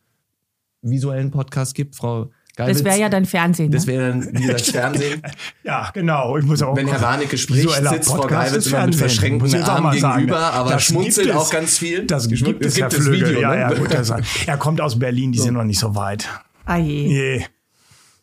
visuellen 0.81 1.33
Podcast 1.33 1.75
gibt. 1.75 1.97
Frau 1.97 2.31
Geibitz, 2.55 2.77
Das 2.77 2.85
wäre 2.85 3.01
ja 3.01 3.09
dann 3.09 3.25
Fernsehen. 3.25 3.73
das 3.73 3.85
ne? 3.85 3.93
wäre 3.95 4.09
dann, 4.11 4.29
wie 4.33 4.43
gesagt, 4.43 4.61
Fernsehen. 4.67 5.23
Ja, 5.65 5.91
genau. 5.93 6.39
Ich 6.39 6.45
muss 6.45 6.63
auch 6.63 6.77
Wenn 6.77 6.87
Herr 6.87 7.03
Warnecke 7.03 7.37
spricht, 7.37 7.69
sitzt 7.69 8.09
Frau 8.09 8.29
ist 8.29 8.69
immer 8.69 8.87
mit 8.87 8.95
verschränkten 8.95 9.61
Armen 9.65 9.83
mal 9.83 9.99
sagen. 9.99 10.19
gegenüber, 10.21 10.53
aber 10.53 10.71
Das 10.71 10.85
schmunzelt 10.85 11.27
gibt 11.27 11.37
auch 11.37 11.51
ganz 11.51 11.79
viel. 11.79 12.07
Das 12.07 12.27
Es 12.31 12.45
gibt 12.45 12.65
es, 12.65 12.79
Herr 12.79 12.91
das 12.91 13.01
Flügel. 13.01 13.31
Video, 13.31 13.41
ja, 13.41 13.51
ne? 13.51 13.61
ja, 13.61 13.75
gut, 13.75 13.93
das, 13.93 14.13
er 14.47 14.57
kommt 14.57 14.81
aus 14.81 15.01
Berlin, 15.01 15.33
die 15.33 15.41
sind 15.41 15.55
noch 15.55 15.65
nicht 15.65 15.81
so 15.81 15.97
weit. 15.97 16.29
Ah 16.65 16.77
je. 16.77 17.09
Nee. 17.09 17.47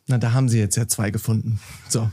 Na, 0.07 0.17
da 0.17 0.31
haben 0.31 0.47
Sie 0.47 0.59
jetzt 0.59 0.77
ja 0.77 0.87
zwei 0.87 1.11
gefunden. 1.11 1.59
So. 1.89 2.09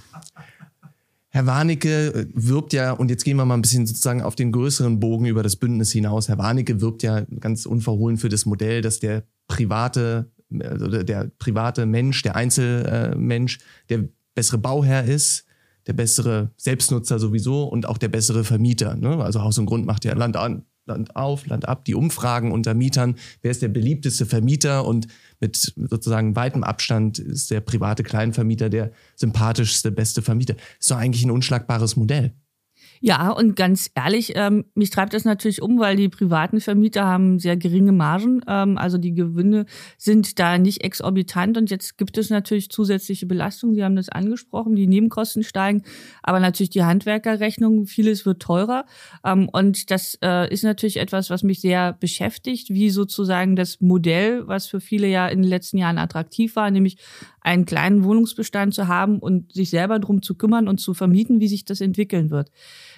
Herr 1.38 1.46
Warnecke 1.46 2.08
äh, 2.08 2.26
wirbt 2.34 2.72
ja, 2.72 2.90
und 2.90 3.10
jetzt 3.10 3.22
gehen 3.22 3.36
wir 3.36 3.44
mal 3.44 3.54
ein 3.54 3.62
bisschen 3.62 3.86
sozusagen 3.86 4.22
auf 4.22 4.34
den 4.34 4.50
größeren 4.50 4.98
Bogen 4.98 5.26
über 5.26 5.44
das 5.44 5.54
Bündnis 5.54 5.92
hinaus. 5.92 6.26
Herr 6.26 6.36
Warnecke 6.36 6.80
wirbt 6.80 7.04
ja 7.04 7.20
ganz 7.38 7.64
unverhohlen 7.64 8.16
für 8.16 8.28
das 8.28 8.44
Modell, 8.44 8.82
dass 8.82 8.98
der 8.98 9.22
private, 9.46 10.32
also 10.60 10.88
der- 10.88 11.30
private 11.38 11.86
Mensch, 11.86 12.24
der 12.24 12.34
Einzelmensch, 12.34 13.60
der 13.88 14.08
bessere 14.34 14.58
Bauherr 14.58 15.04
ist, 15.04 15.44
der 15.86 15.92
bessere 15.92 16.50
Selbstnutzer 16.56 17.20
sowieso 17.20 17.62
und 17.62 17.86
auch 17.86 17.98
der 17.98 18.08
bessere 18.08 18.42
Vermieter. 18.42 18.96
Ne? 18.96 19.22
Also 19.22 19.40
Haus 19.40 19.58
und 19.58 19.66
Grund 19.66 19.86
macht 19.86 20.04
ja 20.04 20.14
Land 20.14 20.36
an, 20.36 20.64
Land 20.86 21.14
auf, 21.14 21.46
Land 21.46 21.68
ab, 21.68 21.84
die 21.84 21.94
Umfragen 21.94 22.50
unter 22.50 22.74
Mietern. 22.74 23.14
Wer 23.42 23.52
ist 23.52 23.62
der 23.62 23.68
beliebteste 23.68 24.26
Vermieter? 24.26 24.84
Und 24.84 25.06
mit 25.40 25.56
sozusagen 25.56 26.36
weitem 26.36 26.64
Abstand 26.64 27.18
ist 27.18 27.50
der 27.50 27.60
private 27.60 28.02
Kleinvermieter 28.02 28.68
der 28.68 28.92
sympathischste, 29.16 29.90
beste 29.90 30.22
Vermieter. 30.22 30.56
Ist 30.78 30.90
doch 30.90 30.96
eigentlich 30.96 31.24
ein 31.24 31.30
unschlagbares 31.30 31.96
Modell. 31.96 32.34
Ja, 33.00 33.30
und 33.30 33.54
ganz 33.56 33.90
ehrlich, 33.94 34.32
ähm, 34.34 34.64
mich 34.74 34.90
treibt 34.90 35.14
das 35.14 35.24
natürlich 35.24 35.62
um, 35.62 35.78
weil 35.78 35.96
die 35.96 36.08
privaten 36.08 36.60
Vermieter 36.60 37.04
haben 37.04 37.38
sehr 37.38 37.56
geringe 37.56 37.92
Margen. 37.92 38.40
Ähm, 38.48 38.76
also 38.76 38.98
die 38.98 39.14
Gewinne 39.14 39.66
sind 39.96 40.38
da 40.38 40.58
nicht 40.58 40.82
exorbitant. 40.82 41.56
Und 41.56 41.70
jetzt 41.70 41.96
gibt 41.96 42.18
es 42.18 42.30
natürlich 42.30 42.70
zusätzliche 42.70 43.26
Belastungen. 43.26 43.74
Sie 43.76 43.84
haben 43.84 43.96
das 43.96 44.08
angesprochen, 44.08 44.74
die 44.74 44.86
Nebenkosten 44.86 45.42
steigen, 45.42 45.82
aber 46.22 46.40
natürlich 46.40 46.70
die 46.70 46.82
Handwerkerrechnung, 46.82 47.86
vieles 47.86 48.26
wird 48.26 48.42
teurer. 48.42 48.84
Ähm, 49.24 49.48
und 49.48 49.90
das 49.90 50.18
äh, 50.22 50.52
ist 50.52 50.64
natürlich 50.64 50.96
etwas, 50.98 51.30
was 51.30 51.42
mich 51.42 51.60
sehr 51.60 51.92
beschäftigt, 51.92 52.70
wie 52.70 52.90
sozusagen 52.90 53.54
das 53.56 53.80
Modell, 53.80 54.46
was 54.48 54.66
für 54.66 54.80
viele 54.80 55.06
ja 55.06 55.28
in 55.28 55.42
den 55.42 55.48
letzten 55.48 55.78
Jahren 55.78 55.98
attraktiv 55.98 56.56
war, 56.56 56.70
nämlich 56.70 56.98
einen 57.48 57.64
kleinen 57.64 58.04
Wohnungsbestand 58.04 58.74
zu 58.74 58.88
haben 58.88 59.20
und 59.20 59.54
sich 59.54 59.70
selber 59.70 59.98
drum 59.98 60.20
zu 60.20 60.34
kümmern 60.34 60.68
und 60.68 60.80
zu 60.80 60.92
vermieten, 60.92 61.40
wie 61.40 61.48
sich 61.48 61.64
das 61.64 61.80
entwickeln 61.80 62.28
wird. 62.28 62.50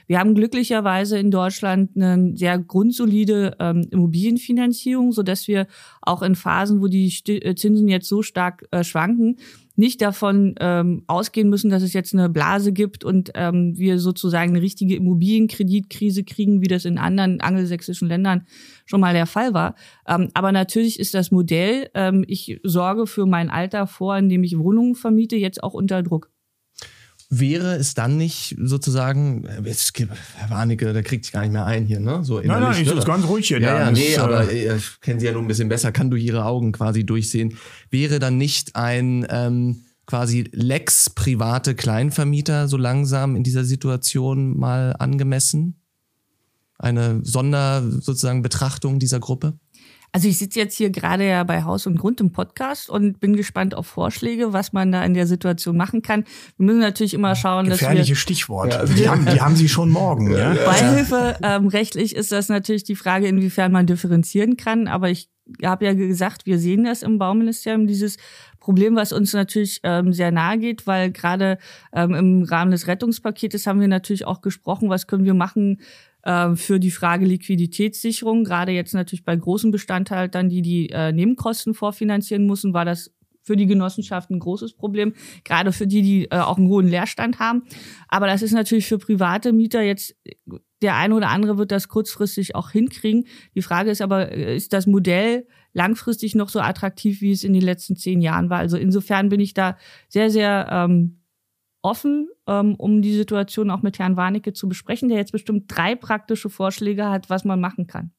Wir 0.09 0.19
haben 0.19 0.35
glücklicherweise 0.35 1.19
in 1.21 1.31
Deutschland 1.31 1.91
eine 1.95 2.37
sehr 2.37 2.59
grundsolide 2.59 3.57
ähm, 3.61 3.87
Immobilienfinanzierung, 3.93 5.13
so 5.13 5.23
dass 5.23 5.47
wir 5.47 5.69
auch 6.03 6.23
in 6.23 6.35
Phasen, 6.35 6.83
wo 6.83 6.89
die 6.89 7.07
äh, 7.29 7.55
Zinsen 7.55 7.87
jetzt 7.87 8.09
so 8.09 8.23
stark 8.23 8.67
äh, 8.73 8.83
schwanken, 8.83 9.37
nicht 9.81 10.03
davon 10.03 10.55
ähm, 10.61 11.03
ausgehen 11.07 11.49
müssen, 11.49 11.71
dass 11.71 11.83
es 11.83 11.95
jetzt 11.95 12.15
eine 12.15 12.29
Blase 12.29 12.73
gibt 12.73 13.03
und 13.03 13.33
ähm, 13.35 13.77
wir 13.77 13.99
sozusagen 13.99 14.51
eine 14.51 14.63
richtige 14.63 14.95
Immobilienkreditkrise 14.95 16.23
kriegen, 16.23 16.61
wie 16.61 16.69
das 16.69 16.85
in 16.85 16.99
anderen 16.99 17.41
angelsächsischen 17.41 18.07
Ländern 18.07 18.47
schon 18.85 19.01
mal 19.01 19.15
der 19.15 19.27
Fall 19.27 19.55
war. 19.55 19.75
Ähm, 20.07 20.29
aber 20.35 20.53
natürlich 20.53 21.01
ist 21.01 21.15
das 21.15 21.31
Modell, 21.31 21.91
ähm, 21.95 22.25
ich 22.29 22.61
sorge 22.63 23.07
für 23.07 23.27
mein 23.27 23.51
Alter 23.51 23.87
vor, 23.87 24.17
indem 24.17 24.45
ich 24.45 24.59
Wohnungen 24.59 24.95
vermiete, 24.95 25.37
jetzt 25.37 25.63
auch 25.63 25.73
unter 25.73 26.03
Druck. 26.03 26.31
Wäre 27.33 27.77
es 27.77 27.95
dann 27.95 28.17
nicht 28.17 28.57
sozusagen, 28.61 29.49
jetzt, 29.65 29.97
Herr 30.35 30.51
Warnecke, 30.51 30.93
der 30.93 31.05
kriegt 31.05 31.25
sich 31.25 31.33
gar 31.33 31.43
nicht 31.43 31.53
mehr 31.53 31.65
ein 31.65 31.87
hier, 31.87 32.01
ne? 32.01 32.25
So 32.25 32.41
Nein, 32.41 32.61
nein, 32.61 32.73
ich 32.73 32.89
ne? 32.89 32.95
sitze 32.95 33.07
ganz 33.07 33.25
ruhig 33.25 33.47
hier. 33.47 33.61
Ja, 33.61 33.79
ja, 33.79 33.91
nee, 33.93 34.15
äh, 34.15 34.19
aber 34.19 34.53
äh, 34.53 34.77
ich 34.77 35.01
kenne 35.01 35.21
sie 35.21 35.27
ja 35.27 35.33
nur 35.33 35.43
ein 35.43 35.47
bisschen 35.47 35.69
besser, 35.69 35.93
kann 35.93 36.11
durch 36.11 36.25
ihre 36.25 36.45
Augen 36.45 36.73
quasi 36.73 37.07
durchsehen. 37.07 37.57
Wäre 37.89 38.19
dann 38.19 38.37
nicht 38.37 38.75
ein 38.75 39.25
ähm, 39.31 39.85
quasi 40.07 40.51
Lex 40.51 41.11
private 41.11 41.77
Kleinvermieter 41.77 42.67
so 42.67 42.77
langsam 42.77 43.37
in 43.37 43.45
dieser 43.45 43.65
Situation 43.65 44.59
mal 44.59 44.97
angemessen? 44.99 45.77
Eine 46.79 47.21
Sonder 47.23 47.89
sozusagen 47.89 48.43
Betrachtung 48.43 48.99
dieser 48.99 49.21
Gruppe? 49.21 49.53
Also 50.13 50.29
ich 50.29 50.39
sitze 50.39 50.59
jetzt 50.59 50.77
hier 50.77 50.91
gerade 50.91 51.27
ja 51.27 51.45
bei 51.45 51.63
Haus 51.63 51.87
und 51.87 51.97
Grund 51.97 52.21
im 52.21 52.33
Podcast 52.33 52.91
und 52.91 53.21
bin 53.21 53.37
gespannt 53.37 53.75
auf 53.75 53.87
Vorschläge, 53.87 54.53
was 54.53 54.73
man 54.73 54.91
da 54.91 55.05
in 55.05 55.15
der 55.15 55.27
Situation 55.27 55.77
machen 55.77 56.03
kann. 56.03 56.25
Wir 56.57 56.67
müssen 56.67 56.81
natürlich 56.81 57.15
immer 57.15 57.37
schauen, 57.37 57.67
dass 57.67 57.81
wir 57.81 57.89
Gefährliches 57.89 58.19
Stichwort. 58.19 58.75
Ja. 58.75 58.85
Die, 58.85 59.09
haben, 59.09 59.27
die 59.27 59.41
haben 59.41 59.55
sie 59.55 59.69
schon 59.69 59.91
morgen. 59.91 60.33
Ja, 60.33 60.55
Beihilfe 60.55 61.37
ähm, 61.43 61.69
rechtlich 61.69 62.17
ist 62.17 62.33
das 62.33 62.49
natürlich 62.49 62.83
die 62.85 62.97
Frage, 62.97 63.29
inwiefern 63.29 63.71
man 63.71 63.87
differenzieren 63.87 64.57
kann. 64.57 64.89
Aber 64.89 65.11
ich 65.11 65.29
habe 65.65 65.85
ja 65.85 65.95
gesagt, 65.95 66.47
wir 66.47 66.59
sehen 66.59 66.85
das 66.85 67.03
im 67.03 67.19
Bauministerium, 67.19 67.87
dieses 67.87 68.17
Problem, 68.59 68.97
was 68.97 69.13
uns 69.13 69.33
natürlich 69.33 69.81
ähm, 69.83 70.13
sehr 70.13 70.31
nahe 70.31 70.59
geht, 70.59 70.87
weil 70.87 71.11
gerade 71.11 71.59
ähm, 71.93 72.15
im 72.15 72.43
Rahmen 72.43 72.71
des 72.71 72.87
Rettungspaketes 72.87 73.67
haben 73.67 73.81
wir 73.81 73.89
natürlich 73.89 74.27
auch 74.27 74.43
gesprochen, 74.43 74.91
was 74.91 75.07
können 75.07 75.25
wir 75.25 75.35
machen 75.35 75.81
ähm, 76.25 76.57
für 76.57 76.81
die 76.81 76.91
Frage 76.91 77.27
Liquiditätssicherung. 77.27 78.45
Gerade 78.45 78.73
jetzt 78.73 78.95
natürlich 78.95 79.25
bei 79.25 79.37
großen 79.37 79.71
Bestandhaltern, 79.71 80.49
die 80.49 80.63
die 80.63 80.91
äh, 80.91 81.13
Nebenkosten 81.13 81.75
vorfinanzieren 81.75 82.47
müssen, 82.47 82.75
war 82.75 82.85
das 82.85 83.11
für 83.43 83.57
die 83.57 83.67
Genossenschaften 83.67 84.37
ein 84.37 84.41
großes 84.41 84.75
Problem, 84.75 85.15
gerade 85.45 85.73
für 85.73 85.87
die, 85.87 86.03
die 86.03 86.25
äh, 86.27 86.37
auch 86.37 86.59
einen 86.59 86.69
hohen 86.69 86.87
Leerstand 86.87 87.39
haben. 87.39 87.63
Aber 88.09 88.27
das 88.27 88.43
ist 88.43 88.53
natürlich 88.53 88.87
für 88.87 88.99
private 88.99 89.53
Mieter 89.53 89.83
jetzt, 89.83 90.15
der 90.83 90.97
eine 90.97 91.15
oder 91.15 91.29
andere 91.29 91.59
wird 91.59 91.73
das 91.73 91.89
kurzfristig 91.89 92.55
auch 92.55 92.71
hinkriegen. 92.71 93.27
Die 93.55 93.63
Frage 93.63 93.91
ist 93.91 94.03
aber, 94.03 94.33
äh, 94.33 94.57
ist 94.57 94.73
das 94.73 94.87
Modell 94.87 95.47
langfristig 95.73 96.35
noch 96.35 96.49
so 96.49 96.61
attraktiv, 96.61 97.21
wie 97.21 97.33
es 97.33 97.45
in 97.45 97.53
den 97.53 97.63
letzten 97.63 97.97
zehn 97.97 98.21
Jahren 98.21 98.51
war? 98.51 98.59
Also 98.59 98.77
insofern 98.77 99.29
bin 99.29 99.41
ich 99.41 99.55
da 99.55 99.77
sehr, 100.09 100.31
sehr 100.31 100.69
ähm, 100.71 101.20
offen, 101.83 102.29
ähm, 102.47 102.75
um 102.77 103.03
die 103.03 103.15
Situation 103.15 103.71
auch 103.71 103.83
mit 103.83 103.99
Herrn 103.99 104.17
Warnecke 104.17 104.53
zu 104.53 104.69
besprechen, 104.69 105.09
der 105.09 105.19
jetzt 105.19 105.33
bestimmt 105.33 105.65
drei 105.69 105.95
praktische 105.95 106.51
Vorschläge 106.51 107.09
hat, 107.09 107.31
was 107.31 107.45
man 107.45 107.61
machen 107.61 107.87
kann. 107.87 108.13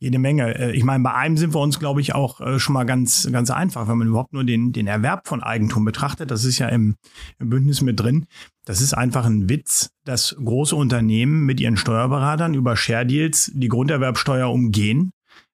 Jede 0.00 0.18
Menge. 0.18 0.56
Äh, 0.56 0.76
Ich 0.76 0.84
meine, 0.84 1.02
bei 1.02 1.12
einem 1.14 1.36
sind 1.36 1.54
wir 1.54 1.60
uns, 1.60 1.78
glaube 1.78 2.00
ich, 2.00 2.14
auch 2.14 2.40
äh, 2.40 2.58
schon 2.58 2.74
mal 2.74 2.84
ganz, 2.84 3.28
ganz 3.32 3.50
einfach, 3.50 3.88
wenn 3.88 3.98
man 3.98 4.08
überhaupt 4.08 4.32
nur 4.32 4.44
den, 4.44 4.72
den 4.72 4.86
Erwerb 4.86 5.26
von 5.26 5.42
Eigentum 5.42 5.84
betrachtet. 5.84 6.30
Das 6.30 6.44
ist 6.44 6.58
ja 6.58 6.68
im, 6.68 6.96
im 7.38 7.50
Bündnis 7.50 7.82
mit 7.82 7.98
drin. 7.98 8.26
Das 8.64 8.80
ist 8.80 8.94
einfach 8.94 9.26
ein 9.26 9.48
Witz, 9.48 9.90
dass 10.04 10.36
große 10.42 10.76
Unternehmen 10.76 11.44
mit 11.46 11.60
ihren 11.60 11.76
Steuerberatern 11.76 12.54
über 12.54 12.76
Share 12.76 13.06
Deals 13.06 13.50
die 13.54 13.68
Grunderwerbsteuer 13.68 14.50
umgehen, 14.50 15.10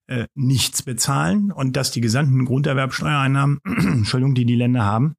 äh, 0.09 0.26
nichts 0.35 0.83
bezahlen 0.83 1.50
und 1.50 1.76
dass 1.76 1.90
die 1.90 2.02
gesamten 2.02 2.44
Grunderwerbsteuereinnahmen, 2.44 3.61
Entschuldigung, 3.64 4.35
die 4.35 4.44
die 4.44 4.57
Länder 4.57 4.85
haben, 4.85 5.14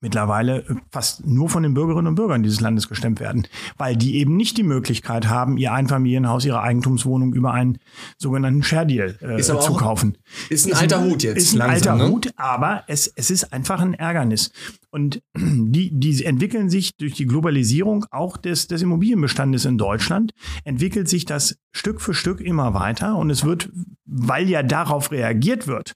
mittlerweile 0.00 0.60
äh, 0.60 0.74
fast 0.90 1.26
nur 1.26 1.48
von 1.48 1.62
den 1.62 1.74
Bürgerinnen 1.74 2.08
und 2.08 2.14
Bürgern 2.14 2.42
dieses 2.42 2.60
Landes 2.60 2.88
gestemmt 2.88 3.20
werden, 3.20 3.46
weil 3.76 3.96
die 3.96 4.16
eben 4.16 4.36
nicht 4.36 4.56
die 4.56 4.62
Möglichkeit 4.62 5.28
haben, 5.28 5.56
ihr 5.56 5.72
Einfamilienhaus, 5.72 6.44
ihre 6.44 6.62
Eigentumswohnung 6.62 7.32
über 7.34 7.52
einen 7.52 7.78
sogenannten 8.18 8.62
Share 8.62 8.86
Deal 8.86 9.16
äh, 9.20 9.40
zu 9.40 9.58
auch- 9.58 9.78
kaufen. 9.78 10.16
Ist 10.48 10.66
ein 10.66 10.74
alter 10.74 11.04
Hut 11.04 11.22
jetzt. 11.22 11.36
Ist 11.36 11.52
ein 11.54 11.58
langsam, 11.58 11.94
alter 11.94 12.04
ne? 12.06 12.10
Hut, 12.12 12.30
aber 12.36 12.84
es, 12.86 13.06
es 13.06 13.30
ist 13.30 13.52
einfach 13.52 13.80
ein 13.80 13.94
Ärgernis. 13.94 14.50
Und 14.90 15.22
die, 15.36 15.90
die 15.92 16.24
entwickeln 16.24 16.70
sich 16.70 16.96
durch 16.96 17.14
die 17.14 17.26
Globalisierung 17.26 18.06
auch 18.10 18.36
des, 18.36 18.66
des 18.66 18.82
Immobilienbestandes 18.82 19.64
in 19.64 19.78
Deutschland, 19.78 20.32
entwickelt 20.64 21.08
sich 21.08 21.24
das 21.24 21.56
Stück 21.72 22.00
für 22.00 22.14
Stück 22.14 22.40
immer 22.40 22.74
weiter. 22.74 23.16
Und 23.16 23.30
es 23.30 23.44
wird, 23.44 23.70
weil 24.06 24.48
ja 24.48 24.62
darauf 24.62 25.12
reagiert 25.12 25.66
wird, 25.66 25.94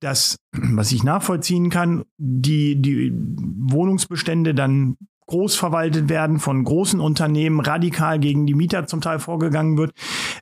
dass, 0.00 0.36
was 0.52 0.92
ich 0.92 1.02
nachvollziehen 1.04 1.70
kann, 1.70 2.04
die, 2.18 2.80
die 2.80 3.12
Wohnungsbestände 3.14 4.54
dann 4.54 4.96
groß 5.28 5.54
verwaltet 5.54 6.08
werden, 6.10 6.40
von 6.40 6.62
großen 6.62 7.00
Unternehmen 7.00 7.60
radikal 7.60 8.18
gegen 8.18 8.44
die 8.44 8.54
Mieter 8.54 8.86
zum 8.86 9.00
Teil 9.00 9.18
vorgegangen 9.18 9.78
wird, 9.78 9.92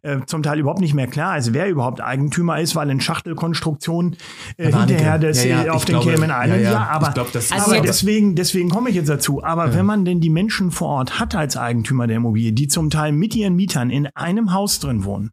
äh, 0.03 0.21
zum 0.27 0.43
Teil 0.43 0.59
überhaupt 0.59 0.81
nicht 0.81 0.95
mehr 0.95 1.07
klar 1.07 1.37
ist, 1.39 1.53
wer 1.53 1.69
überhaupt 1.69 2.01
Eigentümer 2.01 2.59
ist, 2.59 2.75
weil 2.75 2.91
in 2.91 2.99
Schachtelkonstruktion 3.01 4.17
äh, 4.57 4.73
hinterher 4.73 5.19
das 5.19 5.45
Ja, 5.45 5.65
ja, 5.65 5.73
auf 5.73 5.85
den 5.85 6.01
glaube- 6.01 6.11
Cayman 6.13 6.31
Islands. 6.31 6.65
ja, 6.65 6.71
Ja, 6.73 6.73
ja, 6.73 6.87
aber, 6.89 7.11
glaub, 7.13 7.31
das 7.31 7.53
Also 7.53 7.67
aber 7.67 7.77
jetzt- 7.77 7.89
deswegen, 8.01 8.35
deswegen 8.35 8.71
komme 8.71 8.89
ich 8.91 8.97
jetzt 8.97 9.11
dazu. 9.11 9.45
Aber 9.45 9.75
wenn 9.75 9.87
man 9.87 10.05
denn 10.05 10.21
die 10.21 10.31
Menschen 10.31 10.71
vor 10.73 10.89
Ort 10.89 11.21
hat 11.21 11.37
als 11.37 11.57
Eigentümer 11.57 12.07
der 12.07 12.17
Immobilie, 12.17 12.53
die 12.53 12.67
zum 12.67 12.91
Teil 12.91 13.13
mit 13.13 13.37
ihren 13.37 13.55
Mietern 13.55 13.91
in 13.91 14.09
einem 14.17 14.53
Haus 14.53 14.81
drin 14.81 15.05
wohnen, 15.05 15.31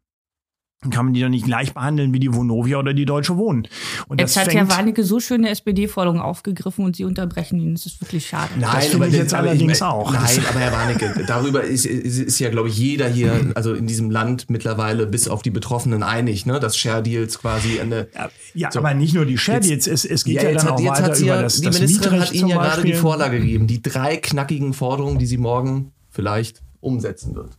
kann 0.90 1.06
man 1.06 1.14
die 1.14 1.20
doch 1.20 1.28
nicht 1.28 1.44
gleich 1.44 1.74
behandeln 1.74 2.14
wie 2.14 2.20
die 2.20 2.32
Vonovia 2.32 2.78
oder 2.78 2.94
die 2.94 3.04
Deutsche 3.04 3.36
Wohnen. 3.36 3.66
Und 4.06 4.20
jetzt 4.20 4.36
hat 4.36 4.54
Herr 4.54 4.70
Warnecke 4.70 5.02
so 5.02 5.18
schöne 5.18 5.48
SPD-Forderungen 5.48 6.20
aufgegriffen 6.20 6.84
und 6.84 6.94
Sie 6.94 7.04
unterbrechen 7.04 7.58
ihn. 7.58 7.74
Das 7.74 7.84
ist 7.86 8.00
wirklich 8.00 8.28
schade. 8.28 8.50
Nein, 8.60 8.82
das 8.84 8.94
aber 8.94 9.08
ich 9.08 9.14
jetzt 9.14 9.34
allerdings 9.34 9.78
ich 9.78 9.82
auch. 9.82 10.12
Nein, 10.12 10.40
aber 10.48 10.60
Herr 10.60 10.72
Warnecke, 10.72 11.24
darüber 11.26 11.64
ist, 11.64 11.84
ist, 11.84 12.18
ist 12.18 12.38
ja, 12.38 12.50
glaube 12.50 12.68
ich, 12.68 12.78
jeder 12.78 13.08
hier, 13.08 13.50
also 13.56 13.74
in 13.74 13.88
diesem 13.88 14.12
Land 14.12 14.50
mittlerweile 14.50 15.08
bis 15.08 15.26
auf 15.26 15.42
die 15.42 15.50
Betroffenen 15.50 16.04
einig, 16.04 16.46
ne, 16.46 16.60
dass 16.60 16.76
Share 16.76 17.02
Deals 17.02 17.40
quasi 17.40 17.80
eine. 17.80 18.06
Ja, 18.14 18.30
ja 18.54 18.70
so. 18.70 18.78
aber 18.78 18.94
nicht 18.94 19.14
nur 19.14 19.26
die 19.26 19.36
Share 19.36 19.58
Deals, 19.58 19.88
es, 19.88 20.04
es 20.04 20.22
geht 20.22 20.36
ja, 20.36 20.44
ja 20.44 20.54
dann 20.54 20.64
hat, 20.64 20.72
auch 20.74 20.84
weiter 20.84 21.18
über 21.18 21.26
ja, 21.26 21.42
das, 21.42 21.56
Die 21.56 21.66
das 21.66 21.80
Ministerin 21.80 22.20
hat 22.20 22.32
Ihnen 22.32 22.48
ja 22.48 22.56
gerade 22.56 22.82
die 22.82 22.94
Vorlage 22.94 23.40
gegeben, 23.40 23.66
die 23.66 23.82
drei 23.82 24.16
knackigen 24.16 24.72
Forderungen, 24.74 25.18
die 25.18 25.26
sie 25.26 25.38
morgen 25.38 25.90
vielleicht 26.08 26.62
umsetzen 26.80 27.34
wird. 27.34 27.50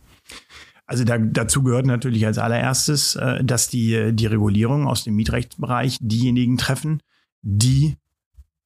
Also 0.90 1.04
da, 1.04 1.18
dazu 1.18 1.62
gehört 1.62 1.86
natürlich 1.86 2.26
als 2.26 2.38
allererstes, 2.38 3.14
äh, 3.14 3.44
dass 3.44 3.68
die, 3.68 4.12
die 4.12 4.26
Regulierung 4.26 4.88
aus 4.88 5.04
dem 5.04 5.14
Mietrechtsbereich 5.14 5.96
diejenigen 6.00 6.58
treffen, 6.58 7.00
die 7.42 7.96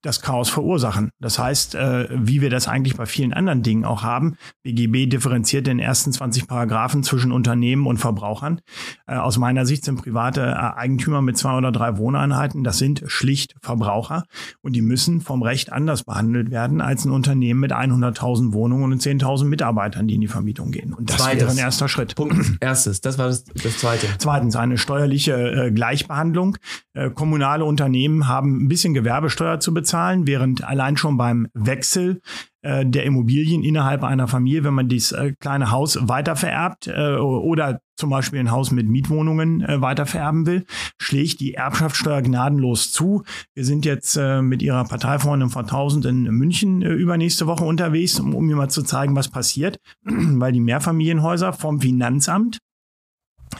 das 0.05 0.21
Chaos 0.21 0.51
verursachen. 0.51 1.11
Das 1.19 1.39
heißt, 1.39 1.75
äh, 1.75 2.09
wie 2.11 2.41
wir 2.41 2.51
das 2.51 2.69
eigentlich 2.69 2.97
bei 2.97 3.07
vielen 3.07 3.33
anderen 3.33 3.63
Dingen 3.63 3.85
auch 3.85 4.03
haben, 4.03 4.37
BGB 4.63 5.09
differenziert 5.09 5.67
in 5.67 5.79
den 5.79 5.87
ersten 5.87 6.13
20 6.13 6.47
Paragraphen 6.47 7.03
zwischen 7.03 7.33
Unternehmen 7.33 7.87
und 7.87 7.97
Verbrauchern. 7.99 8.61
Äh, 9.07 9.17
aus 9.17 9.39
meiner 9.39 9.67
Sicht 9.67 9.85
sind 9.85 10.03
private 10.03 10.43
äh, 10.43 10.79
Eigentümer 10.79 11.23
mit 11.23 11.39
zwei 11.39 11.57
oder 11.57 11.73
drei 11.73 11.97
Wohneinheiten, 11.97 12.65
das 12.65 12.79
sind 12.79 13.03
schlicht 13.07 13.55
Verbraucher 13.63 14.25
und 14.61 14.75
die 14.75 14.83
müssen 14.83 15.21
vom 15.21 15.43
Recht 15.43 15.73
anders 15.73 16.05
behandelt 16.05 16.51
werden 16.51 16.81
als 16.81 17.05
ein 17.05 17.11
Unternehmen 17.11 17.61
mit 17.61 17.73
100.000 17.73 18.53
Wohnungen 18.53 18.93
und 18.93 19.03
10.000 19.03 19.45
Mitarbeitern, 19.45 20.07
die 20.07 20.17
in 20.17 20.21
die 20.21 20.29
Vermietung 20.29 20.71
gehen. 20.71 20.93
Und 20.93 21.11
das 21.11 21.17
Zweites. 21.17 21.41
wäre 21.41 21.51
ein 21.53 21.59
erster 21.59 21.89
Schritt. 21.89 22.15
Punkt. 22.15 22.59
Erstes, 22.61 23.01
das 23.01 23.19
war 23.19 23.29
das, 23.29 23.45
das 23.45 23.79
Zweite. 23.79 24.07
Zweitens, 24.19 24.57
eine 24.57 24.77
steuerliche 24.77 25.33
äh, 25.33 25.71
Gleichbehandlung. 25.71 26.59
Äh, 26.95 27.11
kommunale 27.11 27.65
Unternehmen 27.65 28.29
haben 28.29 28.65
ein 28.65 28.69
bisschen 28.69 28.95
Gewerbesteuer 28.95 29.61
zu 29.61 29.73
bezahlen 29.73 29.95
zahlen, 29.95 30.27
während 30.27 30.65
allein 30.65 30.97
schon 30.97 31.17
beim 31.17 31.47
Wechsel 31.55 32.21
äh, 32.63 32.85
der 32.87 33.05
Immobilien 33.05 33.63
innerhalb 33.63 34.03
einer 34.03 34.29
Familie, 34.29 34.65
wenn 34.65 34.75
man 34.75 34.89
dieses 34.89 35.13
äh, 35.13 35.35
kleine 35.39 35.71
Haus 35.71 35.99
weitervererbt 36.01 36.89
oder 36.89 37.81
zum 37.97 38.11
Beispiel 38.11 38.41
ein 38.41 38.51
Haus 38.51 38.73
mit 38.73 38.89
Mietwohnungen 38.89 39.65
weitervererben 39.69 40.47
will, 40.47 40.65
schlägt 41.01 41.41
die 41.41 41.55
Erbschaftssteuer 41.55 42.23
gnadenlos 42.23 42.91
zu. 42.91 43.23
Wir 43.55 43.65
sind 43.65 43.85
jetzt 43.85 44.19
mit 44.43 44.63
ihrer 44.63 44.85
Parteifreundin 44.85 45.51
von 45.51 45.65
1000 45.65 46.07
in 46.07 46.23
München 46.25 46.83
übernächste 46.83 47.47
Woche 47.47 47.65
unterwegs, 47.65 48.19
um, 48.19 48.35
um 48.35 48.47
mir 48.47 48.57
mal 48.57 48.69
zu 48.69 48.83
zeigen, 48.83 49.15
was 49.15 49.29
passiert, 49.29 49.79
weil 50.03 50.53
die 50.53 50.61
Mehrfamilienhäuser 50.61 51.53
vom 51.53 51.81
Finanzamt 51.81 52.59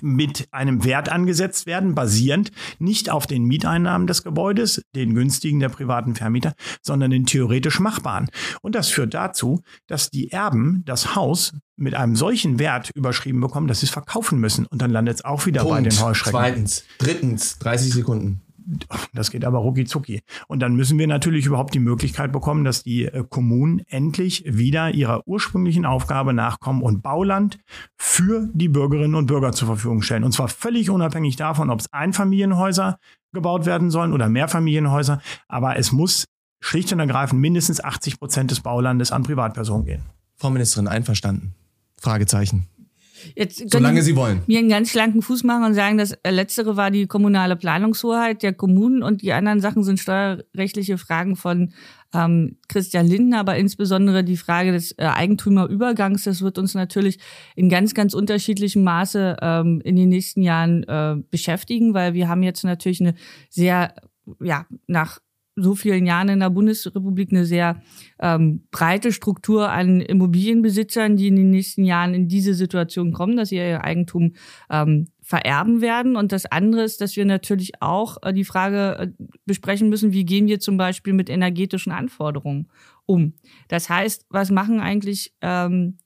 mit 0.03 0.49
einem 0.51 0.85
Wert 0.85 1.09
angesetzt 1.09 1.67
werden, 1.67 1.95
basierend 1.95 2.51
nicht 2.79 3.11
auf 3.11 3.27
den 3.27 3.45
Mieteinnahmen 3.45 4.07
des 4.07 4.23
Gebäudes, 4.23 4.83
den 4.95 5.15
günstigen 5.15 5.61
der 5.61 5.69
privaten 5.69 6.15
Vermieter, 6.15 6.55
sondern 6.83 7.11
den 7.11 7.27
theoretisch 7.27 7.81
machbaren. 7.81 8.29
Und 8.63 8.75
das 8.75 8.89
führt 8.89 9.15
dazu, 9.15 9.63
dass 9.87 10.11
die 10.11 10.31
Erben 10.31 10.83
das 10.85 11.15
Haus 11.15 11.53
mit 11.77 11.95
einem 11.95 12.17
solchen 12.17 12.59
Wert 12.59 12.91
überschrieben 12.95 13.41
bekommen, 13.41 13.67
dass 13.67 13.81
sie 13.81 13.87
es 13.87 13.93
verkaufen 13.93 14.39
müssen. 14.39 14.67
Und 14.67 14.81
dann 14.81 14.91
landet 14.91 15.17
es 15.17 15.25
auch 15.25 15.47
wieder 15.47 15.63
Punkt. 15.63 15.77
bei 15.77 15.89
den 15.89 16.01
Heuschrecken. 16.01 16.39
Zweitens. 16.39 16.85
Drittens. 16.99 17.59
30 17.59 17.93
Sekunden. 17.93 18.41
Das 19.13 19.31
geht 19.31 19.45
aber 19.45 19.59
rucki 19.59 19.85
zucki. 19.85 20.23
Und 20.49 20.61
dann 20.61 20.75
müssen 20.75 20.99
wir 20.99 21.07
natürlich 21.07 21.47
überhaupt 21.47 21.75
die 21.75 21.81
Möglichkeit 21.81 22.33
bekommen, 22.33 22.65
dass 22.65 22.83
die 22.83 23.05
äh, 23.05 23.25
Kommunen 23.29 23.81
endlich 23.89 24.45
wieder 24.47 24.93
ihrer 24.93 25.27
ursprünglichen 25.27 25.85
Aufgabe 25.85 26.33
nachkommen 26.33 26.83
und 26.83 27.03
Bauland 27.03 27.59
für 27.97 28.49
die 28.53 28.69
Bürgerinnen 28.69 29.15
und 29.15 29.27
Bürger 29.27 29.53
zur 29.53 29.67
Verfügung 29.67 30.03
stellen. 30.03 30.25
Und 30.25 30.33
zwar 30.33 30.49
völlig 30.49 30.91
unabhängig 30.91 31.37
davon, 31.37 31.71
ob 31.71 31.81
es 31.81 31.93
Einfamilienhäuser 31.93 32.99
gebaut 33.33 33.67
werden 33.67 33.91
sollen 33.91 34.13
oder 34.13 34.29
Mehrfamilienhäuser. 34.29 35.21
Aber 35.49 35.77
es 35.77 35.93
muss 35.93 36.25
schlicht 36.61 36.93
und 36.93 37.01
ergreifend 37.01 37.41
mindestens 37.41 37.83
80 37.83 38.19
Prozent 38.19 38.51
des 38.51 38.61
Baulandes 38.61 39.13
an 39.13 39.23
Privatpersonen 39.23 39.85
gehen. 39.85 40.03
Frau 40.37 40.51
Ministerin, 40.51 40.89
einverstanden? 40.89 41.55
Fragezeichen. 42.01 42.67
Jetzt 43.35 43.71
Solange 43.71 44.03
Sie 44.03 44.17
wollen. 44.17 44.43
Mir 44.47 44.59
einen 44.59 44.69
ganz 44.69 44.91
schlanken 44.91 45.23
Fuß 45.23 45.45
machen 45.45 45.65
und 45.65 45.75
sagen, 45.75 45.99
das 45.99 46.17
Letztere 46.27 46.77
war 46.77 46.91
die 46.91 47.07
kommunale 47.07 47.57
Planungshoheit 47.57 48.43
der 48.43 48.53
Kommunen 48.53 49.03
und 49.03 49.23
die 49.23 49.33
anderen 49.33 49.61
Sachen 49.61 49.85
sind 49.85 50.01
steuerrechtliche 50.01 50.99
Fragen 50.99 51.37
von 51.37 51.73
ähm, 52.15 52.57
Christian 52.69 53.07
Lindner, 53.07 53.41
aber 53.41 53.57
insbesondere 53.57 54.25
die 54.25 54.37
Frage 54.37 54.73
des 54.73 54.93
äh, 54.93 55.05
Eigentümerübergangs. 55.05 56.25
Das 56.25 56.43
wird 56.43 56.59
uns 56.59 56.75
natürlich 56.75 57.19
in 57.57 57.69
ganz, 57.69 57.95
ganz 57.95 58.15
unterschiedlichem 58.15 58.85
Maße 58.85 59.37
ähm, 59.43 59.81
in 59.85 59.97
den 59.97 60.09
nächsten 60.09 60.43
Jahren 60.43 60.85
äh, 60.85 61.17
beschäftigen, 61.31 61.95
weil 61.95 62.15
wir 62.15 62.29
haben 62.29 62.43
jetzt 62.43 62.65
natürlich 62.65 63.01
eine 63.01 63.15
sehr, 63.51 63.95
ja, 64.41 64.67
nach 64.87 65.19
so 65.57 65.75
vielen 65.75 66.07
Jahren 66.07 66.29
in 66.29 66.41
der 66.41 66.51
Bundesrepublik 66.51 67.31
eine 67.31 67.45
sehr 67.45 67.81
ähm, 68.21 68.67
breite 68.71 69.13
Struktur 69.13 69.71
an 69.71 70.01
Immobilienbesitzern, 70.01 71.17
die 71.17 71.29
in 71.29 71.37
den 71.37 71.51
nächsten 71.51 71.85
Jahren 71.85 72.15
in 72.15 72.29
diese 72.29 72.55
Situation 72.55 73.13
kommen, 73.13 73.37
dass 73.37 73.51
sie 73.51 73.57
ihr 73.57 73.85
Eigentum 73.85 74.35
ähm, 74.69 75.09
vererben 75.23 75.81
werden. 75.81 76.17
Und 76.17 76.33
das 76.33 76.47
andere 76.47 76.83
ist, 76.83 77.01
dass 77.01 77.17
wir 77.17 77.25
natürlich 77.25 77.81
auch 77.81 78.19
äh, 78.23 78.33
die 78.33 78.45
Frage 78.45 78.99
äh, 78.99 79.25
besprechen 79.47 79.89
müssen, 79.89 80.13
wie 80.13 80.25
gehen 80.25 80.49
wir 80.49 80.59
zum 80.59 80.77
Beispiel 80.77 81.13
mit 81.13 81.31
energetischen 81.31 81.93
Anforderungen 81.93 82.69
um. 83.07 83.35
Das 83.69 83.89
heißt, 83.89 84.27
was 84.31 84.51
machen 84.51 84.81
eigentlich 84.81 85.35
ähm, 85.41 85.99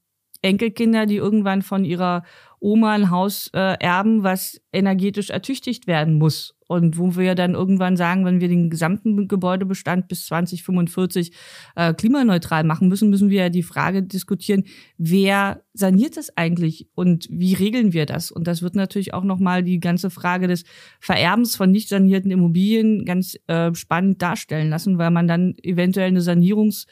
Enkelkinder, 0.42 1.06
die 1.06 1.16
irgendwann 1.16 1.62
von 1.62 1.84
ihrer 1.84 2.22
Oma 2.60 2.92
ein 2.92 3.10
Haus 3.10 3.50
äh, 3.54 3.76
erben, 3.78 4.22
was 4.22 4.60
energetisch 4.72 5.30
ertüchtigt 5.30 5.86
werden 5.86 6.14
muss. 6.14 6.54
Und 6.66 6.98
wo 6.98 7.16
wir 7.16 7.34
dann 7.34 7.54
irgendwann 7.54 7.96
sagen, 7.96 8.26
wenn 8.26 8.42
wir 8.42 8.48
den 8.48 8.68
gesamten 8.68 9.26
Gebäudebestand 9.26 10.06
bis 10.06 10.26
2045 10.26 11.32
äh, 11.76 11.94
klimaneutral 11.94 12.62
machen 12.62 12.88
müssen, 12.88 13.08
müssen 13.08 13.30
wir 13.30 13.44
ja 13.44 13.48
die 13.48 13.62
Frage 13.62 14.02
diskutieren, 14.02 14.64
wer 14.98 15.62
saniert 15.72 16.18
das 16.18 16.36
eigentlich 16.36 16.88
und 16.94 17.26
wie 17.30 17.54
regeln 17.54 17.94
wir 17.94 18.04
das? 18.04 18.30
Und 18.30 18.46
das 18.46 18.60
wird 18.60 18.74
natürlich 18.74 19.14
auch 19.14 19.24
nochmal 19.24 19.62
die 19.62 19.80
ganze 19.80 20.10
Frage 20.10 20.46
des 20.46 20.64
Vererbens 21.00 21.56
von 21.56 21.70
nicht 21.70 21.88
sanierten 21.88 22.30
Immobilien 22.30 23.06
ganz 23.06 23.38
äh, 23.46 23.74
spannend 23.74 24.20
darstellen 24.20 24.68
lassen, 24.68 24.98
weil 24.98 25.10
man 25.10 25.26
dann 25.26 25.54
eventuell 25.62 26.08
eine 26.08 26.20
Sanierungs- 26.20 26.86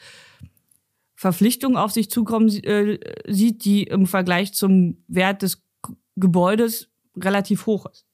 Verpflichtung 1.17 1.77
auf 1.77 1.91
sich 1.91 2.11
zukommen 2.11 2.47
äh, 2.63 2.99
sieht, 3.27 3.65
die 3.65 3.83
im 3.83 4.05
Vergleich 4.05 4.53
zum 4.53 5.03
Wert 5.07 5.41
des 5.41 5.63
Gebäudes 6.15 6.89
relativ 7.15 7.65
hoch 7.65 7.87
ist. 7.87 8.05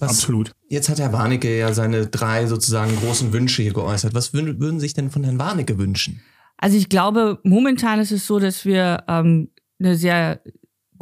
Was, 0.00 0.10
Absolut. 0.10 0.52
Jetzt 0.68 0.88
hat 0.88 0.98
Herr 0.98 1.12
Warnecke 1.12 1.56
ja 1.56 1.72
seine 1.72 2.08
drei 2.08 2.46
sozusagen 2.46 2.96
großen 2.96 3.32
Wünsche 3.32 3.62
hier 3.62 3.72
geäußert. 3.72 4.12
Was 4.14 4.34
würden 4.34 4.80
sich 4.80 4.92
denn 4.92 5.12
von 5.12 5.22
Herrn 5.22 5.38
Warnecke 5.38 5.78
wünschen? 5.78 6.20
Also 6.56 6.76
ich 6.76 6.88
glaube, 6.88 7.38
momentan 7.44 8.00
ist 8.00 8.10
es 8.10 8.26
so, 8.26 8.40
dass 8.40 8.64
wir 8.64 9.04
ähm, 9.06 9.50
eine 9.78 9.94
sehr 9.94 10.42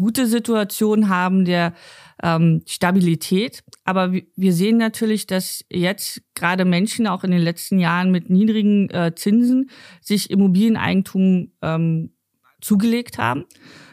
gute 0.00 0.26
Situation 0.26 1.08
haben 1.08 1.44
der 1.44 1.74
ähm, 2.22 2.62
Stabilität. 2.66 3.62
Aber 3.84 4.12
wir 4.12 4.52
sehen 4.52 4.76
natürlich, 4.76 5.26
dass 5.26 5.64
jetzt 5.70 6.22
gerade 6.34 6.64
Menschen 6.64 7.06
auch 7.06 7.24
in 7.24 7.30
den 7.30 7.40
letzten 7.40 7.78
Jahren 7.78 8.10
mit 8.10 8.30
niedrigen 8.30 8.90
äh, 8.90 9.14
Zinsen 9.14 9.70
sich 10.00 10.30
Immobilieneigentum 10.30 11.52
ähm, 11.62 12.12
zugelegt 12.60 13.18
haben. 13.18 13.44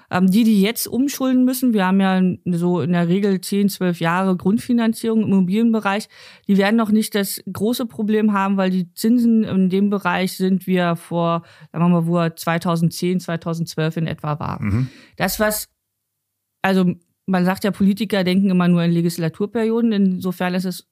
Ähm, 0.10 0.32
die, 0.32 0.45
die 0.45 0.62
jetzt 0.62 0.88
umschulden 0.88 1.43
müssen, 1.43 1.74
wir 1.74 1.86
haben 1.86 1.99
ja 1.99 2.22
so 2.58 2.80
in 2.80 2.93
der 2.93 3.10
Regel 3.10 3.41
10, 3.41 3.68
12 3.68 3.99
Jahre 3.99 4.38
Grundfinanzierung 4.38 5.24
im 5.24 5.34
Immobilienbereich, 5.34 6.08
die 6.47 6.58
werden 6.58 6.78
noch 6.78 6.91
nicht 6.91 7.14
das 7.14 7.43
große 7.51 7.86
Problem 7.88 8.32
haben, 8.32 8.55
weil 8.55 8.70
die 8.70 8.93
Zinsen 8.93 9.43
in 9.43 9.70
dem 9.70 9.89
Bereich 9.89 10.38
sind 10.38 10.66
wir 10.66 10.95
vor, 10.95 11.43
sagen 11.74 11.84
wir 11.84 11.89
mal, 11.89 12.08
wo 12.08 12.20
er 12.20 12.38
2010, 12.38 13.20
2012 13.20 13.97
in 13.97 14.08
etwa 14.08 14.39
war. 14.39 14.62
Mhm. 14.62 14.88
Das, 15.18 15.41
was 15.41 15.68
also 16.68 16.93
man 17.26 17.45
sagt 17.45 17.63
ja, 17.63 17.72
Politiker 17.72 18.24
denken 18.24 18.49
immer 18.49 18.68
nur 18.68 18.84
in 18.84 18.91
Legislaturperioden. 18.91 19.91
Insofern 19.91 20.53
ist 20.53 20.65
es 20.65 20.88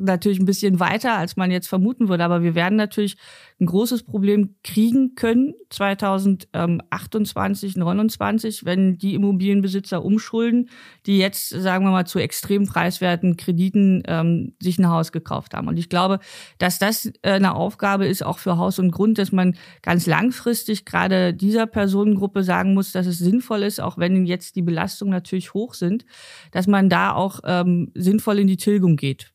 natürlich 0.00 0.40
ein 0.40 0.46
bisschen 0.46 0.80
weiter, 0.80 1.16
als 1.16 1.36
man 1.36 1.50
jetzt 1.50 1.68
vermuten 1.68 2.08
würde. 2.08 2.24
Aber 2.24 2.42
wir 2.42 2.54
werden 2.54 2.76
natürlich 2.76 3.16
ein 3.60 3.66
großes 3.66 4.04
Problem 4.04 4.56
kriegen 4.64 5.14
können 5.14 5.54
2028, 5.68 7.76
29, 7.76 8.64
wenn 8.64 8.96
die 8.96 9.14
Immobilienbesitzer 9.14 10.02
umschulden, 10.02 10.70
die 11.06 11.18
jetzt, 11.18 11.50
sagen 11.50 11.84
wir 11.84 11.90
mal, 11.90 12.06
zu 12.06 12.18
extrem 12.18 12.66
preiswerten 12.66 13.36
Krediten 13.36 14.02
ähm, 14.06 14.54
sich 14.60 14.78
ein 14.78 14.88
Haus 14.88 15.12
gekauft 15.12 15.54
haben. 15.54 15.68
Und 15.68 15.78
ich 15.78 15.90
glaube, 15.90 16.20
dass 16.58 16.78
das 16.78 17.12
äh, 17.22 17.32
eine 17.32 17.54
Aufgabe 17.54 18.06
ist, 18.06 18.24
auch 18.24 18.38
für 18.38 18.56
Haus 18.56 18.78
und 18.78 18.90
Grund, 18.90 19.18
dass 19.18 19.30
man 19.30 19.56
ganz 19.82 20.06
langfristig 20.06 20.86
gerade 20.86 21.34
dieser 21.34 21.66
Personengruppe 21.66 22.42
sagen 22.42 22.74
muss, 22.74 22.92
dass 22.92 23.06
es 23.06 23.18
sinnvoll 23.18 23.62
ist, 23.62 23.80
auch 23.80 23.98
wenn 23.98 24.24
jetzt 24.24 24.56
die 24.56 24.62
Belastungen 24.62 25.12
natürlich 25.12 25.52
hoch 25.52 25.74
sind, 25.74 26.06
dass 26.50 26.66
man 26.66 26.88
da 26.88 27.12
auch 27.12 27.40
ähm, 27.44 27.92
sinnvoll 27.94 28.38
in 28.38 28.46
die 28.46 28.56
Tilgung 28.56 28.96
geht 28.96 29.32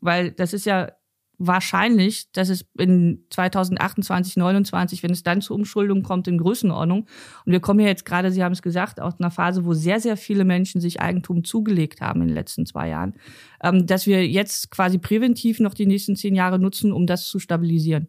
weil 0.00 0.32
das 0.32 0.52
ist 0.52 0.66
ja 0.66 0.90
wahrscheinlich, 1.38 2.30
dass 2.32 2.48
es 2.48 2.64
in 2.78 3.24
2028, 3.30 4.36
29, 4.36 5.02
wenn 5.02 5.10
es 5.10 5.22
dann 5.22 5.40
zur 5.40 5.56
Umschuldung 5.56 6.02
kommt, 6.02 6.28
in 6.28 6.38
Größenordnung. 6.38 7.06
Und 7.44 7.52
wir 7.52 7.60
kommen 7.60 7.80
ja 7.80 7.86
jetzt 7.86 8.04
gerade, 8.04 8.30
Sie 8.30 8.44
haben 8.44 8.52
es 8.52 8.62
gesagt, 8.62 9.00
aus 9.00 9.18
einer 9.18 9.30
Phase, 9.30 9.64
wo 9.64 9.74
sehr, 9.74 9.98
sehr 9.98 10.16
viele 10.16 10.44
Menschen 10.44 10.80
sich 10.80 11.00
Eigentum 11.00 11.42
zugelegt 11.42 12.00
haben 12.00 12.22
in 12.22 12.28
den 12.28 12.34
letzten 12.34 12.64
zwei 12.64 12.88
Jahren, 12.88 13.14
ähm, 13.62 13.86
dass 13.86 14.06
wir 14.06 14.26
jetzt 14.26 14.70
quasi 14.70 14.98
präventiv 14.98 15.58
noch 15.58 15.74
die 15.74 15.86
nächsten 15.86 16.16
zehn 16.16 16.34
Jahre 16.34 16.58
nutzen, 16.58 16.92
um 16.92 17.06
das 17.06 17.26
zu 17.26 17.38
stabilisieren. 17.38 18.08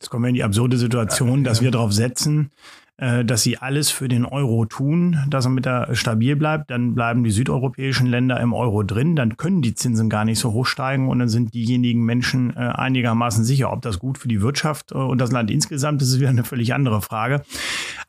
Jetzt 0.00 0.10
kommen 0.10 0.24
wir 0.24 0.28
in 0.28 0.34
die 0.34 0.44
absurde 0.44 0.78
Situation, 0.78 1.44
dass 1.44 1.60
wir 1.60 1.70
darauf 1.70 1.92
setzen, 1.92 2.50
dass 2.98 3.42
sie 3.42 3.58
alles 3.58 3.90
für 3.90 4.08
den 4.08 4.24
Euro 4.24 4.64
tun, 4.64 5.18
dass 5.28 5.46
er 5.46 5.50
mit 5.50 5.66
der 5.66 5.94
stabil 5.94 6.34
bleibt. 6.34 6.70
Dann 6.70 6.94
bleiben 6.94 7.22
die 7.22 7.30
südeuropäischen 7.30 8.08
Länder 8.08 8.40
im 8.40 8.52
Euro 8.52 8.82
drin. 8.82 9.14
Dann 9.14 9.36
können 9.36 9.62
die 9.62 9.74
Zinsen 9.74 10.10
gar 10.10 10.24
nicht 10.24 10.40
so 10.40 10.52
hoch 10.52 10.66
steigen 10.66 11.08
und 11.08 11.20
dann 11.20 11.28
sind 11.28 11.54
diejenigen 11.54 12.04
Menschen 12.04 12.56
äh, 12.56 12.58
einigermaßen 12.58 13.44
sicher, 13.44 13.72
ob 13.72 13.82
das 13.82 14.00
gut 14.00 14.18
für 14.18 14.26
die 14.26 14.42
Wirtschaft 14.42 14.90
äh, 14.90 14.96
und 14.96 15.20
das 15.20 15.30
Land 15.30 15.50
insgesamt 15.50 16.02
ist, 16.02 16.08
ist 16.08 16.18
wieder 16.18 16.30
eine 16.30 16.42
völlig 16.42 16.74
andere 16.74 17.00
Frage. 17.00 17.42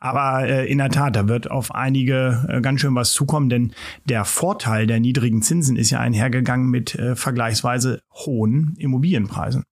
Aber 0.00 0.48
in 0.66 0.78
der 0.78 0.88
Tat, 0.88 1.14
da 1.14 1.28
wird 1.28 1.50
auf 1.50 1.74
einige 1.74 2.60
ganz 2.62 2.80
schön 2.80 2.94
was 2.94 3.12
zukommen, 3.12 3.50
denn 3.50 3.72
der 4.06 4.24
Vorteil 4.24 4.86
der 4.86 4.98
niedrigen 4.98 5.42
Zinsen 5.42 5.76
ist 5.76 5.90
ja 5.90 6.00
einhergegangen 6.00 6.70
mit 6.70 6.98
vergleichsweise 7.14 8.00
hohen 8.12 8.74
Immobilienpreisen. 8.78 9.64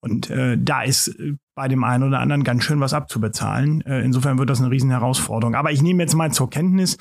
Und 0.00 0.30
äh, 0.30 0.56
da 0.58 0.82
ist 0.82 1.08
äh, 1.08 1.34
bei 1.54 1.68
dem 1.68 1.84
einen 1.84 2.02
oder 2.02 2.18
anderen 2.18 2.42
ganz 2.42 2.64
schön 2.64 2.80
was 2.80 2.94
abzubezahlen. 2.94 3.80
Äh, 3.82 4.00
insofern 4.00 4.38
wird 4.38 4.50
das 4.50 4.60
eine 4.60 4.70
riesen 4.70 4.90
Herausforderung. 4.90 5.54
Aber 5.54 5.70
ich 5.70 5.82
nehme 5.82 6.02
jetzt 6.02 6.14
mal 6.14 6.32
zur 6.32 6.50
Kenntnis, 6.50 6.96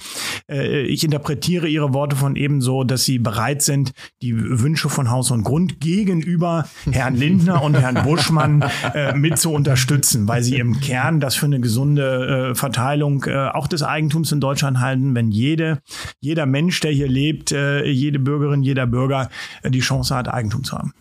äh, 0.49 0.84
ich 0.84 1.04
interpretiere 1.04 1.68
Ihre 1.68 1.93
Worte 1.93 2.16
von 2.16 2.36
eben 2.36 2.62
so, 2.62 2.84
dass 2.84 3.04
Sie 3.04 3.18
bereit 3.18 3.64
sind, 3.64 3.93
die 4.22 4.36
Wünsche 4.38 4.89
von 4.89 5.10
Haus 5.10 5.32
und 5.32 5.43
Grund 5.43 5.80
gegenüber 5.80 6.68
Herrn 6.91 7.16
Lindner 7.16 7.64
und 7.64 7.76
Herrn 7.76 8.04
Buschmann 8.04 8.64
äh, 8.93 9.16
mit 9.16 9.39
zu 9.39 9.51
unterstützen, 9.51 10.28
weil 10.28 10.43
Sie 10.43 10.58
im 10.58 10.80
Kern 10.80 11.20
das 11.20 11.36
für 11.36 11.47
eine 11.47 11.60
gesunde 11.60 12.54
Verteilung 12.56 13.26
auch 13.26 13.68
des 13.68 13.84
Eigentums 13.84 14.32
in 14.32 14.39
Deutschland 14.39 14.80
halten, 14.80 15.16
wenn 15.16 15.32
jede, 15.32 15.80
jeder 16.20 16.45
Mensch, 16.45 16.80
der 16.80 16.91
hier 16.91 17.08
lebt, 17.08 17.51
jede 17.51 18.20
Bürgerin, 18.20 18.64
jeder 18.64 18.86
Bürger 18.86 19.30
die 19.68 19.80
Chance 19.80 20.16
hat, 20.16 20.28
Eigentum 20.28 20.64
zu 20.64 20.78
haben. 20.78 20.93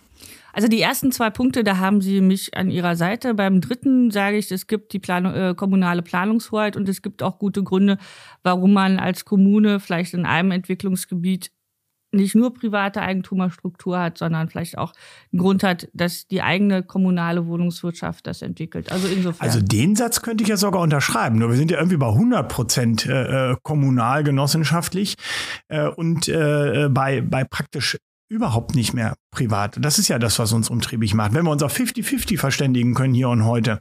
Also 0.53 0.69
die 0.69 0.81
ersten 0.81 1.13
zwei 1.13 1.31
Punkte, 1.31 1.65
da 1.65 1.79
haben 1.79 2.01
Sie 2.01 2.21
mich 2.21 2.57
an 2.57 2.71
Ihrer 2.71 2.97
Seite. 2.97 3.35
Beim 3.35 3.61
dritten 3.61 4.11
sage 4.11 4.37
ich, 4.37 4.51
es 4.51 4.67
gibt 4.67 4.93
die 4.93 4.99
Plan 4.99 5.25
äh, 5.27 5.55
kommunale 5.57 6.03
Planungshoheit 6.03 6.77
und 6.77 6.89
es 6.89 7.03
gibt 7.03 7.23
auch 7.23 7.39
gute 7.39 7.63
Gründe, 7.63 7.99
warum 8.43 8.73
man 8.73 8.99
als 8.99 9.25
Kommune 9.25 9.81
vielleicht 9.81 10.15
in 10.15 10.27
einem 10.27 10.51
Entwicklungsgebiet 10.51 11.51
nicht 12.13 12.35
nur 12.35 12.53
private 12.53 13.01
Eigentumerstruktur 13.01 13.99
hat, 13.99 14.19
sondern 14.19 14.49
vielleicht 14.49 14.77
auch 14.79 14.93
einen 15.33 15.41
Grund 15.41 15.63
hat, 15.63 15.89
dass 15.95 16.27
die 16.29 16.43
eigene 16.43 16.83
kommunale 16.83 17.47
Wohnungswirtschaft 17.47 18.27
das 18.27 18.43
entwickelt. 18.43 18.93
Also 18.93 19.09
insofern. 19.09 19.47
Also 19.47 19.61
den 19.61 19.97
Satz 19.97 20.21
könnte 20.21 20.43
ich 20.43 20.49
ja 20.49 20.57
sogar 20.57 20.83
unterschreiben. 20.83 21.39
Nur 21.39 21.49
wir 21.49 21.57
sind 21.57 21.71
ja 21.71 21.79
irgendwie 21.79 21.97
bei 21.97 22.09
100 22.09 22.49
Prozent 22.49 23.07
äh, 23.07 23.53
äh, 23.53 23.57
kommunal 23.63 24.25
genossenschaftlich 24.25 25.15
äh, 25.69 25.89
und 25.89 26.29
äh, 26.29 26.89
bei, 26.91 27.23
bei 27.23 27.45
praktisch 27.45 27.97
überhaupt 28.33 28.75
nicht 28.75 28.95
mehr 28.95 29.15
privat. 29.31 29.77
Das 29.79 29.99
ist 29.99 30.09
ja 30.09 30.19
das, 30.19 30.39
was 30.39 30.53
uns 30.53 30.71
umtriebig 30.71 31.13
macht. 31.13 31.35
Wenn 31.35 31.45
wir 31.45 31.51
uns 31.51 31.63
auf 31.63 31.77
50-50 31.77 32.39
verständigen 32.39 32.95
können 32.95 33.13
hier 33.13 33.29
und 33.29 33.45
heute. 33.45 33.81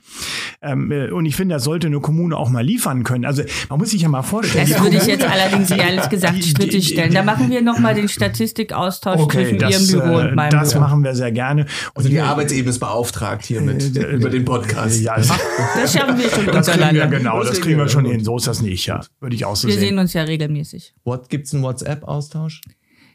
Ähm, 0.61 0.91
äh, 0.91 1.09
und 1.09 1.25
ich 1.25 1.37
finde, 1.37 1.55
das 1.55 1.63
sollte 1.63 1.87
eine 1.87 2.01
Kommune 2.01 2.35
auch 2.35 2.49
mal 2.49 2.63
liefern 2.63 3.03
können. 3.03 3.23
Also 3.23 3.43
man 3.69 3.79
muss 3.79 3.91
sich 3.91 4.01
ja 4.01 4.09
mal 4.09 4.23
vorstellen. 4.23 4.69
Das 4.69 4.81
würde 4.83 4.97
ich 4.97 5.05
jetzt 5.05 5.23
allerdings 5.23 5.71
ehrlich 5.71 6.09
gesagt 6.09 6.43
strittig 6.43 6.89
stellen. 6.89 7.13
Da 7.13 7.23
machen 7.23 7.49
wir 7.49 7.61
nochmal 7.61 7.95
den 7.95 8.09
Statistikaustausch 8.09 9.21
okay, 9.21 9.43
zwischen 9.45 9.59
das, 9.59 9.89
Ihrem 9.89 10.01
Büro 10.01 10.17
und 10.17 10.27
äh, 10.27 10.35
meinem 10.35 10.51
Das 10.51 10.73
Büro. 10.73 10.83
machen 10.83 11.03
wir 11.03 11.15
sehr 11.15 11.31
gerne. 11.31 11.65
Also 11.95 12.09
die 12.09 12.19
Arbeitsebene 12.19 12.71
ist 12.71 12.79
beauftragt 12.79 13.45
hier 13.45 13.61
mit 13.61 13.95
äh, 13.95 14.11
über 14.11 14.29
den 14.29 14.43
Podcast. 14.43 14.99
Ja, 14.99 15.15
das, 15.15 15.29
das 15.81 15.93
schaffen 15.93 16.17
wir 16.17 16.29
schon 16.29 16.45
das 16.51 16.67
kriegen 16.67 16.93
wir, 16.93 17.07
Genau, 17.07 17.41
das 17.41 17.61
kriegen 17.61 17.77
wir 17.77 17.87
schon 17.87 18.05
hin. 18.05 18.21
So 18.21 18.35
ist 18.35 18.47
das 18.47 18.61
nicht, 18.61 18.85
ja. 18.85 18.99
Würde 19.21 19.35
ich 19.35 19.45
auch 19.45 19.55
so 19.55 19.69
wir 19.69 19.75
sehen. 19.75 19.81
Wir 19.81 19.87
sehen 19.89 19.99
uns 19.99 20.13
ja 20.13 20.23
regelmäßig. 20.23 20.93
Gibt 21.29 21.47
es 21.47 21.53
einen 21.53 21.63
WhatsApp-Austausch? 21.63 22.61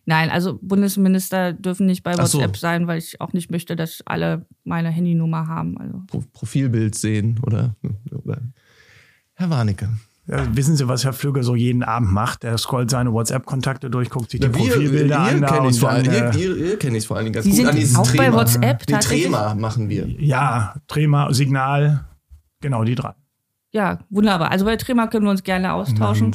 Nein, 0.09 0.31
also 0.31 0.59
Bundesminister 0.63 1.53
dürfen 1.53 1.87
nicht 1.87 2.05
bei 2.05 2.17
WhatsApp 2.17 2.57
so. 2.57 2.61
sein, 2.61 2.87
weil 2.87 2.99
ich 2.99 3.21
auch 3.21 3.33
nicht 3.33 3.51
möchte, 3.51 3.75
dass 3.75 4.03
alle 4.07 4.47
meine 4.63 4.89
Handynummer 4.89 5.49
haben. 5.49 5.77
Also. 5.79 6.03
Pro 6.07 6.23
Profilbild 6.33 6.95
sehen 6.95 7.41
oder, 7.45 7.75
oder 8.13 8.41
Herr 9.35 9.51
Warnecke. 9.51 9.89
Ja, 10.29 10.45
wissen 10.57 10.77
Sie, 10.77 10.89
was 10.89 11.05
Herr 11.05 11.13
Flügge 11.13 11.43
so 11.43 11.55
jeden 11.55 11.83
Abend 11.83 12.13
macht? 12.13 12.45
Er 12.45 12.57
scrollt 12.59 12.91
seine 12.91 13.13
WhatsApp-Kontakte 13.13 13.91
durch, 13.91 14.11
guckt 14.11 14.31
sich 14.31 14.41
die 14.41 14.47
wir, 14.47 14.53
Profilbilder 14.53 15.19
an. 15.21 15.45
Kenn 15.45 15.73
vor 15.75 15.91
allem, 15.91 16.05
ihr, 16.07 16.35
ihr, 16.35 16.57
ihr 16.57 16.79
kennt 16.79 16.97
ich 16.97 17.07
vor 17.07 17.17
allen 17.17 17.27
Dingen 17.27 17.35
ganz 17.35 17.45
Sie 17.45 17.63
gut. 17.63 17.73
Sind 17.73 17.97
auch 17.97 18.07
Trema. 18.07 18.25
bei 18.25 18.33
WhatsApp 18.33 18.87
Den 18.87 19.01
Trema 19.01 19.55
machen 19.55 19.89
wir. 19.89 20.09
Ja, 20.21 20.75
Trema, 20.89 21.33
Signal, 21.33 22.05
genau 22.61 22.83
die 22.85 22.95
drei. 22.97 23.15
Ja, 23.73 24.01
wunderbar. 24.11 24.51
Also 24.51 24.65
bei 24.65 24.77
Trema 24.77 25.07
können 25.07 25.27
wir 25.27 25.31
uns 25.31 25.43
gerne 25.43 25.73
austauschen. 25.73 26.35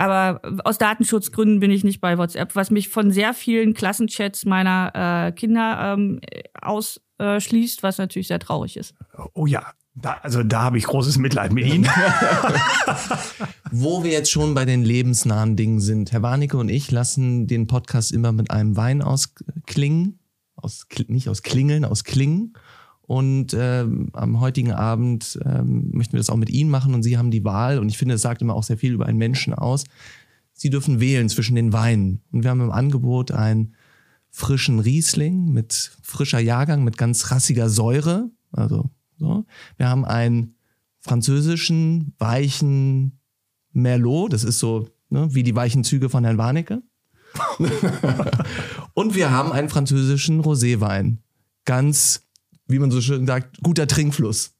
Aber 0.00 0.40
aus 0.64 0.78
Datenschutzgründen 0.78 1.60
bin 1.60 1.70
ich 1.70 1.84
nicht 1.84 2.00
bei 2.00 2.16
WhatsApp, 2.16 2.56
was 2.56 2.70
mich 2.70 2.88
von 2.88 3.10
sehr 3.10 3.34
vielen 3.34 3.74
Klassenchats 3.74 4.46
meiner 4.46 5.26
äh, 5.28 5.32
Kinder 5.32 5.94
ähm, 5.94 6.20
ausschließt, 6.62 7.82
was 7.82 7.98
natürlich 7.98 8.28
sehr 8.28 8.38
traurig 8.38 8.78
ist. 8.78 8.94
Oh 9.34 9.44
ja, 9.44 9.74
da, 9.94 10.18
also 10.22 10.42
da 10.42 10.62
habe 10.62 10.78
ich 10.78 10.84
großes 10.84 11.18
Mitleid 11.18 11.52
mit 11.52 11.66
Ihnen. 11.66 11.84
Wo 13.70 14.02
wir 14.02 14.12
jetzt 14.12 14.30
schon 14.30 14.54
bei 14.54 14.64
den 14.64 14.84
lebensnahen 14.84 15.54
Dingen 15.56 15.80
sind. 15.80 16.12
Herr 16.12 16.22
Warnecke 16.22 16.56
und 16.56 16.70
ich 16.70 16.90
lassen 16.90 17.46
den 17.46 17.66
Podcast 17.66 18.10
immer 18.10 18.32
mit 18.32 18.50
einem 18.50 18.78
Wein 18.78 19.02
ausklingen. 19.02 20.18
Aus, 20.56 20.86
nicht 21.08 21.28
aus 21.28 21.42
Klingeln, 21.42 21.84
aus 21.84 22.04
Klingen. 22.04 22.54
Und 23.10 23.56
ähm, 23.58 24.10
am 24.12 24.38
heutigen 24.38 24.70
Abend 24.70 25.36
ähm, 25.44 25.90
möchten 25.90 26.12
wir 26.12 26.20
das 26.20 26.30
auch 26.30 26.36
mit 26.36 26.48
Ihnen 26.48 26.70
machen 26.70 26.94
und 26.94 27.02
Sie 27.02 27.18
haben 27.18 27.32
die 27.32 27.42
Wahl. 27.42 27.80
Und 27.80 27.88
ich 27.88 27.98
finde, 27.98 28.14
es 28.14 28.22
sagt 28.22 28.40
immer 28.40 28.54
auch 28.54 28.62
sehr 28.62 28.78
viel 28.78 28.92
über 28.92 29.06
einen 29.06 29.18
Menschen 29.18 29.52
aus. 29.52 29.82
Sie 30.52 30.70
dürfen 30.70 31.00
wählen 31.00 31.28
zwischen 31.28 31.56
den 31.56 31.72
Weinen. 31.72 32.22
Und 32.30 32.44
wir 32.44 32.50
haben 32.50 32.60
im 32.60 32.70
Angebot 32.70 33.32
einen 33.32 33.74
frischen 34.30 34.78
Riesling 34.78 35.52
mit 35.52 35.90
frischer 36.02 36.38
Jahrgang, 36.38 36.84
mit 36.84 36.98
ganz 36.98 37.32
rassiger 37.32 37.68
Säure. 37.68 38.30
Also 38.52 38.88
so. 39.18 39.44
Wir 39.76 39.88
haben 39.88 40.04
einen 40.04 40.54
französischen, 41.00 42.14
weichen 42.20 43.18
Merlot. 43.72 44.34
Das 44.34 44.44
ist 44.44 44.60
so 44.60 44.88
ne, 45.08 45.26
wie 45.34 45.42
die 45.42 45.56
weichen 45.56 45.82
Züge 45.82 46.10
von 46.10 46.22
Herrn 46.22 46.38
Warnecke. 46.38 46.80
und 48.94 49.16
wir 49.16 49.32
haben 49.32 49.50
einen 49.50 49.68
französischen 49.68 50.42
Roséwein. 50.42 51.16
Ganz 51.64 52.29
wie 52.70 52.78
man 52.78 52.90
so 52.90 53.00
schön 53.00 53.26
sagt, 53.26 53.62
guter 53.62 53.86
Trinkfluss. 53.86 54.56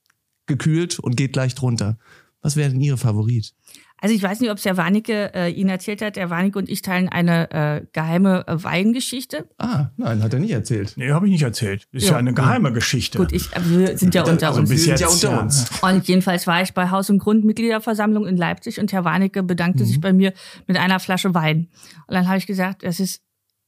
Gekühlt 0.46 0.98
und 0.98 1.16
geht 1.16 1.36
leicht 1.36 1.62
runter. 1.62 1.98
Was 2.42 2.56
wäre 2.56 2.70
denn 2.70 2.80
Ihre 2.80 2.96
Favorit? 2.96 3.54
Also 4.02 4.14
ich 4.14 4.22
weiß 4.22 4.40
nicht, 4.40 4.50
ob 4.50 4.56
es 4.56 4.62
der 4.62 4.78
Warnecke 4.78 5.34
äh, 5.34 5.50
Ihnen 5.50 5.68
erzählt 5.68 6.00
hat. 6.00 6.16
Der 6.16 6.30
Warnecke 6.30 6.58
und 6.58 6.70
ich 6.70 6.80
teilen 6.80 7.08
eine 7.08 7.50
äh, 7.50 7.86
geheime 7.92 8.46
äh, 8.48 8.62
Weingeschichte. 8.64 9.46
Ah, 9.58 9.90
nein, 9.96 10.22
hat 10.22 10.32
er 10.32 10.40
nicht 10.40 10.52
erzählt. 10.52 10.94
Nee, 10.96 11.10
habe 11.10 11.26
ich 11.26 11.32
nicht 11.32 11.42
erzählt. 11.42 11.86
Ist 11.92 12.06
ja, 12.06 12.12
ja 12.12 12.16
eine 12.16 12.32
geheime 12.32 12.72
Geschichte. 12.72 13.18
Gut, 13.18 13.32
ich, 13.32 13.50
wir 13.68 13.98
sind 13.98 14.14
ja 14.14 14.24
unter 14.24 14.48
also 14.48 14.60
uns. 14.60 14.70
Bis 14.70 14.86
jetzt, 14.86 15.00
ja 15.00 15.08
unter 15.08 15.42
uns. 15.42 15.70
Und 15.82 16.08
jedenfalls 16.08 16.46
war 16.46 16.62
ich 16.62 16.72
bei 16.72 16.90
Haus 16.90 17.10
und 17.10 17.18
Grund 17.18 17.44
Mitgliederversammlung 17.44 18.26
in 18.26 18.38
Leipzig 18.38 18.80
und 18.80 18.90
Herr 18.92 19.04
Warnecke 19.04 19.42
bedankte 19.42 19.84
mhm. 19.84 19.88
sich 19.88 20.00
bei 20.00 20.14
mir 20.14 20.32
mit 20.66 20.78
einer 20.78 20.98
Flasche 20.98 21.34
Wein. 21.34 21.68
Und 22.06 22.14
dann 22.14 22.26
habe 22.26 22.38
ich 22.38 22.46
gesagt, 22.46 22.82
das 22.82 23.00
ist 23.00 23.20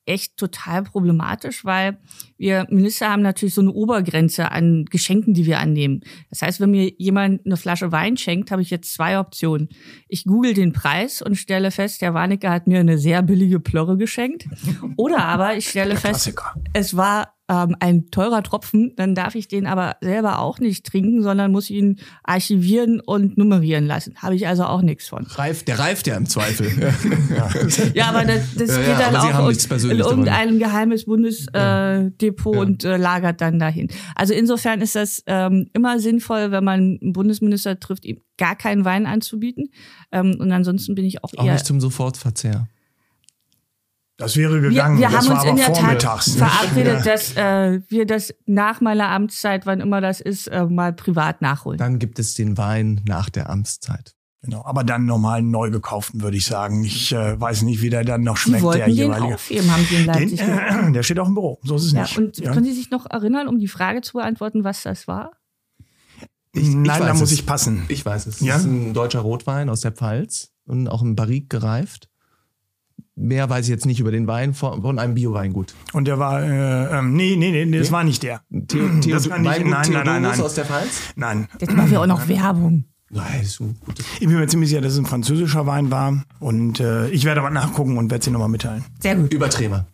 echt 0.07 0.36
total 0.36 0.82
problematisch, 0.82 1.64
weil 1.64 1.98
wir 2.36 2.66
Minister 2.70 3.11
haben 3.11 3.22
natürlich 3.22 3.55
so 3.55 3.61
eine 3.61 3.72
Obergrenze 3.72 4.50
an 4.50 4.84
Geschenken, 4.86 5.34
die 5.34 5.46
wir 5.46 5.59
annehmen. 5.59 6.00
Das 6.30 6.42
heißt, 6.42 6.61
wenn 6.61 6.70
mir 6.70 6.92
jemand 6.98 7.46
eine 7.46 7.57
Flasche 7.57 7.92
Wein 7.92 8.16
schenkt, 8.16 8.50
habe 8.50 8.62
ich 8.62 8.70
jetzt 8.70 8.92
zwei 8.92 9.18
Optionen. 9.18 9.68
Ich 10.09 10.24
google 10.24 10.55
den 10.55 10.72
Preis 10.72 11.22
und 11.22 11.36
stelle 11.36 11.70
fest, 11.70 12.03
der 12.03 12.14
Warnecke 12.14 12.50
hat 12.50 12.66
mir 12.66 12.80
eine 12.80 12.98
sehr 12.98 13.22
billige 13.22 13.61
Plörre 13.61 13.96
geschenkt. 13.96 14.46
Oder 14.96 15.24
aber 15.24 15.57
ich 15.57 15.68
stelle 15.68 15.96
fest, 15.96 16.32
es 16.72 16.96
war 16.96 17.34
ähm, 17.53 17.76
ein 17.80 18.07
teurer 18.11 18.42
Tropfen, 18.42 18.94
dann 18.96 19.14
darf 19.14 19.34
ich 19.34 19.46
den 19.46 19.66
aber 19.66 19.96
selber 20.00 20.38
auch 20.38 20.59
nicht 20.59 20.86
trinken, 20.86 21.22
sondern 21.22 21.53
muss 21.53 21.68
ihn 21.68 22.00
archivieren 22.24 23.00
und 23.00 23.36
nummerieren 23.36 23.86
lassen. 23.86 24.14
Habe 24.16 24.34
ich 24.36 24.46
also 24.46 24.64
auch 24.64 24.80
nichts 24.80 25.09
von. 25.09 25.26
Reif, 25.26 25.62
der 25.62 25.78
reift 25.78 26.07
ja 26.07 26.16
im 26.16 26.26
Zweifel. 26.26 26.68
ja, 27.94 28.07
aber 28.07 28.24
das, 28.24 28.55
das 28.55 28.70
ja, 28.70 28.76
geht 28.78 28.86
ja, 28.86 29.11
dann 29.11 29.16
auch 29.16 29.50
in 29.84 29.98
irgendein 29.98 30.59
geheimes 30.59 31.05
Bundesdepot 31.05 32.57
äh, 32.57 32.59
und 32.59 32.84
äh, 32.84 32.96
lagert 32.96 33.40
dann 33.42 33.59
dahin. 33.59 33.88
Also 34.14 34.32
insofern 34.32 34.80
ist 34.80 34.94
das 34.94 35.22
ähm, 35.26 35.68
immer 35.74 35.98
sinnvoll, 35.98 36.53
wenn 36.53 36.64
man 36.64 36.98
einen 37.03 37.12
Bundesminister 37.12 37.78
trifft, 37.78 38.07
ihm 38.07 38.20
gar 38.38 38.57
keinen 38.57 38.84
Wein 38.84 39.05
anzubieten. 39.05 39.68
Ähm, 40.11 40.36
und 40.38 40.50
ansonsten 40.53 40.94
bin 40.94 41.05
ich 41.05 41.22
auch, 41.22 41.34
auch 41.36 41.44
eher... 41.44 41.53
Auch 41.53 41.53
nicht 41.53 41.66
zum 41.66 41.80
Sofortverzehr. 41.80 42.66
Das 44.22 44.36
wäre 44.36 44.60
gegangen. 44.60 44.98
Wir, 44.98 45.08
wir 45.08 45.16
das 45.16 45.28
haben 45.28 45.36
uns 45.38 45.44
in 45.44 45.56
der 45.56 45.72
Tat 45.98 46.26
nicht? 46.26 46.38
verabredet, 46.38 47.06
dass 47.06 47.36
äh, 47.36 47.80
wir 47.88 48.06
das 48.06 48.34
nach 48.46 48.80
meiner 48.80 49.08
Amtszeit, 49.10 49.66
wann 49.66 49.80
immer 49.80 50.00
das 50.00 50.20
ist, 50.20 50.46
äh, 50.48 50.64
mal 50.66 50.92
privat 50.92 51.42
nachholen. 51.42 51.78
Dann 51.78 51.98
gibt 51.98 52.18
es 52.18 52.34
den 52.34 52.56
Wein 52.58 53.00
nach 53.06 53.28
der 53.30 53.50
Amtszeit. 53.50 54.14
Genau, 54.44 54.64
aber 54.64 54.82
dann 54.82 55.06
nochmal 55.06 55.38
einen 55.38 55.52
neu 55.52 55.70
gekauften, 55.70 56.20
würde 56.22 56.36
ich 56.36 56.46
sagen. 56.46 56.82
Ich 56.82 57.12
äh, 57.12 57.40
weiß 57.40 57.62
nicht, 57.62 57.80
wie 57.80 57.90
der 57.90 58.04
dann 58.04 58.22
noch 58.22 58.36
schmeckt, 58.36 58.58
Sie 58.60 58.64
wollten 58.64 58.78
der 58.78 58.86
den 58.88 58.96
jeweilige. 58.96 59.34
aufheben, 59.34 59.70
haben 59.72 59.84
Sie 59.88 59.94
in 59.96 60.06
Leipzig 60.06 60.40
Den, 60.40 60.58
äh, 60.88 60.92
der 60.92 61.02
steht 61.04 61.18
auch 61.20 61.28
im 61.28 61.34
Büro, 61.34 61.60
so 61.62 61.76
ist 61.76 61.84
es 61.84 61.92
Ja, 61.92 62.02
nicht. 62.02 62.18
und 62.18 62.38
Ja. 62.38 62.52
können 62.52 62.64
Sie 62.64 62.72
sich 62.72 62.90
noch 62.90 63.06
erinnern, 63.08 63.46
um 63.46 63.58
die 63.60 63.68
Frage 63.68 64.00
zu 64.00 64.14
beantworten, 64.14 64.64
was 64.64 64.82
das 64.82 65.06
war? 65.06 65.30
Ich- 66.54 66.68
ich 66.68 66.74
Nein, 66.74 67.00
da 67.02 67.12
muss 67.14 67.22
es. 67.22 67.32
ich 67.32 67.46
passen. 67.46 67.84
Ich 67.88 68.04
weiß 68.04 68.26
es. 68.26 68.40
Ja? 68.40 68.56
Es 68.56 68.62
ist 68.62 68.66
ein 68.66 68.92
deutscher 68.94 69.20
Rotwein 69.20 69.68
aus 69.68 69.80
der 69.80 69.92
Pfalz 69.92 70.50
und 70.66 70.88
auch 70.88 71.02
im 71.02 71.14
Barrique 71.16 71.46
gereift. 71.48 72.08
Mehr 73.14 73.50
weiß 73.50 73.66
ich 73.66 73.70
jetzt 73.70 73.84
nicht 73.84 74.00
über 74.00 74.10
den 74.10 74.26
Wein 74.26 74.54
von, 74.54 74.80
von 74.82 74.98
einem 74.98 75.14
Bioweingut. 75.14 75.74
Und 75.92 76.06
der 76.06 76.18
war, 76.18 76.42
äh, 76.42 76.98
ähm, 76.98 77.14
nee, 77.14 77.36
nee, 77.36 77.50
nee, 77.66 77.78
das 77.78 77.88
Nee? 77.88 77.92
war 77.92 78.04
nicht 78.04 78.22
der. 78.22 78.40
Theo, 78.68 78.88
Theo, 79.00 79.14
Das 79.14 79.26
ich- 79.26 79.30
Weingut 79.32 79.46
nein, 79.70 79.90
nein, 79.92 80.02
nein, 80.06 80.22
nein. 80.22 80.40
aus 80.40 80.54
der 80.54 80.64
Pfalz? 80.64 80.88
Nein, 81.14 81.46
Jetzt 81.58 81.74
machen 81.76 81.90
wir 81.90 82.00
auch 82.00 82.06
noch 82.06 82.26
Werbung. 82.28 82.84
Nein, 83.10 83.42
ist 83.42 83.60
ein 83.60 83.76
gutes. 83.84 84.06
ich 84.18 84.26
bin 84.26 84.38
mir 84.38 84.46
ziemlich 84.46 84.70
sicher, 84.70 84.80
dass 84.80 84.94
es 84.94 84.98
ein 84.98 85.04
französischer 85.04 85.66
Wein 85.66 85.90
war. 85.90 86.24
Und 86.40 86.80
äh, 86.80 87.08
ich 87.10 87.24
werde 87.26 87.40
aber 87.42 87.50
nachgucken 87.50 87.98
und 87.98 88.10
werde 88.10 88.24
sie 88.24 88.30
nochmal 88.30 88.48
mitteilen. 88.48 88.82
Sehr 89.00 89.16
gut. 89.16 89.34
Über 89.34 89.50
Trema. 89.50 89.84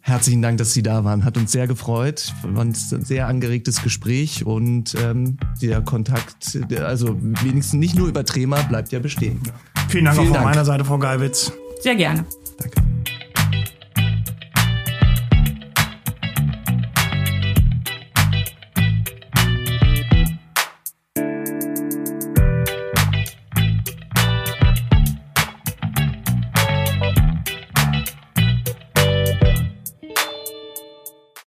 Herzlichen 0.00 0.40
Dank, 0.40 0.56
dass 0.56 0.72
Sie 0.72 0.82
da 0.82 1.04
waren. 1.04 1.26
Hat 1.26 1.36
uns 1.36 1.52
sehr 1.52 1.66
gefreut. 1.66 2.32
War 2.42 2.64
ein 2.64 2.72
sehr 2.72 3.26
angeregtes 3.28 3.82
Gespräch 3.82 4.46
und 4.46 4.94
ähm, 5.04 5.36
der 5.60 5.82
Kontakt, 5.82 6.58
also 6.82 7.18
wenigstens 7.20 7.74
nicht 7.74 7.94
nur 7.94 8.08
über 8.08 8.24
Trema, 8.24 8.62
bleibt 8.62 8.92
ja 8.92 8.98
bestehen. 8.98 9.40
Vielen 9.90 10.06
Dank 10.06 10.16
Vielen 10.16 10.16
auch 10.16 10.24
von 10.24 10.32
Dank. 10.32 10.44
meiner 10.46 10.64
Seite, 10.64 10.86
Frau 10.86 10.96
Geiwitz. 10.98 11.52
Sehr 11.82 11.96
gerne. 11.96 12.24
Danke. 12.58 13.13